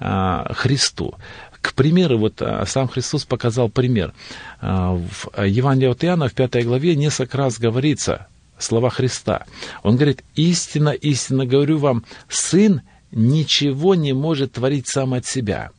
э, 0.00 0.44
Христу. 0.52 1.14
К 1.62 1.74
примеру, 1.74 2.18
вот 2.18 2.42
а, 2.42 2.66
сам 2.66 2.88
Христос 2.88 3.24
показал 3.24 3.68
пример. 3.70 4.12
А, 4.60 4.94
в 4.94 5.42
Евангелии 5.42 5.90
от 5.90 6.04
Иоанна 6.04 6.28
в 6.28 6.34
пятой 6.34 6.64
главе 6.64 6.96
несколько 6.96 7.38
раз 7.38 7.58
говорится 7.58 8.26
слова 8.58 8.90
Христа. 8.90 9.46
Он 9.82 9.94
говорит, 9.94 10.24
истинно, 10.34 10.90
истинно 10.90 11.46
говорю 11.46 11.78
вам, 11.78 12.04
Сын 12.28 12.82
ничего 13.12 13.94
не 13.94 14.12
может 14.12 14.52
творить 14.52 14.88
сам 14.88 15.14
от 15.14 15.24
себя, 15.24 15.70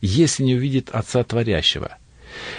если 0.00 0.44
не 0.44 0.54
увидит 0.54 0.90
Отца 0.90 1.24
Творящего. 1.24 1.98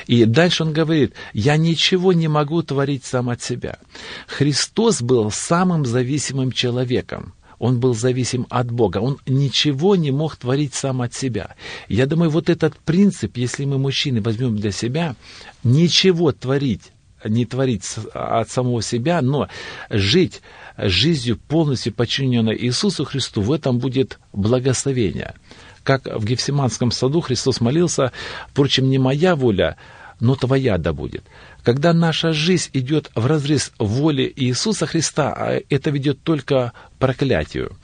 И 0.05 0.25
дальше 0.25 0.63
он 0.63 0.73
говорит, 0.73 1.13
я 1.33 1.57
ничего 1.57 2.13
не 2.13 2.27
могу 2.27 2.61
творить 2.61 3.05
сам 3.05 3.29
от 3.29 3.41
себя. 3.41 3.79
Христос 4.27 5.01
был 5.01 5.31
самым 5.31 5.85
зависимым 5.85 6.51
человеком 6.51 7.33
он 7.59 7.79
был 7.79 7.93
зависим 7.93 8.47
от 8.49 8.71
Бога, 8.71 8.97
он 8.97 9.19
ничего 9.25 9.95
не 9.95 10.11
мог 10.11 10.35
творить 10.35 10.73
сам 10.73 11.01
от 11.01 11.13
себя. 11.13 11.55
Я 11.87 12.05
думаю, 12.05 12.29
вот 12.29 12.49
этот 12.49 12.77
принцип, 12.77 13.37
если 13.37 13.65
мы, 13.65 13.77
мужчины, 13.77 14.21
возьмем 14.21 14.55
для 14.55 14.71
себя, 14.71 15.15
ничего 15.63 16.31
творить, 16.31 16.91
не 17.25 17.45
творить 17.45 17.83
от 18.13 18.49
самого 18.49 18.81
себя, 18.81 19.21
но 19.21 19.47
жить 19.89 20.41
жизнью 20.77 21.37
полностью 21.47 21.93
подчиненной 21.93 22.57
Иисусу 22.57 23.05
Христу, 23.05 23.41
в 23.41 23.51
этом 23.51 23.79
будет 23.79 24.19
благословение. 24.33 25.35
Как 25.83 26.05
в 26.05 26.25
Гефсиманском 26.25 26.91
саду 26.91 27.21
Христос 27.21 27.59
молился, 27.59 28.11
впрочем, 28.49 28.89
не 28.89 28.97
моя 28.97 29.35
воля, 29.35 29.77
но 30.19 30.35
твоя 30.35 30.77
да 30.77 30.93
будет. 30.93 31.25
Когда 31.63 31.93
наша 31.93 32.33
жизнь 32.33 32.69
идет 32.73 33.09
в 33.15 33.25
разрез 33.25 33.71
воли 33.79 34.31
Иисуса 34.35 34.85
Христа, 34.85 35.33
а 35.35 35.61
это 35.69 35.89
ведет 35.91 36.21
только 36.21 36.73
к 36.73 36.99
проклятию. 36.99 37.77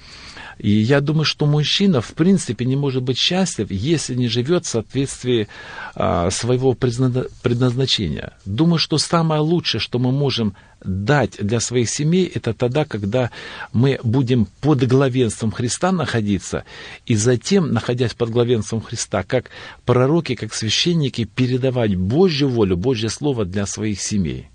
И 0.59 0.71
я 0.71 0.99
думаю, 0.99 1.23
что 1.23 1.45
мужчина 1.45 2.01
в 2.01 2.13
принципе 2.13 2.65
не 2.65 2.75
может 2.75 3.01
быть 3.01 3.17
счастлив, 3.17 3.71
если 3.71 4.13
не 4.13 4.27
живет 4.27 4.65
в 4.65 4.69
соответствии 4.69 5.47
а, 5.95 6.29
своего 6.31 6.73
предназначения. 6.73 8.33
Думаю, 8.45 8.77
что 8.77 8.97
самое 8.97 9.41
лучшее, 9.41 9.79
что 9.79 9.99
мы 9.99 10.11
можем 10.11 10.55
дать 10.83 11.37
для 11.39 11.61
своих 11.61 11.89
семей, 11.89 12.25
это 12.25 12.53
тогда, 12.53 12.83
когда 12.83 13.31
мы 13.71 13.99
будем 14.03 14.47
под 14.59 14.85
главенством 14.85 15.51
Христа 15.51 15.91
находиться, 15.93 16.65
и 17.05 17.15
затем, 17.15 17.73
находясь 17.73 18.13
под 18.13 18.29
главенством 18.29 18.81
Христа, 18.81 19.23
как 19.23 19.49
пророки, 19.85 20.35
как 20.35 20.53
священники, 20.53 21.23
передавать 21.23 21.95
Божью 21.95 22.49
волю, 22.49 22.75
Божье 22.75 23.09
Слово 23.09 23.45
для 23.45 23.65
своих 23.65 24.01
семей. 24.01 24.49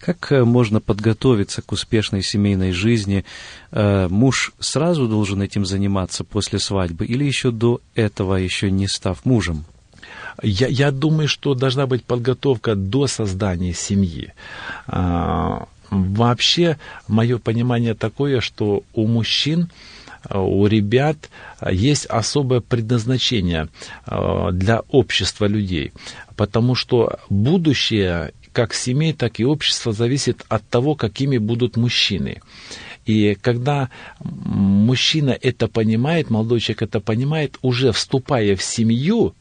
Как 0.00 0.32
э, 0.32 0.44
можно 0.44 0.80
подготовиться 0.80 1.60
к 1.60 1.72
успешной 1.72 2.22
семейной 2.22 2.72
жизни? 2.72 3.24
Э, 3.70 4.08
муж 4.08 4.52
сразу 4.58 5.06
должен 5.06 5.42
этим 5.42 5.66
заниматься 5.66 6.24
после 6.24 6.58
свадьбы 6.58 7.04
или 7.04 7.24
еще 7.24 7.50
до 7.50 7.80
этого, 7.94 8.36
еще 8.36 8.70
не 8.70 8.88
став 8.88 9.24
мужем? 9.26 9.64
Я, 10.42 10.68
я 10.68 10.90
думаю, 10.90 11.28
что 11.28 11.54
должна 11.54 11.86
быть 11.86 12.04
подготовка 12.04 12.74
до 12.74 13.06
создания 13.08 13.74
семьи. 13.74 14.32
А, 14.86 15.66
вообще, 15.90 16.78
мое 17.06 17.38
понимание 17.38 17.94
такое, 17.94 18.40
что 18.40 18.82
у 18.94 19.06
мужчин 19.06 19.70
у 20.30 20.66
ребят 20.66 21.16
есть 21.70 22.06
особое 22.06 22.60
предназначение 22.60 23.68
а, 24.06 24.50
для 24.50 24.80
общества 24.88 25.46
людей, 25.46 25.92
потому 26.36 26.74
что 26.74 27.18
будущее 27.28 28.32
как 28.52 28.74
семей, 28.74 29.12
так 29.12 29.40
и 29.40 29.44
общества 29.44 29.92
зависит 29.92 30.44
от 30.48 30.66
того, 30.68 30.94
какими 30.94 31.38
будут 31.38 31.76
мужчины. 31.76 32.40
И 33.06 33.36
когда 33.40 33.90
мужчина 34.20 35.30
это 35.30 35.68
понимает, 35.68 36.30
молодой 36.30 36.60
человек 36.60 36.82
это 36.82 37.00
понимает, 37.00 37.58
уже 37.62 37.92
вступая 37.92 38.56
в 38.56 38.62
семью, 38.62 39.34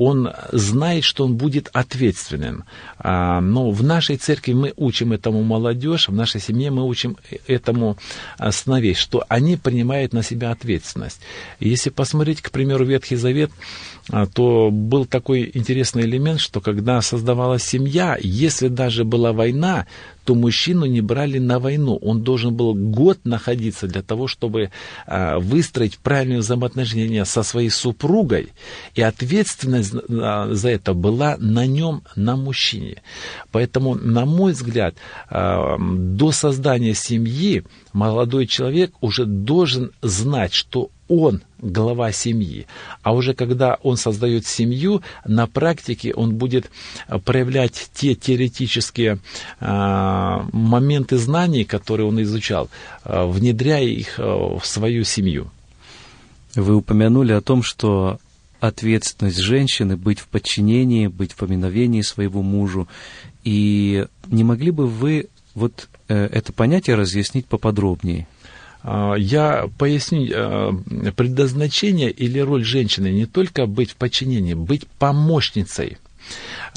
он 0.00 0.32
знает, 0.50 1.04
что 1.04 1.26
он 1.26 1.36
будет 1.36 1.68
ответственен. 1.74 2.64
А, 2.98 3.42
но 3.42 3.70
в 3.70 3.82
нашей 3.82 4.16
церкви 4.16 4.54
мы 4.54 4.72
учим 4.76 5.12
этому 5.12 5.42
молодежь, 5.42 6.08
в 6.08 6.14
нашей 6.14 6.40
семье 6.40 6.70
мы 6.70 6.86
учим 6.86 7.18
этому 7.46 7.98
сыновей, 8.50 8.94
что 8.94 9.24
они 9.28 9.58
принимают 9.58 10.14
на 10.14 10.22
себя 10.22 10.52
ответственность. 10.52 11.20
Если 11.60 11.90
посмотреть, 11.90 12.40
к 12.40 12.50
примеру, 12.50 12.86
Ветхий 12.86 13.16
Завет, 13.16 13.50
а, 14.08 14.26
то 14.26 14.70
был 14.70 15.04
такой 15.04 15.50
интересный 15.52 16.04
элемент, 16.04 16.40
что 16.40 16.62
когда 16.62 17.02
создавалась 17.02 17.62
семья, 17.62 18.16
если 18.18 18.68
даже 18.68 19.04
была 19.04 19.34
война, 19.34 19.86
то 20.30 20.36
мужчину 20.36 20.86
не 20.86 21.00
брали 21.00 21.38
на 21.38 21.58
войну. 21.58 21.96
Он 21.96 22.22
должен 22.22 22.54
был 22.54 22.72
год 22.72 23.18
находиться 23.24 23.88
для 23.88 24.00
того, 24.00 24.28
чтобы 24.28 24.70
а, 25.04 25.40
выстроить 25.40 25.98
правильные 25.98 26.38
взаимоотношения 26.38 27.24
со 27.24 27.42
своей 27.42 27.68
супругой. 27.68 28.50
И 28.94 29.02
ответственность 29.02 29.92
а, 30.08 30.54
за 30.54 30.68
это 30.68 30.94
была 30.94 31.36
на 31.38 31.66
нем, 31.66 32.04
на 32.14 32.36
мужчине. 32.36 33.02
Поэтому, 33.50 33.96
на 33.96 34.24
мой 34.24 34.52
взгляд, 34.52 34.94
до 35.28 36.30
создания 36.30 36.94
семьи 36.94 37.64
молодой 37.92 38.46
человек 38.46 38.92
уже 39.00 39.24
должен 39.24 39.90
знать, 40.00 40.54
что 40.54 40.90
он 41.10 41.42
глава 41.58 42.12
семьи. 42.12 42.66
А 43.02 43.12
уже 43.12 43.34
когда 43.34 43.78
он 43.82 43.96
создает 43.96 44.46
семью, 44.46 45.02
на 45.26 45.46
практике 45.46 46.14
он 46.14 46.36
будет 46.36 46.70
проявлять 47.24 47.90
те 47.92 48.14
теоретические 48.14 49.18
э, 49.58 50.38
моменты 50.52 51.18
знаний, 51.18 51.64
которые 51.64 52.06
он 52.06 52.22
изучал, 52.22 52.70
э, 53.04 53.26
внедряя 53.26 53.84
их 53.84 54.18
э, 54.18 54.22
в 54.22 54.64
свою 54.64 55.02
семью. 55.04 55.50
Вы 56.54 56.76
упомянули 56.76 57.32
о 57.32 57.40
том, 57.40 57.62
что 57.64 58.18
ответственность 58.60 59.38
женщины 59.38 59.96
быть 59.96 60.20
в 60.20 60.28
подчинении, 60.28 61.08
быть 61.08 61.32
в 61.32 61.36
поминовении 61.36 62.02
своего 62.02 62.42
мужу. 62.42 62.86
И 63.42 64.06
не 64.28 64.44
могли 64.44 64.70
бы 64.70 64.86
вы 64.86 65.26
вот 65.54 65.88
э, 66.08 66.26
это 66.26 66.52
понятие 66.52 66.94
разъяснить 66.94 67.46
поподробнее? 67.46 68.28
А, 68.82 69.14
я 69.14 69.68
поясню 69.78 70.30
а, 70.32 70.72
предназначение 71.16 72.10
или 72.10 72.38
роль 72.38 72.64
женщины 72.64 73.10
не 73.10 73.26
только 73.26 73.66
быть 73.66 73.92
в 73.92 73.96
подчинении, 73.96 74.54
быть 74.54 74.86
помощницей 74.86 75.98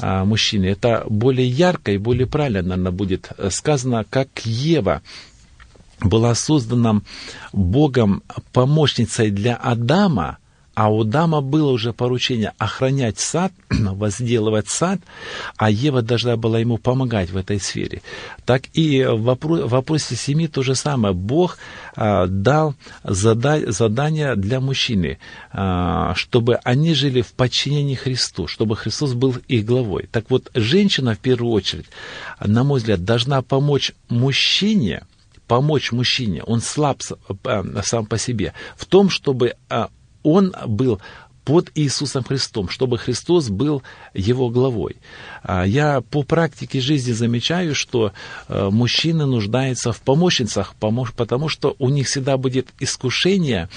а, 0.00 0.24
мужчины. 0.24 0.66
Это 0.66 1.04
более 1.08 1.48
ярко 1.48 1.92
и 1.92 1.98
более 1.98 2.26
правильно, 2.26 2.62
наверное, 2.62 2.92
будет 2.92 3.30
сказано, 3.50 4.04
как 4.08 4.28
Ева 4.44 5.02
была 6.00 6.34
создана 6.34 7.00
Богом 7.52 8.22
помощницей 8.52 9.30
для 9.30 9.56
Адама, 9.56 10.38
а 10.74 10.90
у 10.90 11.04
Дама 11.04 11.40
было 11.40 11.70
уже 11.70 11.92
поручение 11.92 12.52
охранять 12.58 13.18
сад, 13.18 13.52
возделывать 13.70 14.68
сад, 14.68 15.00
а 15.56 15.70
Ева 15.70 16.02
должна 16.02 16.36
была 16.36 16.58
ему 16.58 16.78
помогать 16.78 17.30
в 17.30 17.36
этой 17.36 17.60
сфере. 17.60 18.02
Так 18.44 18.64
и 18.72 19.04
в 19.04 19.22
вопросе 19.68 20.16
семьи 20.16 20.48
то 20.48 20.62
же 20.62 20.74
самое. 20.74 21.14
Бог 21.14 21.58
а, 21.96 22.26
дал 22.26 22.74
зада, 23.04 23.70
задание 23.70 24.34
для 24.36 24.60
мужчины, 24.60 25.18
а, 25.52 26.14
чтобы 26.14 26.56
они 26.64 26.94
жили 26.94 27.22
в 27.22 27.32
подчинении 27.32 27.94
Христу, 27.94 28.48
чтобы 28.48 28.76
Христос 28.76 29.14
был 29.14 29.36
их 29.46 29.64
главой. 29.64 30.08
Так 30.10 30.30
вот, 30.30 30.50
женщина 30.54 31.14
в 31.14 31.18
первую 31.18 31.52
очередь, 31.52 31.86
на 32.40 32.64
мой 32.64 32.80
взгляд, 32.80 33.04
должна 33.04 33.42
помочь 33.42 33.92
мужчине, 34.08 35.04
помочь 35.46 35.92
мужчине, 35.92 36.42
он 36.42 36.60
слаб 36.60 37.00
э, 37.44 37.62
сам 37.84 38.06
по 38.06 38.18
себе, 38.18 38.54
в 38.76 38.86
том, 38.86 39.10
чтобы 39.10 39.54
а, 39.68 39.88
он 40.24 40.52
был 40.66 41.00
под 41.44 41.70
Иисусом 41.74 42.24
Христом, 42.24 42.68
чтобы 42.68 42.98
Христос 42.98 43.50
был 43.50 43.82
его 44.14 44.48
главой. 44.48 44.96
А 45.42 45.64
я 45.64 46.00
по 46.00 46.22
практике 46.22 46.80
жизни 46.80 47.12
замечаю, 47.12 47.74
что 47.74 48.12
э, 48.48 48.70
мужчины 48.70 49.26
нуждаются 49.26 49.92
в 49.92 50.00
помощницах, 50.00 50.74
потому 50.78 51.48
что 51.48 51.76
у 51.78 51.90
них 51.90 52.06
всегда 52.06 52.38
будет 52.38 52.68
искушение 52.80 53.68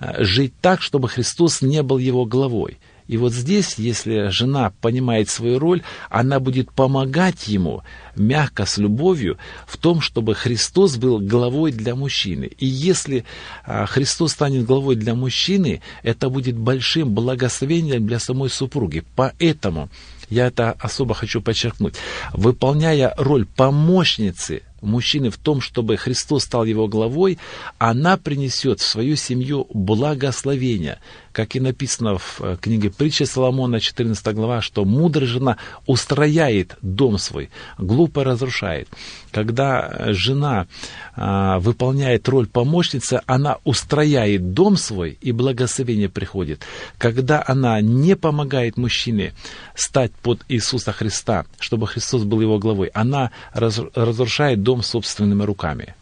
э, 0.00 0.24
жить 0.24 0.54
так, 0.60 0.80
чтобы 0.80 1.08
Христос 1.08 1.62
не 1.62 1.82
был 1.82 1.98
его 1.98 2.24
главой. 2.24 2.78
И 3.10 3.16
вот 3.16 3.32
здесь, 3.32 3.74
если 3.76 4.28
жена 4.28 4.72
понимает 4.80 5.28
свою 5.28 5.58
роль, 5.58 5.82
она 6.10 6.38
будет 6.38 6.70
помогать 6.70 7.48
ему 7.48 7.82
мягко, 8.14 8.66
с 8.66 8.78
любовью, 8.78 9.36
в 9.66 9.78
том, 9.78 10.00
чтобы 10.00 10.36
Христос 10.36 10.96
был 10.96 11.18
главой 11.18 11.72
для 11.72 11.96
мужчины. 11.96 12.44
И 12.44 12.66
если 12.66 13.24
а, 13.64 13.86
Христос 13.86 14.30
станет 14.32 14.64
главой 14.64 14.94
для 14.94 15.16
мужчины, 15.16 15.82
это 16.04 16.30
будет 16.30 16.56
большим 16.56 17.12
благословением 17.12 18.06
для 18.06 18.20
самой 18.20 18.48
супруги. 18.48 19.02
Поэтому 19.16 19.88
я 20.28 20.46
это 20.46 20.76
особо 20.78 21.14
хочу 21.14 21.42
подчеркнуть. 21.42 21.94
Выполняя 22.32 23.12
роль 23.16 23.44
помощницы 23.44 24.62
мужчины 24.80 25.30
в 25.30 25.36
том, 25.36 25.60
чтобы 25.60 25.96
Христос 25.96 26.44
стал 26.44 26.64
его 26.64 26.88
главой, 26.88 27.38
она 27.78 28.16
принесет 28.16 28.80
в 28.80 28.86
свою 28.86 29.16
семью 29.16 29.66
благословение. 29.72 30.98
Как 31.32 31.54
и 31.54 31.60
написано 31.60 32.18
в 32.18 32.40
э, 32.40 32.56
книге 32.60 32.90
притчи 32.90 33.22
Соломона, 33.22 33.78
14 33.78 34.34
глава, 34.34 34.60
что 34.60 34.84
мудрая 34.84 35.28
жена 35.28 35.56
устрояет 35.86 36.76
дом 36.82 37.18
свой, 37.18 37.50
глупо 37.78 38.24
разрушает. 38.24 38.88
Когда 39.30 39.88
э, 39.88 40.12
жена 40.12 40.66
а, 41.14 41.58
выполняет 41.60 42.28
роль 42.28 42.46
помощницы, 42.46 43.20
она 43.26 43.58
устрояет 43.64 44.54
дом 44.54 44.76
свой, 44.76 45.18
и 45.20 45.32
благословение 45.32 46.08
приходит. 46.08 46.62
Когда 46.98 47.44
она 47.46 47.80
не 47.80 48.16
помогает 48.16 48.76
мужчине 48.76 49.32
стать 49.74 50.12
под 50.12 50.44
Иисуса 50.48 50.92
Христа, 50.92 51.44
чтобы 51.60 51.86
Христос 51.86 52.24
был 52.24 52.40
его 52.40 52.58
главой, 52.58 52.88
она 52.88 53.30
разрушает 53.52 54.62
дом 54.62 54.82
собственными 54.82 55.44
руками 55.44 55.94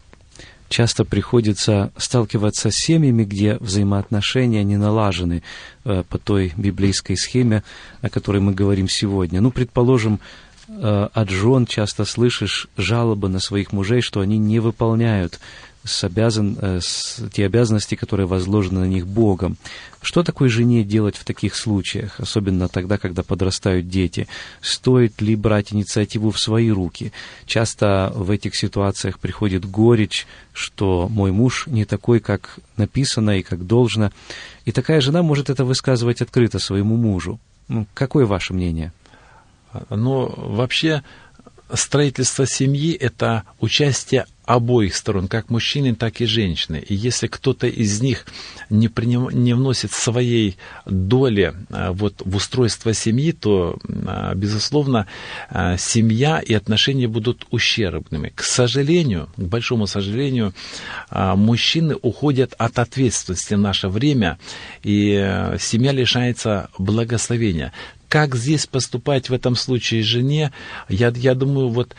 часто 0.69 1.03
приходится 1.03 1.91
сталкиваться 1.97 2.71
с 2.71 2.75
семьями, 2.75 3.23
где 3.23 3.57
взаимоотношения 3.59 4.63
не 4.63 4.77
налажены 4.77 5.43
э, 5.83 6.03
по 6.07 6.17
той 6.17 6.53
библейской 6.55 7.15
схеме, 7.15 7.63
о 8.01 8.09
которой 8.09 8.39
мы 8.39 8.53
говорим 8.53 8.87
сегодня. 8.87 9.41
Ну, 9.41 9.51
предположим, 9.51 10.19
э, 10.67 11.09
от 11.11 11.29
жен 11.29 11.65
часто 11.65 12.05
слышишь 12.05 12.69
жалобы 12.77 13.27
на 13.29 13.39
своих 13.39 13.73
мужей, 13.73 14.01
что 14.01 14.21
они 14.21 14.37
не 14.37 14.59
выполняют 14.59 15.39
с 15.83 16.03
обязан, 16.03 16.57
э, 16.61 16.79
с, 16.81 17.21
те 17.31 17.45
обязанности, 17.45 17.95
которые 17.95 18.27
возложены 18.27 18.81
на 18.81 18.85
них 18.85 19.07
Богом. 19.07 19.57
Что 20.01 20.23
такой 20.23 20.49
жене 20.49 20.83
делать 20.83 21.15
в 21.15 21.23
таких 21.23 21.55
случаях, 21.55 22.19
особенно 22.19 22.67
тогда, 22.67 22.97
когда 22.97 23.23
подрастают 23.23 23.89
дети? 23.89 24.27
Стоит 24.61 25.21
ли 25.21 25.35
брать 25.35 25.73
инициативу 25.73 26.31
в 26.31 26.39
свои 26.39 26.69
руки? 26.69 27.11
Часто 27.45 28.11
в 28.15 28.31
этих 28.31 28.55
ситуациях 28.55 29.19
приходит 29.19 29.65
горечь, 29.65 30.27
что 30.53 31.07
мой 31.09 31.31
муж 31.31 31.67
не 31.67 31.85
такой, 31.85 32.19
как 32.19 32.59
написано 32.77 33.37
и 33.37 33.43
как 33.43 33.65
должно. 33.65 34.11
И 34.65 34.71
такая 34.71 35.01
жена 35.01 35.23
может 35.23 35.49
это 35.49 35.65
высказывать 35.65 36.21
открыто 36.21 36.59
своему 36.59 36.95
мужу. 36.95 37.39
Ну, 37.67 37.85
какое 37.93 38.25
ваше 38.25 38.53
мнение? 38.53 38.91
Ну, 39.89 40.33
вообще, 40.35 41.03
строительство 41.73 42.45
семьи– 42.45 42.93
это 42.99 43.43
участие 43.59 44.25
обоих 44.49 44.95
сторон, 44.95 45.27
как 45.27 45.51
мужчины, 45.51 45.93
так 45.93 46.21
и 46.21 46.25
женщины. 46.25 46.83
И 46.89 46.95
если 46.95 47.27
кто-то 47.27 47.67
из 47.67 48.01
них 48.01 48.25
не, 48.71 48.87
приним, 48.87 49.29
не 49.29 49.53
вносит 49.53 49.91
своей 49.91 50.57
доли 50.87 51.53
а, 51.69 51.91
вот, 51.91 52.23
в 52.25 52.35
устройство 52.35 52.95
семьи, 52.95 53.31
то, 53.31 53.77
а, 54.07 54.33
безусловно, 54.33 55.05
а, 55.51 55.77
семья 55.77 56.39
и 56.39 56.55
отношения 56.55 57.07
будут 57.07 57.45
ущербными. 57.51 58.31
К 58.33 58.41
сожалению, 58.41 59.29
к 59.37 59.41
большому 59.41 59.85
сожалению, 59.85 60.53
мужчины 61.11 61.95
уходят 62.01 62.55
от 62.57 62.79
ответственности 62.79 63.53
в 63.53 63.59
наше 63.59 63.87
время, 63.87 64.39
и 64.81 65.55
семья 65.59 65.91
лишается 65.91 66.69
благословения 66.79 67.71
как 68.09 68.35
здесь 68.35 68.65
поступать 68.65 69.29
в 69.29 69.33
этом 69.33 69.55
случае 69.55 70.03
жене, 70.03 70.51
я, 70.89 71.13
я 71.15 71.35
думаю, 71.35 71.69
вот 71.69 71.95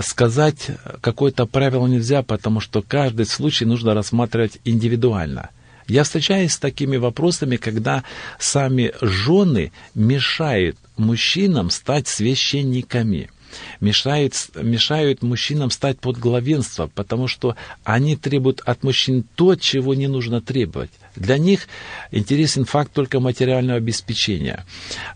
сказать 0.00 0.70
какое-то 1.00 1.46
правило 1.46 1.86
нельзя, 1.86 2.22
потому 2.22 2.60
что 2.60 2.82
каждый 2.82 3.26
случай 3.26 3.66
нужно 3.66 3.94
рассматривать 3.94 4.58
индивидуально. 4.64 5.50
Я 5.88 6.04
встречаюсь 6.04 6.52
с 6.52 6.58
такими 6.58 6.96
вопросами, 6.96 7.56
когда 7.56 8.02
сами 8.38 8.92
жены 9.02 9.72
мешают 9.94 10.78
мужчинам 10.96 11.70
стать 11.70 12.08
священниками 12.08 13.30
мешают, 13.80 14.34
мешают 14.54 15.22
мужчинам 15.22 15.70
стать 15.70 15.98
под 15.98 16.16
главенство, 16.18 16.90
потому 16.94 17.28
что 17.28 17.56
они 17.84 18.16
требуют 18.16 18.60
от 18.64 18.82
мужчин 18.82 19.24
то, 19.34 19.54
чего 19.54 19.94
не 19.94 20.06
нужно 20.06 20.40
требовать. 20.40 20.90
Для 21.16 21.38
них 21.38 21.68
интересен 22.10 22.64
факт 22.64 22.92
только 22.92 23.20
материального 23.20 23.78
обеспечения. 23.78 24.64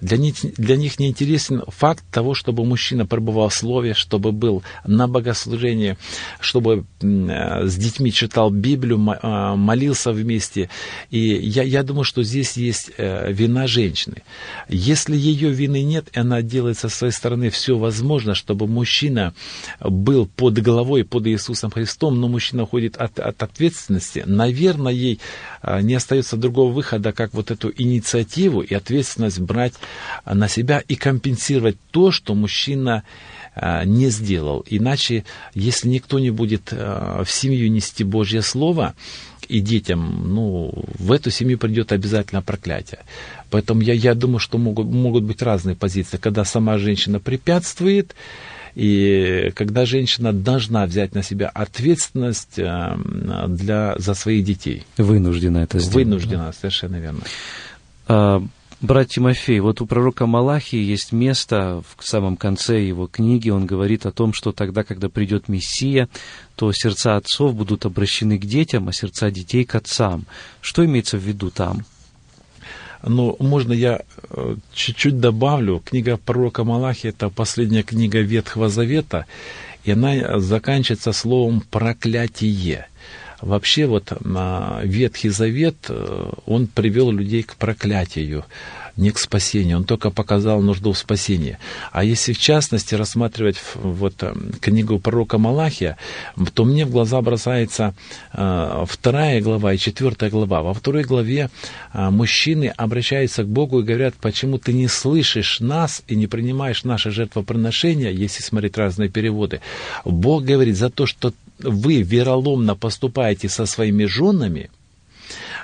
Для 0.01 0.17
них, 0.17 0.35
для 0.57 0.77
них 0.77 0.99
не 0.99 1.09
интересен 1.09 1.63
факт 1.69 2.05
того, 2.11 2.35
чтобы 2.35 2.65
мужчина 2.65 3.07
пребывал 3.07 3.49
в 3.49 3.55
слове, 3.55 3.95
чтобы 3.95 4.33
был 4.33 4.63
на 4.85 5.09
богослужении, 5.09 5.97
чтобы 6.41 6.85
с 7.01 7.77
детьми 7.77 8.13
читал 8.13 8.51
Библию, 8.51 9.01
а, 9.23 9.57
молился 9.57 10.13
вместе. 10.13 10.69
И 11.11 11.19
я, 11.19 11.63
я 11.63 11.83
думаю, 11.83 12.05
что 12.05 12.23
здесь 12.23 12.57
есть 12.57 12.91
э, 12.97 13.33
вина 13.33 13.67
женщины. 13.67 14.23
Если 14.69 15.17
ее 15.17 15.51
вины 15.51 15.83
нет, 15.83 16.09
она 16.15 16.43
делает 16.43 16.79
со 16.79 16.89
своей 16.89 17.13
стороны 17.13 17.51
все 17.51 17.77
возможное, 17.77 18.35
чтобы 18.35 18.67
мужчина 18.67 19.35
был 19.81 20.27
под 20.27 20.59
головой, 20.59 21.05
под 21.05 21.27
Иисусом 21.27 21.71
Христом, 21.71 22.21
но 22.21 22.29
мужчина 22.29 22.65
уходит 22.65 22.97
от, 22.97 23.19
от 23.19 23.43
ответственности, 23.43 24.23
наверное, 24.27 24.93
ей 24.93 25.21
не 25.87 25.95
остается 25.95 26.37
другого 26.37 26.73
выхода, 26.73 27.13
как 27.13 27.33
вот 27.35 27.51
эту 27.51 27.73
инициативу 27.77 28.61
и 28.61 28.75
ответственность 28.75 29.41
брать 29.41 29.75
на 30.25 30.49
себя 30.49 30.83
и 30.87 30.97
компенсировать 30.97 31.77
то, 31.91 32.11
что 32.11 32.35
мужчина 32.35 33.05
а, 33.55 33.85
не 33.85 34.11
сделал. 34.11 34.65
Иначе, 34.69 35.25
если 35.55 35.89
никто 35.89 36.19
не 36.19 36.31
будет 36.31 36.69
а, 36.73 37.25
в 37.25 37.31
семью 37.31 37.71
нести 37.71 38.05
Божье 38.05 38.43
Слово, 38.43 38.95
и 39.49 39.61
детям, 39.61 40.35
ну, 40.35 40.73
в 40.99 41.13
эту 41.13 41.31
семью 41.31 41.59
придет 41.59 41.93
обязательно 41.93 42.43
проклятие. 42.43 43.01
Поэтому 43.51 43.81
я, 43.81 43.93
я 43.93 44.15
думаю, 44.15 44.41
что 44.41 44.59
могут, 44.59 44.87
могут 44.87 45.23
быть 45.23 45.41
разные 45.41 45.77
позиции. 45.77 46.17
Когда 46.17 46.45
сама 46.45 46.79
женщина 46.79 47.21
препятствует, 47.21 48.15
и 48.77 49.53
когда 49.55 49.87
женщина 49.87 50.35
должна 50.35 50.85
взять 50.85 51.15
на 51.15 51.23
себя 51.23 51.49
ответственность 51.49 52.59
э, 52.59 52.95
для, 53.49 53.95
за 53.97 54.13
своих 54.13 54.45
детей. 54.45 54.85
Вынуждена 54.99 55.59
это 55.59 55.79
сделать. 55.79 55.95
Вынуждена, 55.95 56.45
да? 56.49 56.53
совершенно 56.53 56.97
верно. 56.97 57.21
А, 58.07 58.43
брат 58.83 59.09
Тимофей, 59.09 59.61
вот 59.61 59.81
у 59.81 59.87
пророка 59.87 60.27
Малахии 60.27 60.79
есть 60.79 61.13
место 61.13 61.83
в 61.97 62.07
самом 62.07 62.37
конце 62.37 62.85
его 62.85 63.07
книги, 63.07 63.49
он 63.49 63.65
говорит 63.65 64.05
о 64.05 64.13
том, 64.13 64.35
что 64.35 64.53
тогда, 64.53 64.85
когда 64.85 65.09
придет 65.09 65.49
Мессия, 65.49 66.11
то 66.55 66.71
сердца 66.73 67.17
отцов 67.17 67.55
будут 67.55 67.87
обращены 67.87 68.39
к 68.39 68.45
детям, 68.45 68.89
а 68.89 68.93
сердца 68.93 69.31
детей 69.31 69.65
к 69.65 69.75
отцам. 69.75 70.27
Что 70.61 70.85
имеется 70.85 71.17
в 71.17 71.23
виду 71.23 71.51
там? 71.51 71.87
Но 73.07 73.37
можно 73.39 73.73
я 73.73 74.01
э, 74.31 74.57
чуть-чуть 74.75 75.21
добавлю. 75.21 75.81
Книга 75.85 76.17
пророка 76.17 76.65
Малахи– 76.65 77.07
это 77.09 77.31
последняя 77.31 77.85
книга 77.85 78.21
Ветхого 78.21 78.69
Завета, 78.69 79.27
и 79.85 79.93
она 79.93 80.41
заканчивается 80.41 81.13
словом 81.13 81.63
«проклятие». 81.71 82.89
Вообще 83.41 83.87
вот 83.87 84.13
на 84.25 84.81
Ветхий 84.83 85.29
Завет, 85.29 85.77
э, 85.89 86.33
он 86.47 86.67
привел 86.67 87.13
людей 87.13 87.45
к 87.45 87.55
проклятию 87.55 88.45
не 88.97 89.11
к 89.11 89.19
спасению. 89.19 89.79
Он 89.79 89.85
только 89.85 90.11
показал 90.11 90.63
нужду 90.63 90.93
в 90.93 90.99
спасении. 90.99 91.59
А 91.93 92.05
если 92.05 92.33
в 92.33 92.39
частности 92.39 92.95
рассматривать 92.95 93.57
вот 93.75 94.15
э, 94.23 94.35
книгу 94.61 94.99
пророка 94.99 95.39
Малахия, 95.39 95.97
то 96.55 96.65
мне 96.65 96.85
в 96.85 96.91
глаза 96.91 97.21
бросается 97.21 97.95
э, 98.33 98.85
вторая 98.87 99.41
глава 99.41 99.75
и 99.75 99.79
четвертая 99.79 100.31
глава. 100.31 100.63
Во 100.63 100.75
второй 100.75 101.05
главе 101.05 101.51
э, 101.93 102.11
мужчины 102.11 102.73
обращаются 102.77 103.45
к 103.45 103.49
Богу 103.49 103.81
и 103.81 103.85
говорят, 103.85 104.15
почему 104.15 104.59
ты 104.59 104.73
не 104.73 104.89
слышишь 104.89 105.61
нас 105.61 106.03
и 106.07 106.17
не 106.17 106.27
принимаешь 106.27 106.85
наше 106.85 107.11
жертвоприношение, 107.11 108.15
если 108.15 108.43
смотреть 108.43 108.79
разные 108.79 109.09
переводы. 109.09 109.61
Бог 110.05 110.45
говорит, 110.45 110.77
за 110.77 110.91
то, 110.91 111.07
что 111.07 111.33
вы 111.59 112.03
вероломно 112.03 112.75
поступаете 112.75 113.49
со 113.49 113.67
своими 113.67 114.05
женами, 114.05 114.71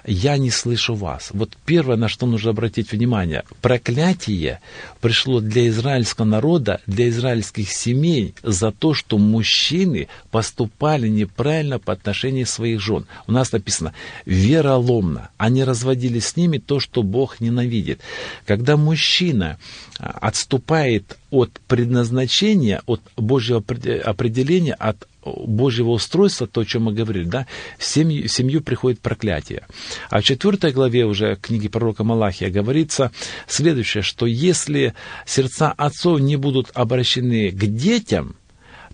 я 0.04 0.36
не 0.36 0.50
слышу 0.50 0.94
вас. 0.94 1.30
Вот 1.32 1.56
первое, 1.64 1.96
на 1.96 2.08
что 2.08 2.26
нужно 2.26 2.50
обратить 2.50 2.92
внимание, 2.92 3.44
проклятие 3.60 4.60
пришло 5.00 5.40
для 5.40 5.68
израильского 5.68 6.24
народа, 6.24 6.80
для 6.86 7.08
израильских 7.08 7.70
семей 7.70 8.34
за 8.42 8.72
то, 8.72 8.94
что 8.94 9.18
мужчины 9.18 10.08
поступали 10.30 11.08
неправильно 11.08 11.78
по 11.78 11.92
отношению 11.92 12.46
своих 12.46 12.80
жен. 12.80 13.06
У 13.26 13.32
нас 13.32 13.52
написано 13.52 13.94
вероломно. 14.26 15.30
Они 15.36 15.64
разводили 15.64 16.18
с 16.18 16.36
ними 16.36 16.58
то, 16.58 16.80
что 16.80 17.02
Бог 17.02 17.40
ненавидит. 17.40 18.00
Когда 18.46 18.76
мужчина 18.76 19.58
а, 19.98 20.18
отступает 20.20 21.16
от 21.32 21.60
предназначения, 21.66 22.82
от 22.84 23.00
Божьего 23.16 23.64
определения, 24.04 24.74
от 24.74 25.08
Божьего 25.24 25.90
устройства, 25.90 26.46
то, 26.46 26.60
о 26.60 26.64
чем 26.66 26.84
мы 26.84 26.92
говорили, 26.92 27.24
да, 27.24 27.46
в 27.78 27.84
семью, 27.84 28.28
в 28.28 28.30
семью 28.30 28.60
приходит 28.60 29.00
проклятие. 29.00 29.66
А 30.10 30.20
в 30.20 30.24
четвертой 30.24 30.72
главе 30.72 31.06
уже 31.06 31.36
книги 31.36 31.68
пророка 31.68 32.04
Малахия 32.04 32.50
говорится 32.50 33.12
следующее, 33.46 34.02
что 34.02 34.26
если 34.26 34.92
сердца 35.24 35.72
отцов 35.72 36.20
не 36.20 36.36
будут 36.36 36.70
обращены 36.74 37.50
к 37.50 37.64
детям, 37.64 38.36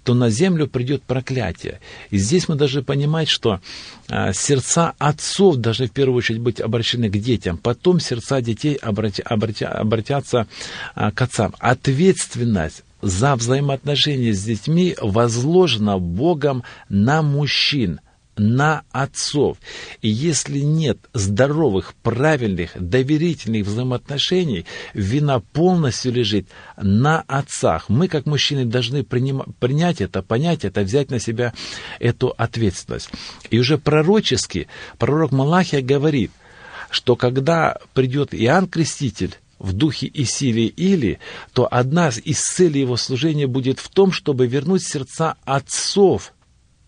то 0.09 0.15
на 0.15 0.31
землю 0.31 0.67
придет 0.67 1.03
проклятие. 1.03 1.81
И 2.09 2.17
здесь 2.17 2.49
мы 2.49 2.55
должны 2.55 2.83
понимать, 2.83 3.29
что 3.29 3.61
а, 4.09 4.33
сердца 4.33 4.95
отцов 4.97 5.57
должны 5.57 5.87
в 5.87 5.91
первую 5.91 6.17
очередь 6.17 6.41
быть 6.41 6.63
обращены 6.63 7.11
к 7.11 7.19
детям, 7.19 7.59
потом 7.59 8.01
сердца 8.01 8.41
детей 8.41 8.77
обратя, 8.77 9.23
обратя, 9.25 9.69
обратятся 9.69 10.47
а, 10.95 11.11
к 11.11 11.21
отцам. 11.21 11.55
Ответственность 11.59 12.85
за 13.03 13.37
взаимоотношения 13.37 14.33
с 14.33 14.43
детьми 14.43 14.97
возложено 14.99 15.99
Богом 15.99 16.63
на 16.89 17.21
мужчин, 17.21 18.01
на 18.39 18.83
отцов. 18.91 19.59
И 20.01 20.09
если 20.09 20.61
нет 20.61 20.99
здоровых, 21.13 21.95
правильных, 22.03 22.71
доверительных 22.75 23.67
взаимоотношений, 23.67 24.65
вина 24.95 25.41
полностью 25.41 26.13
лежит 26.13 26.49
на 26.77 27.23
отцах. 27.27 27.89
Мы, 27.89 28.09
как 28.09 28.27
мужчины, 28.27 28.65
должны 28.65 29.05
принять 29.05 30.01
это, 30.01 30.23
понять 30.23 30.65
это, 30.65 30.83
взять 30.83 31.11
на 31.11 31.19
себя 31.19 31.53
эту 31.99 32.35
ответственность. 32.37 33.11
И 33.51 33.59
уже 33.59 33.79
пророчески 33.79 34.69
пророк 34.99 35.33
Малахия 35.33 35.83
говорит, 35.83 36.31
что 36.91 37.17
когда 37.17 37.79
придет 37.93 38.35
Иоанн 38.35 38.67
Креститель, 38.67 39.37
в 39.59 39.73
духе 39.73 40.07
и 40.07 40.25
силе 40.25 40.67
или, 40.67 41.19
то 41.53 41.67
одна 41.69 42.11
из 42.11 42.41
целей 42.41 42.83
его 42.83 42.97
служения 42.97 43.47
будет 43.47 43.81
в 43.81 43.89
том, 43.89 44.13
чтобы 44.13 44.47
вернуть 44.47 44.87
сердца 44.87 45.35
отцов 45.45 46.33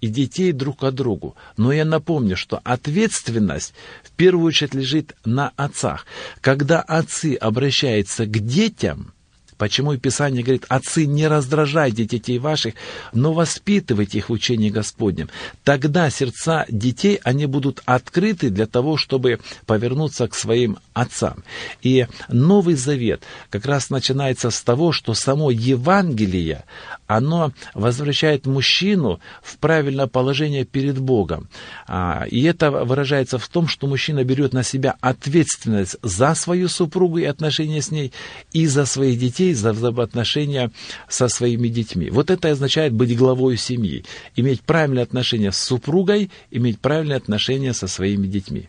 и 0.01 0.09
детей 0.09 0.53
друг 0.53 0.79
к 0.79 0.91
другу. 0.91 1.37
Но 1.57 1.73
я 1.73 1.85
напомню, 1.85 2.37
что 2.37 2.61
ответственность 2.65 3.75
в 4.03 4.11
первую 4.13 4.47
очередь 4.47 4.75
лежит 4.75 5.15
на 5.25 5.53
отцах. 5.57 6.07
Когда 6.41 6.81
отцы 6.81 7.35
обращаются 7.35 8.27
к 8.27 8.39
детям– 8.39 9.13
Почему 9.61 9.95
Писание 9.99 10.43
говорит, 10.43 10.65
отцы, 10.71 11.05
не 11.05 11.29
раздражайте 11.29 12.07
детей 12.07 12.39
ваших, 12.39 12.73
но 13.13 13.35
воспитывайте 13.35 14.17
их 14.17 14.31
в 14.31 14.33
учении 14.33 14.71
Господнем. 14.71 15.29
Тогда 15.65 16.09
сердца 16.09 16.65
детей, 16.71 17.21
они 17.25 17.45
будут 17.45 17.83
открыты 17.85 18.49
для 18.49 18.67
того, 18.67 18.97
чтобы 18.97 19.39
повернуться 19.67 20.29
к 20.29 20.35
своим 20.35 20.79
отцам. 20.95 21.45
И 21.83 22.07
Новый 22.29 22.75
Завет 22.75 23.23
как 23.51 23.67
раз 23.67 23.91
начинается 23.91 24.49
с 24.49 24.63
того, 24.63 24.93
что 24.93 25.13
само 25.13 25.51
Евангелие, 25.51 26.65
оно 27.11 27.53
возвращает 27.75 28.47
мужчину 28.47 29.19
в 29.43 29.59
правильное 29.59 30.07
положение 30.07 30.65
перед 30.65 31.01
Богом. 31.01 31.49
А, 31.89 32.25
и 32.31 32.41
это 32.45 32.71
выражается 32.71 33.37
в 33.39 33.49
том, 33.49 33.67
что 33.67 33.89
мужчина 33.89 34.23
берет 34.23 34.53
на 34.53 34.63
себя 34.63 34.95
ответственность 35.01 35.97
за 36.03 36.37
свою 36.37 36.69
супругу 36.69 37.19
и 37.19 37.25
отношения 37.25 37.83
с 37.83 37.91
ней, 37.91 38.13
и 38.53 38.65
за 38.69 38.87
своих 38.87 39.19
детей, 39.19 39.55
за 39.55 39.73
взаимоотношения 39.73 40.71
со 41.09 41.27
своими 41.27 41.67
детьми. 41.67 42.11
Вот 42.11 42.31
это 42.31 42.49
означает 42.49 42.93
быть 42.93 43.17
главой 43.17 43.57
семьи, 43.57 44.05
иметь 44.37 44.61
правильные 44.61 45.03
отношения 45.03 45.51
с 45.51 45.59
супругой, 45.59 46.31
иметь 46.53 46.79
правильные 46.79 47.17
отношения 47.17 47.75
со 47.75 47.89
своими 47.89 48.29
детьми. 48.29 48.69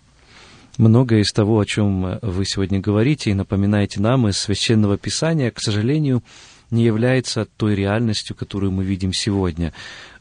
Многое 0.79 1.19
из 1.19 1.31
того, 1.31 1.59
о 1.59 1.65
чем 1.65 2.17
вы 2.23 2.43
сегодня 2.45 2.79
говорите 2.79 3.29
и 3.29 3.35
напоминаете 3.35 4.01
нам 4.01 4.27
из 4.27 4.39
Священного 4.39 4.97
Писания, 4.97 5.51
к 5.51 5.59
сожалению, 5.59 6.23
не 6.71 6.83
является 6.83 7.45
той 7.57 7.75
реальностью, 7.75 8.35
которую 8.35 8.71
мы 8.71 8.83
видим 8.83 9.13
сегодня. 9.13 9.73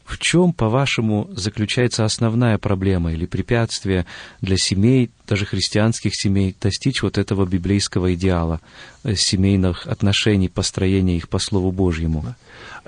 В 0.05 0.17
чем, 0.17 0.51
по-вашему, 0.51 1.29
заключается 1.31 2.03
основная 2.03 2.57
проблема 2.57 3.13
или 3.13 3.25
препятствие 3.25 4.05
для 4.41 4.57
семей, 4.57 5.09
даже 5.25 5.45
христианских 5.45 6.15
семей, 6.15 6.53
достичь 6.61 7.01
вот 7.01 7.17
этого 7.17 7.45
библейского 7.45 8.13
идеала 8.13 8.59
э, 9.03 9.15
семейных 9.15 9.87
отношений, 9.87 10.49
построения 10.49 11.15
их 11.15 11.29
по 11.29 11.39
Слову 11.39 11.71
Божьему? 11.71 12.35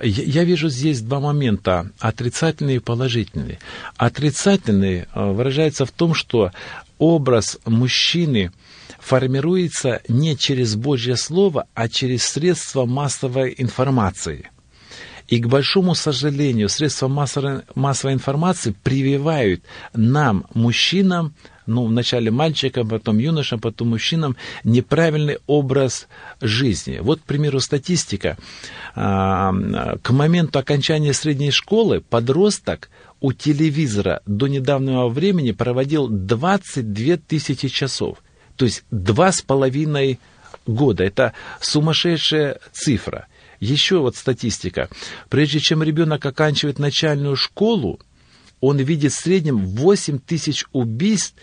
Я 0.02 0.44
вижу 0.44 0.68
здесь 0.68 1.00
два 1.00 1.20
момента, 1.20 1.90
отрицательный 1.98 2.76
и 2.76 2.80
положительный. 2.80 3.58
Отрицательный 3.96 5.06
э, 5.14 5.32
выражается 5.32 5.86
в 5.86 5.92
том, 5.92 6.12
что 6.12 6.50
образ 6.98 7.58
мужчины 7.64 8.50
формируется 9.04 10.00
не 10.08 10.36
через 10.36 10.76
Божье 10.76 11.16
Слово, 11.16 11.66
а 11.74 11.88
через 11.88 12.24
средства 12.24 12.86
массовой 12.86 13.54
информации– 13.58 14.50
и, 15.26 15.40
к 15.40 15.46
большому 15.46 15.94
сожалению, 15.94 16.68
средства 16.68 17.08
массовой, 17.08 18.12
информации 18.12 18.74
прививают 18.82 19.62
нам, 19.94 20.44
мужчинам, 20.52 21.34
ну, 21.66 21.86
вначале 21.86 22.30
мальчикам, 22.30 22.88
потом 22.88 23.18
юношам, 23.18 23.58
потом 23.58 23.88
мужчинам, 23.88 24.36
неправильный 24.64 25.38
образ 25.46 26.08
жизни. 26.42 26.98
Вот, 27.00 27.20
к 27.20 27.22
примеру, 27.22 27.60
статистика. 27.60 28.36
А, 28.94 29.54
к 30.02 30.10
моменту 30.10 30.58
окончания 30.58 31.14
средней 31.14 31.52
школы 31.52 32.02
подросток 32.02 32.90
у 33.20 33.32
телевизора 33.32 34.20
до 34.26 34.46
недавнего 34.46 35.08
времени 35.08 35.52
проводил 35.52 36.08
22 36.08 37.16
тысячи 37.16 37.68
часов. 37.68 38.18
То 38.56 38.64
есть 38.64 38.84
два 38.90 39.32
с 39.32 39.42
половиной 39.42 40.20
года. 40.66 41.04
Это 41.04 41.32
сумасшедшая 41.60 42.60
цифра. 42.72 43.26
Еще 43.60 43.98
вот 43.98 44.16
статистика. 44.16 44.88
Прежде 45.28 45.60
чем 45.60 45.82
ребенок 45.82 46.24
оканчивает 46.26 46.78
начальную 46.78 47.36
школу, 47.36 48.00
он 48.60 48.78
видит 48.78 49.12
в 49.12 49.18
среднем 49.18 49.66
8 49.66 50.18
тысяч 50.18 50.64
убийств 50.72 51.34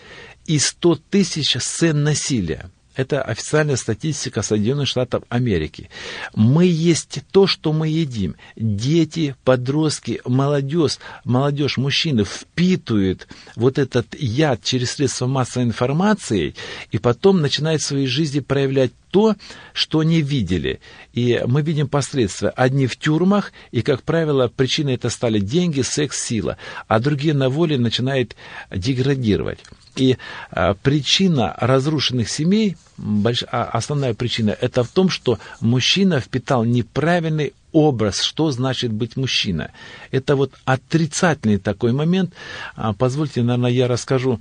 и 0.46 0.60
100 0.60 1.00
тысяч 1.10 1.56
сцен 1.60 2.04
насилия. 2.04 2.70
Это 3.02 3.24
официальная 3.24 3.78
статистика 3.78 4.44
Соединенных 4.44 4.88
Штатов 4.88 5.24
Америки. 5.28 5.90
Мы 6.36 6.68
есть 6.68 7.24
то, 7.32 7.48
что 7.48 7.74
мы 7.74 7.88
едим. 7.88 8.36
Дети, 8.56 9.36
подростки, 9.44 10.22
молодежь, 10.24 11.00
молодежь, 11.24 11.78
мужчины 11.78 12.24
впитывают 12.24 13.28
вот 13.56 13.80
этот 13.80 14.14
яд 14.14 14.64
через 14.64 14.92
средства 14.92 15.26
массовой 15.26 15.66
информации 15.66 16.54
и 16.92 17.00
потом 17.00 17.42
начинают 17.42 17.82
в 17.82 17.86
своей 17.86 18.06
жизни 18.06 18.40
проявлять 18.40 18.92
то, 19.10 19.36
что 19.74 20.04
не 20.04 20.22
видели. 20.22 20.80
И 21.12 21.42
мы 21.48 21.64
видим 21.64 21.88
последствия. 21.88 22.50
Одни 22.50 22.86
в 22.86 22.98
тюрьмах, 22.98 23.52
и, 23.72 23.82
как 23.82 24.04
правило, 24.04 24.48
причиной 24.48 24.94
это 24.94 25.10
стали 25.10 25.40
деньги, 25.40 25.82
секс, 25.82 26.24
сила, 26.24 26.58
а 26.88 27.00
другие 27.00 27.34
на 27.34 27.50
воле 27.50 27.80
начинают 27.80 28.36
деградировать. 28.70 29.58
И 29.96 30.18
а, 30.52 30.74
причина 30.74 31.56
разрушенных 31.58 32.30
семей, 32.30 32.78
больш, 32.98 33.44
а, 33.52 33.64
основная 33.66 34.14
причина, 34.14 34.56
это 34.60 34.84
в 34.84 34.90
том, 34.90 35.10
что 35.10 35.40
мужчина 35.60 36.20
впитал 36.20 36.64
неправильный 36.64 37.54
образ, 37.72 38.22
что 38.22 38.52
значит 38.52 38.92
быть 38.92 39.18
мужчина. 39.18 39.72
Это 40.12 40.36
вот 40.36 40.54
отрицательный 40.66 41.58
такой 41.58 41.92
момент. 41.92 42.34
А, 42.76 42.94
позвольте, 42.94 43.42
наверное, 43.44 43.72
я 43.72 43.88
расскажу 43.88 44.40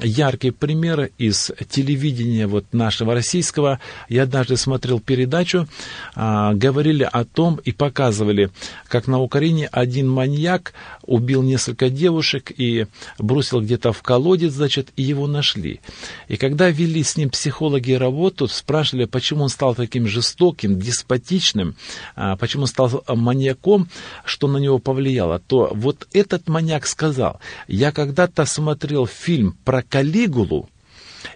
яркий 0.00 0.50
пример 0.50 1.10
из 1.18 1.50
телевидения 1.68 2.46
вот 2.46 2.72
нашего 2.72 3.14
российского. 3.14 3.78
Я 4.08 4.22
однажды 4.22 4.56
смотрел 4.56 5.00
передачу, 5.00 5.68
а, 6.14 6.54
говорили 6.54 7.08
о 7.10 7.24
том 7.24 7.60
и 7.64 7.72
показывали, 7.72 8.50
как 8.88 9.06
на 9.06 9.20
Украине 9.20 9.68
один 9.70 10.08
маньяк 10.08 10.72
убил 11.02 11.42
несколько 11.42 11.90
девушек 11.90 12.52
и 12.56 12.86
бросил 13.18 13.60
где-то 13.60 13.92
в 13.92 14.02
колодец, 14.02 14.52
значит, 14.52 14.90
и 14.96 15.02
его 15.02 15.26
нашли. 15.26 15.80
И 16.28 16.36
когда 16.36 16.70
вели 16.70 17.02
с 17.02 17.16
ним 17.16 17.30
психологи 17.30 17.92
работу, 17.92 18.48
спрашивали, 18.48 19.04
почему 19.04 19.44
он 19.44 19.48
стал 19.48 19.74
таким 19.74 20.06
жестоким, 20.06 20.78
деспотичным, 20.78 21.76
а, 22.16 22.36
почему 22.36 22.61
он 22.62 22.66
стал 22.66 23.04
маньяком, 23.08 23.88
что 24.24 24.48
на 24.48 24.58
него 24.58 24.78
повлияло, 24.78 25.38
то 25.38 25.70
вот 25.72 26.08
этот 26.12 26.48
маньяк 26.48 26.86
сказал, 26.86 27.40
я 27.68 27.92
когда-то 27.92 28.44
смотрел 28.46 29.06
фильм 29.06 29.56
про 29.64 29.82
Калигулу, 29.82 30.68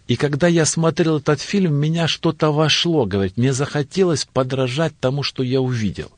и 0.08 0.16
когда 0.16 0.48
я 0.48 0.64
смотрел 0.64 1.18
этот 1.18 1.40
фильм, 1.40 1.74
меня 1.74 2.08
что-то 2.08 2.50
вошло, 2.52 3.06
говорит, 3.06 3.36
мне 3.36 3.52
захотелось 3.52 4.24
подражать 4.24 4.92
тому, 4.98 5.22
что 5.22 5.42
я 5.42 5.60
увидел. 5.60 6.10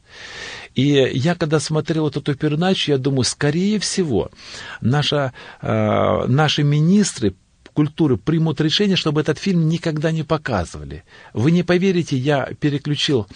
И 0.74 1.10
я, 1.12 1.34
когда 1.34 1.60
смотрел 1.60 2.04
вот 2.04 2.16
эту 2.16 2.34
передачу, 2.34 2.92
я 2.92 2.98
думаю, 2.98 3.24
скорее 3.24 3.78
всего, 3.78 4.30
наша, 4.80 5.32
э, 5.60 6.26
наши 6.26 6.62
министры 6.62 7.34
культуры 7.78 8.16
примут 8.16 8.60
решение, 8.60 8.96
чтобы 8.96 9.20
этот 9.20 9.38
фильм 9.38 9.68
никогда 9.68 10.10
не 10.10 10.24
показывали. 10.24 11.04
Вы 11.32 11.52
не 11.52 11.62
поверите, 11.62 12.16
я 12.16 12.48
переключил 12.58 13.28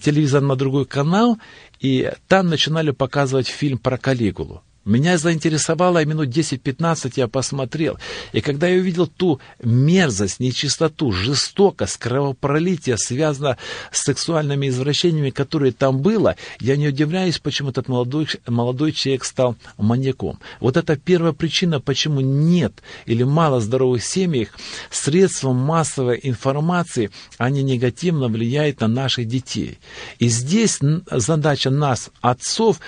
телевизор 0.00 0.42
на 0.42 0.54
другой 0.54 0.84
канал, 0.84 1.38
и 1.80 2.12
там 2.28 2.48
начинали 2.48 2.92
показывать 2.92 3.48
фильм 3.48 3.78
про 3.78 3.98
Калигулу. 3.98 4.62
Меня 4.90 5.18
заинтересовало, 5.18 6.02
и 6.02 6.04
минут 6.04 6.30
10-15 6.30 7.12
я 7.14 7.28
посмотрел. 7.28 7.96
И 8.32 8.40
когда 8.40 8.66
я 8.66 8.80
увидел 8.80 9.06
ту 9.06 9.40
мерзость, 9.62 10.40
нечистоту, 10.40 11.12
жестокость, 11.12 11.96
кровопролитие, 11.98 12.98
связано 12.98 13.56
с 13.92 14.02
сексуальными 14.02 14.68
извращениями, 14.68 15.30
которые 15.30 15.70
там 15.70 16.00
было, 16.00 16.34
я 16.58 16.76
не 16.76 16.88
удивляюсь, 16.88 17.38
почему 17.38 17.70
этот 17.70 17.86
молодой, 17.86 18.26
молодой 18.48 18.90
человек 18.90 19.24
стал 19.24 19.54
маньяком. 19.78 20.40
Вот 20.58 20.76
это 20.76 20.96
первая 20.96 21.34
причина, 21.34 21.80
почему 21.80 22.20
нет 22.20 22.82
или 23.06 23.22
мало 23.22 23.60
здоровых 23.60 24.02
семей, 24.02 24.48
средства 24.90 25.52
массовой 25.52 26.18
информации, 26.24 27.12
они 27.38 27.62
негативно 27.62 28.26
влияют 28.26 28.80
на 28.80 28.88
наших 28.88 29.28
детей. 29.28 29.78
И 30.18 30.26
здесь 30.26 30.80
задача 31.12 31.70
нас, 31.70 32.10
отцов, 32.20 32.80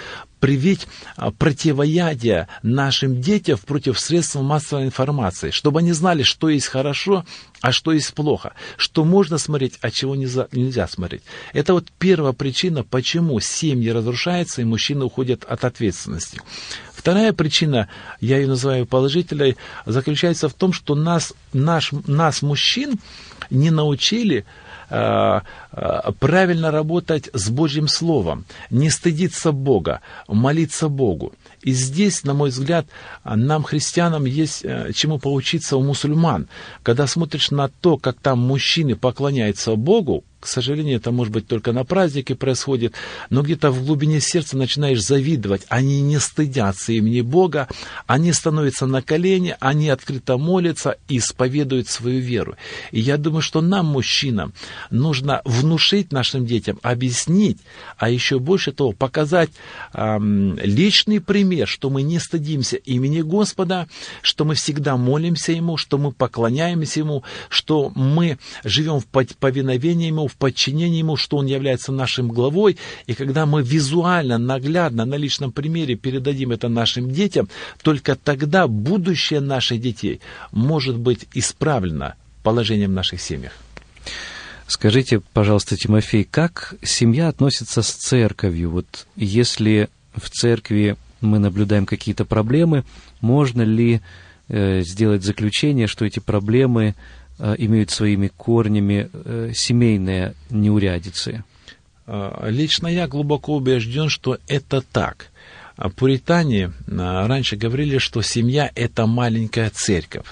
привить 0.43 0.89
а, 1.15 1.31
противоядие 1.31 2.49
нашим 2.65 3.21
детям 3.21 3.57
против 3.65 4.01
средств 4.01 4.35
массовой 4.35 4.87
информации, 4.87 5.53
чтобы 5.53 5.79
они 5.79 5.93
знали, 5.93 6.25
что 6.25 6.49
есть 6.49 6.67
хорошо, 6.67 7.25
а 7.61 7.71
что 7.71 7.93
есть 7.93 8.13
плохо, 8.13 8.55
что 8.77 9.05
можно 9.05 9.39
смотреть, 9.39 9.79
а 9.83 9.93
чего 9.93 10.17
нельзя 10.17 10.89
смотреть. 10.89 11.23
Это 11.53 11.75
вот 11.75 11.87
первая 11.97 12.33
причина, 12.33 12.83
почему 12.83 13.39
семьи 13.39 13.89
разрушаются 13.91 14.63
и 14.63 14.65
мужчины 14.65 15.05
уходят 15.05 15.45
от 15.45 15.65
ответственности. 15.65 16.41
Вторая 16.93 17.33
причина, 17.33 17.89
я 18.21 18.39
ее 18.39 18.49
называю 18.49 18.85
положительной, 18.85 19.57
заключается 19.87 20.49
в 20.49 20.55
том, 20.55 20.73
что 20.73 20.97
нас, 20.97 21.35
наш, 21.53 21.93
нас 22.09 22.43
мужчин, 22.43 22.99
не 23.49 23.71
научили 23.71 24.45
правильно 24.93 26.71
работать 26.71 27.31
с 27.33 27.49
Божьим 27.49 27.89
Словом, 27.89 28.45
не 28.71 28.91
стыдиться 28.91 29.53
Бога, 29.53 30.01
молиться 30.29 30.89
Богу. 30.89 31.33
И 31.63 31.73
здесь, 31.73 32.25
на 32.25 32.35
мой 32.35 32.51
взгляд, 32.51 32.87
нам, 33.25 33.63
христианам, 33.63 34.25
есть 34.25 34.65
э, 34.65 34.93
чему 34.93 35.19
поучиться 35.19 35.77
у 35.77 35.83
мусульман. 35.83 36.49
Когда 36.83 37.07
смотришь 37.07 37.51
на 37.51 37.69
то, 37.69 37.97
как 37.97 38.17
там 38.21 38.41
мужчины 38.41 38.97
поклоняются 38.97 39.77
Богу, 39.77 40.25
к 40.43 40.47
сожалению, 40.49 40.97
это 40.97 41.13
может 41.13 41.33
быть 41.33 41.47
только 41.47 41.71
на 41.73 41.85
празднике 41.85 42.35
происходит, 42.35 42.95
но 43.31 43.43
где-то 43.43 43.71
в 43.71 43.87
глубине 43.87 44.21
сердца 44.21 44.57
начинаешь 44.57 45.01
завидовать. 45.01 45.63
Они 45.69 46.01
не 46.01 46.19
стыдятся 46.19 46.93
имени 46.93 47.21
Бога, 47.21 47.69
они 48.09 48.33
становятся 48.33 48.87
на 48.87 49.03
колени, 49.03 49.55
они 49.61 49.89
открыто 49.89 50.39
молятся 50.39 50.97
и 51.07 51.19
исповедуют 51.19 51.87
свою 51.87 52.19
веру. 52.19 52.57
И 52.91 52.99
я 52.99 53.19
думаю, 53.19 53.41
что 53.41 53.61
нам, 53.61 53.87
мужчинам, 53.87 54.53
нужно 54.91 55.43
внушить 55.45 56.11
нашим 56.11 56.45
детям, 56.45 56.81
объяснить, 56.83 57.59
а 57.97 58.11
еще 58.11 58.41
больше 58.41 58.73
того, 58.73 58.91
показать 58.91 59.51
эм, 59.93 60.59
личный 60.59 61.21
пример, 61.21 61.69
что 61.69 61.89
мы 61.89 62.03
не 62.03 62.19
стыдимся 62.19 62.79
имени 62.79 63.21
Господа, 63.21 63.87
что 64.23 64.45
мы 64.45 64.57
всегда 64.57 64.97
молимся 64.97 65.53
Ему, 65.53 65.77
что 65.77 65.99
мы 65.99 66.11
поклоняемся 66.11 66.99
Ему, 66.99 67.23
что 67.49 67.93
мы 67.95 68.39
живем 68.65 68.99
в 68.99 69.07
повиновении 69.07 70.09
Ему, 70.09 70.32
в 70.33 70.37
подчинении 70.37 70.99
ему, 70.99 71.17
что 71.17 71.37
он 71.37 71.47
является 71.47 71.93
нашим 71.93 72.29
главой, 72.29 72.79
и 73.07 73.15
когда 73.15 73.45
мы 73.45 73.63
визуально, 73.63 74.39
наглядно, 74.39 75.05
на 75.05 75.17
личном 75.17 75.53
примере 75.53 75.95
передадим 75.95 76.53
это 76.53 76.69
нашим 76.69 77.11
детям, 77.11 77.49
только 77.83 78.15
тогда 78.15 78.67
будущее 78.67 79.41
наших 79.41 79.81
детей 79.81 80.21
может 80.51 80.97
быть 80.97 81.27
исправлено 81.35 82.15
положением 82.43 82.91
в 82.91 82.95
наших 82.95 83.21
семьях. 83.21 83.53
Скажите, 84.67 85.21
пожалуйста, 85.35 85.77
Тимофей, 85.77 86.25
как 86.25 86.75
семья 86.83 87.29
относится 87.29 87.83
с 87.83 87.91
церковью? 87.91 88.71
Вот 88.71 89.07
если 89.17 89.91
в 90.15 90.31
церкви 90.31 90.97
мы 91.21 91.39
наблюдаем 91.39 91.85
какие-то 91.85 92.25
проблемы, 92.25 92.85
можно 93.21 93.63
ли 93.63 94.01
э, 94.49 94.81
сделать 94.81 95.25
заключение, 95.25 95.87
что 95.87 96.07
эти 96.07 96.21
проблемы 96.21 96.95
имеют 97.59 97.91
своими 97.91 98.29
корнями 98.29 99.11
э, 99.13 99.53
семейные 99.55 100.35
неурядицы? 100.51 101.45
Э, 102.07 102.49
лично 102.49 102.87
я 102.87 103.09
глубоко 103.09 103.57
убежден, 103.57 104.09
что 104.09 104.39
это 104.47 104.81
так. 104.81 105.29
Пуритане 105.97 106.73
раньше 106.87 107.57
говорили, 107.57 107.99
что 107.99 108.23
семья– 108.23 108.71
это 108.75 109.07
маленькая 109.07 109.71
церковь. 109.71 110.27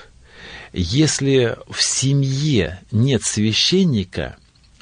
Если 0.73 1.57
в 1.69 1.83
семье 1.83 2.81
нет 2.93 3.25
священника, 3.25 4.37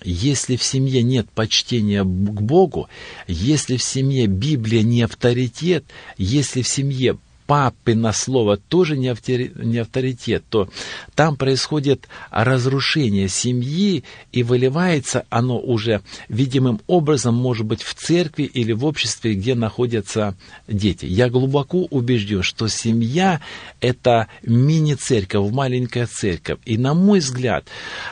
если 0.04 0.56
в 0.56 0.62
семье 0.62 1.02
нет 1.02 1.30
почтения 1.30 2.02
к 2.02 2.06
Богу, 2.06 2.88
если 3.26 3.76
в 3.76 3.82
семье 3.82 4.26
Библия 4.26 4.82
не 4.82 5.02
авторитет, 5.02 5.84
если 6.16 6.62
в 6.62 6.68
семье 6.68 7.18
папы 7.48 7.94
на 7.94 8.12
слово 8.12 8.58
тоже 8.58 8.98
не 8.98 9.08
авторитет, 9.08 10.44
то 10.50 10.68
там 11.14 11.34
происходит 11.34 12.06
разрушение 12.30 13.28
семьи, 13.28 14.04
и 14.32 14.42
выливается 14.42 15.24
оно 15.30 15.58
уже 15.58 16.02
видимым 16.28 16.78
образом, 16.86 17.34
может 17.34 17.64
быть, 17.64 17.82
в 17.82 17.94
церкви 17.94 18.42
или 18.42 18.72
в 18.72 18.84
обществе, 18.84 19.32
где 19.32 19.54
находятся 19.54 20.36
дети. 20.68 21.06
Я 21.06 21.30
глубоко 21.30 21.84
убежден, 21.84 22.42
что 22.42 22.68
семья– 22.68 23.40
это 23.80 24.26
мини-церковь, 24.42 25.50
маленькая 25.50 26.06
церковь. 26.06 26.58
И, 26.66 26.76
на 26.76 26.92
мой 26.92 27.20
взгляд, 27.20 27.64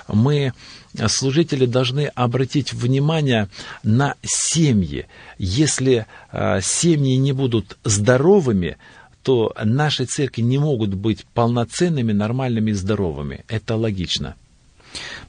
мы 0.09 0.55
служители 1.09 1.67
должны 1.67 2.07
обратить 2.15 2.73
внимание 2.73 3.49
на 3.83 4.15
семьи. 4.23 5.07
Если 5.37 6.07
э, 6.33 6.61
семьи 6.63 7.17
не 7.17 7.33
будут 7.33 7.77
здоровыми, 7.85 8.79
то 9.27 9.53
наши 9.65 10.05
церкви 10.05 10.43
не 10.43 10.57
могут 10.57 10.95
быть 10.95 11.27
полноценными, 11.35 12.13
нормальными 12.13 12.71
и 12.71 12.75
здоровыми. 12.75 13.45
Это 13.49 13.75
логично. 13.75 14.37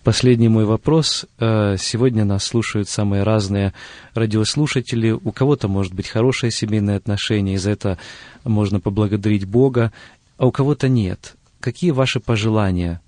Последний 0.03 0.49
мой 0.49 0.65
вопрос. 0.65 1.25
Э, 1.39 1.77
сегодня 1.79 2.23
нас 2.23 2.43
слушают 2.43 2.89
самые 2.89 3.23
разные 3.23 3.73
радиослушатели. 4.13 5.09
У 5.09 5.31
кого-то 5.31 5.67
может 5.67 5.95
быть 5.95 6.07
хорошее 6.07 6.51
семейное 6.51 6.97
отношение, 6.97 7.55
и 7.55 7.57
за 7.57 7.71
это 7.71 7.97
можно 8.43 8.79
поблагодарить 8.79 9.45
Бога, 9.45 9.91
а 10.37 10.45
у 10.45 10.51
кого-то 10.51 10.87
нет. 10.89 11.35
Какие 11.59 11.89
ваши 11.89 12.19
пожелания 12.19 13.01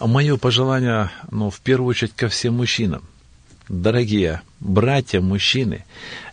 Мое 0.00 0.38
пожелание, 0.38 1.12
ну, 1.30 1.50
в 1.50 1.60
первую 1.60 1.90
очередь, 1.90 2.14
ко 2.16 2.26
всем 2.26 2.54
мужчинам. 2.54 3.04
Дорогие 3.68 4.42
братья, 4.60 5.20
мужчины, 5.20 5.84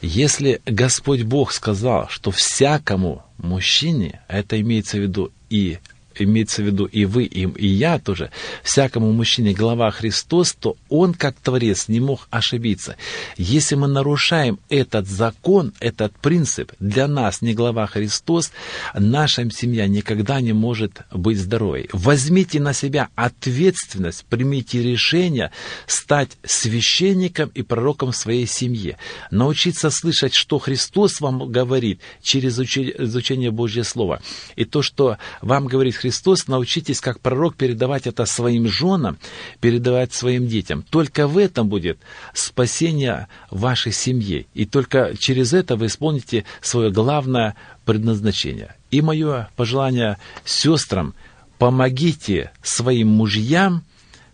если 0.01 0.61
Господь 0.65 1.23
Бог 1.23 1.51
сказал, 1.51 2.07
что 2.09 2.29
всякому 2.29 3.23
мужчине, 3.38 4.21
это 4.27 4.61
имеется 4.61 4.97
в 4.97 5.01
виду 5.01 5.31
и 5.49 5.79
имеется 6.20 6.61
в 6.61 6.66
виду 6.66 6.86
и 6.86 7.05
вы, 7.05 7.26
и, 7.26 7.47
и 7.47 7.68
я 7.68 7.99
тоже, 7.99 8.32
всякому 8.64 9.11
мужчине 9.11 9.53
глава 9.53 9.91
Христос, 9.91 10.53
то 10.53 10.76
он, 10.89 11.14
как 11.14 11.36
Творец, 11.36 11.88
не 11.88 11.99
мог 11.99 12.28
ошибиться. 12.30 12.95
Если 13.38 13.76
мы 13.76 13.88
нарушаем 13.88 14.59
этот 14.70 15.07
закон, 15.07 15.74
этот 15.80 16.14
принцип, 16.18 16.72
для 16.80 17.07
нас 17.07 17.41
не 17.41 17.53
глава 17.53 17.88
Христос, 17.88 18.51
наша 18.93 19.49
семья 19.51 19.88
никогда 19.88 20.41
не 20.41 20.53
может 20.53 21.01
быть 21.11 21.39
здоровой. 21.39 21.89
Возьмите 21.91 22.59
на 22.59 22.74
себя 22.74 23.09
ответственность, 23.16 24.26
примите 24.26 24.82
решение 24.82 25.51
стать 25.88 26.32
священником 26.43 27.51
и 27.53 27.61
пророком 27.61 28.11
в 28.11 28.18
своей 28.18 28.45
семье. 28.45 28.97
Научиться 29.32 29.89
слышать, 29.89 30.34
что 30.34 30.59
Христос 30.59 31.22
вам 31.22 31.51
говорит 31.51 31.99
через 32.22 32.59
изучение 32.59 33.51
Божьего 33.51 33.84
Слова. 33.84 34.22
И 34.55 34.66
то, 34.66 34.82
что 34.82 35.18
вам 35.41 35.68
говорит 35.68 35.95
Христос, 36.03 36.49
научитесь 36.49 36.99
как 36.99 37.21
пророк 37.21 37.55
передавать 37.55 38.07
это 38.07 38.25
своим 38.25 38.67
женам, 38.67 39.17
передавать 39.61 40.11
своим 40.11 40.49
детям. 40.49 40.83
Только 40.89 41.29
в 41.29 41.37
этом 41.37 41.69
будет 41.69 41.97
спасение 42.33 43.29
вашей 43.49 43.93
семьи. 43.93 44.45
И 44.53 44.65
только 44.65 45.15
через 45.17 45.53
это 45.53 45.77
вы 45.77 45.85
исполните 45.85 46.43
свое 46.59 46.91
главное 46.91 47.55
предназначение. 47.85 48.75
И 48.91 49.01
мое 49.01 49.47
пожелание 49.55 50.17
сестрам, 50.43 51.13
помогите 51.57 52.51
своим 52.61 53.07
мужьям 53.07 53.85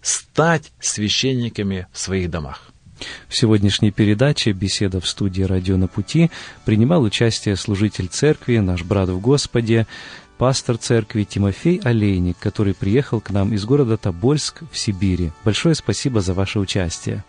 стать 0.02 0.72
священниками 0.80 1.86
в 1.94 2.00
своих 2.00 2.32
домах. 2.32 2.72
В 3.28 3.38
сегодняшней 3.38 3.92
передаче 3.92 4.54
«Беседа 4.54 5.00
в 5.00 5.08
студии 5.08 5.44
«Радио 5.44 5.78
на 5.78 5.88
пути» 5.88 6.32
принимал 6.66 7.04
участие 7.04 7.56
служитель 7.56 8.08
церкви, 8.08 8.58
наш 8.58 8.84
брат 8.84 9.10
в 9.10 9.20
Господе, 9.20 9.86
пастор 10.40 10.78
церкви 10.78 11.26
Тимофей 11.26 11.82
Олейник, 11.84 12.38
который 12.40 12.74
приехал 12.74 13.20
к 13.20 13.30
нам 13.30 13.54
из 13.54 13.66
города 13.66 13.98
Тобольск 13.98 14.62
в 14.72 14.78
Сибири. 14.78 15.32
Большое 15.44 15.76
спасибо 15.76 16.22
за 16.22 16.34
ваше 16.34 16.60
участие. 16.60 17.26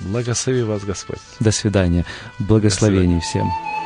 Благослови 0.00 0.64
вас 0.64 0.84
Господь. 0.84 1.20
До 1.38 1.52
свидания. 1.52 2.04
Благословений 2.40 3.20
До 3.20 3.24
свидания. 3.24 3.50
всем. 3.52 3.85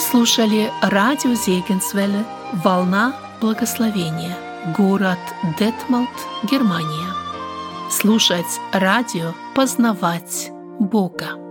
Слушали 0.00 0.70
радио 0.80 1.34
Зегенсвелле 1.34 2.24
«Волна 2.64 3.14
благословения», 3.40 4.36
город 4.76 5.18
Детмалт, 5.58 6.08
Германия. 6.44 7.12
Слушать 7.90 8.60
радио, 8.72 9.34
познавать 9.54 10.50
Бога. 10.78 11.47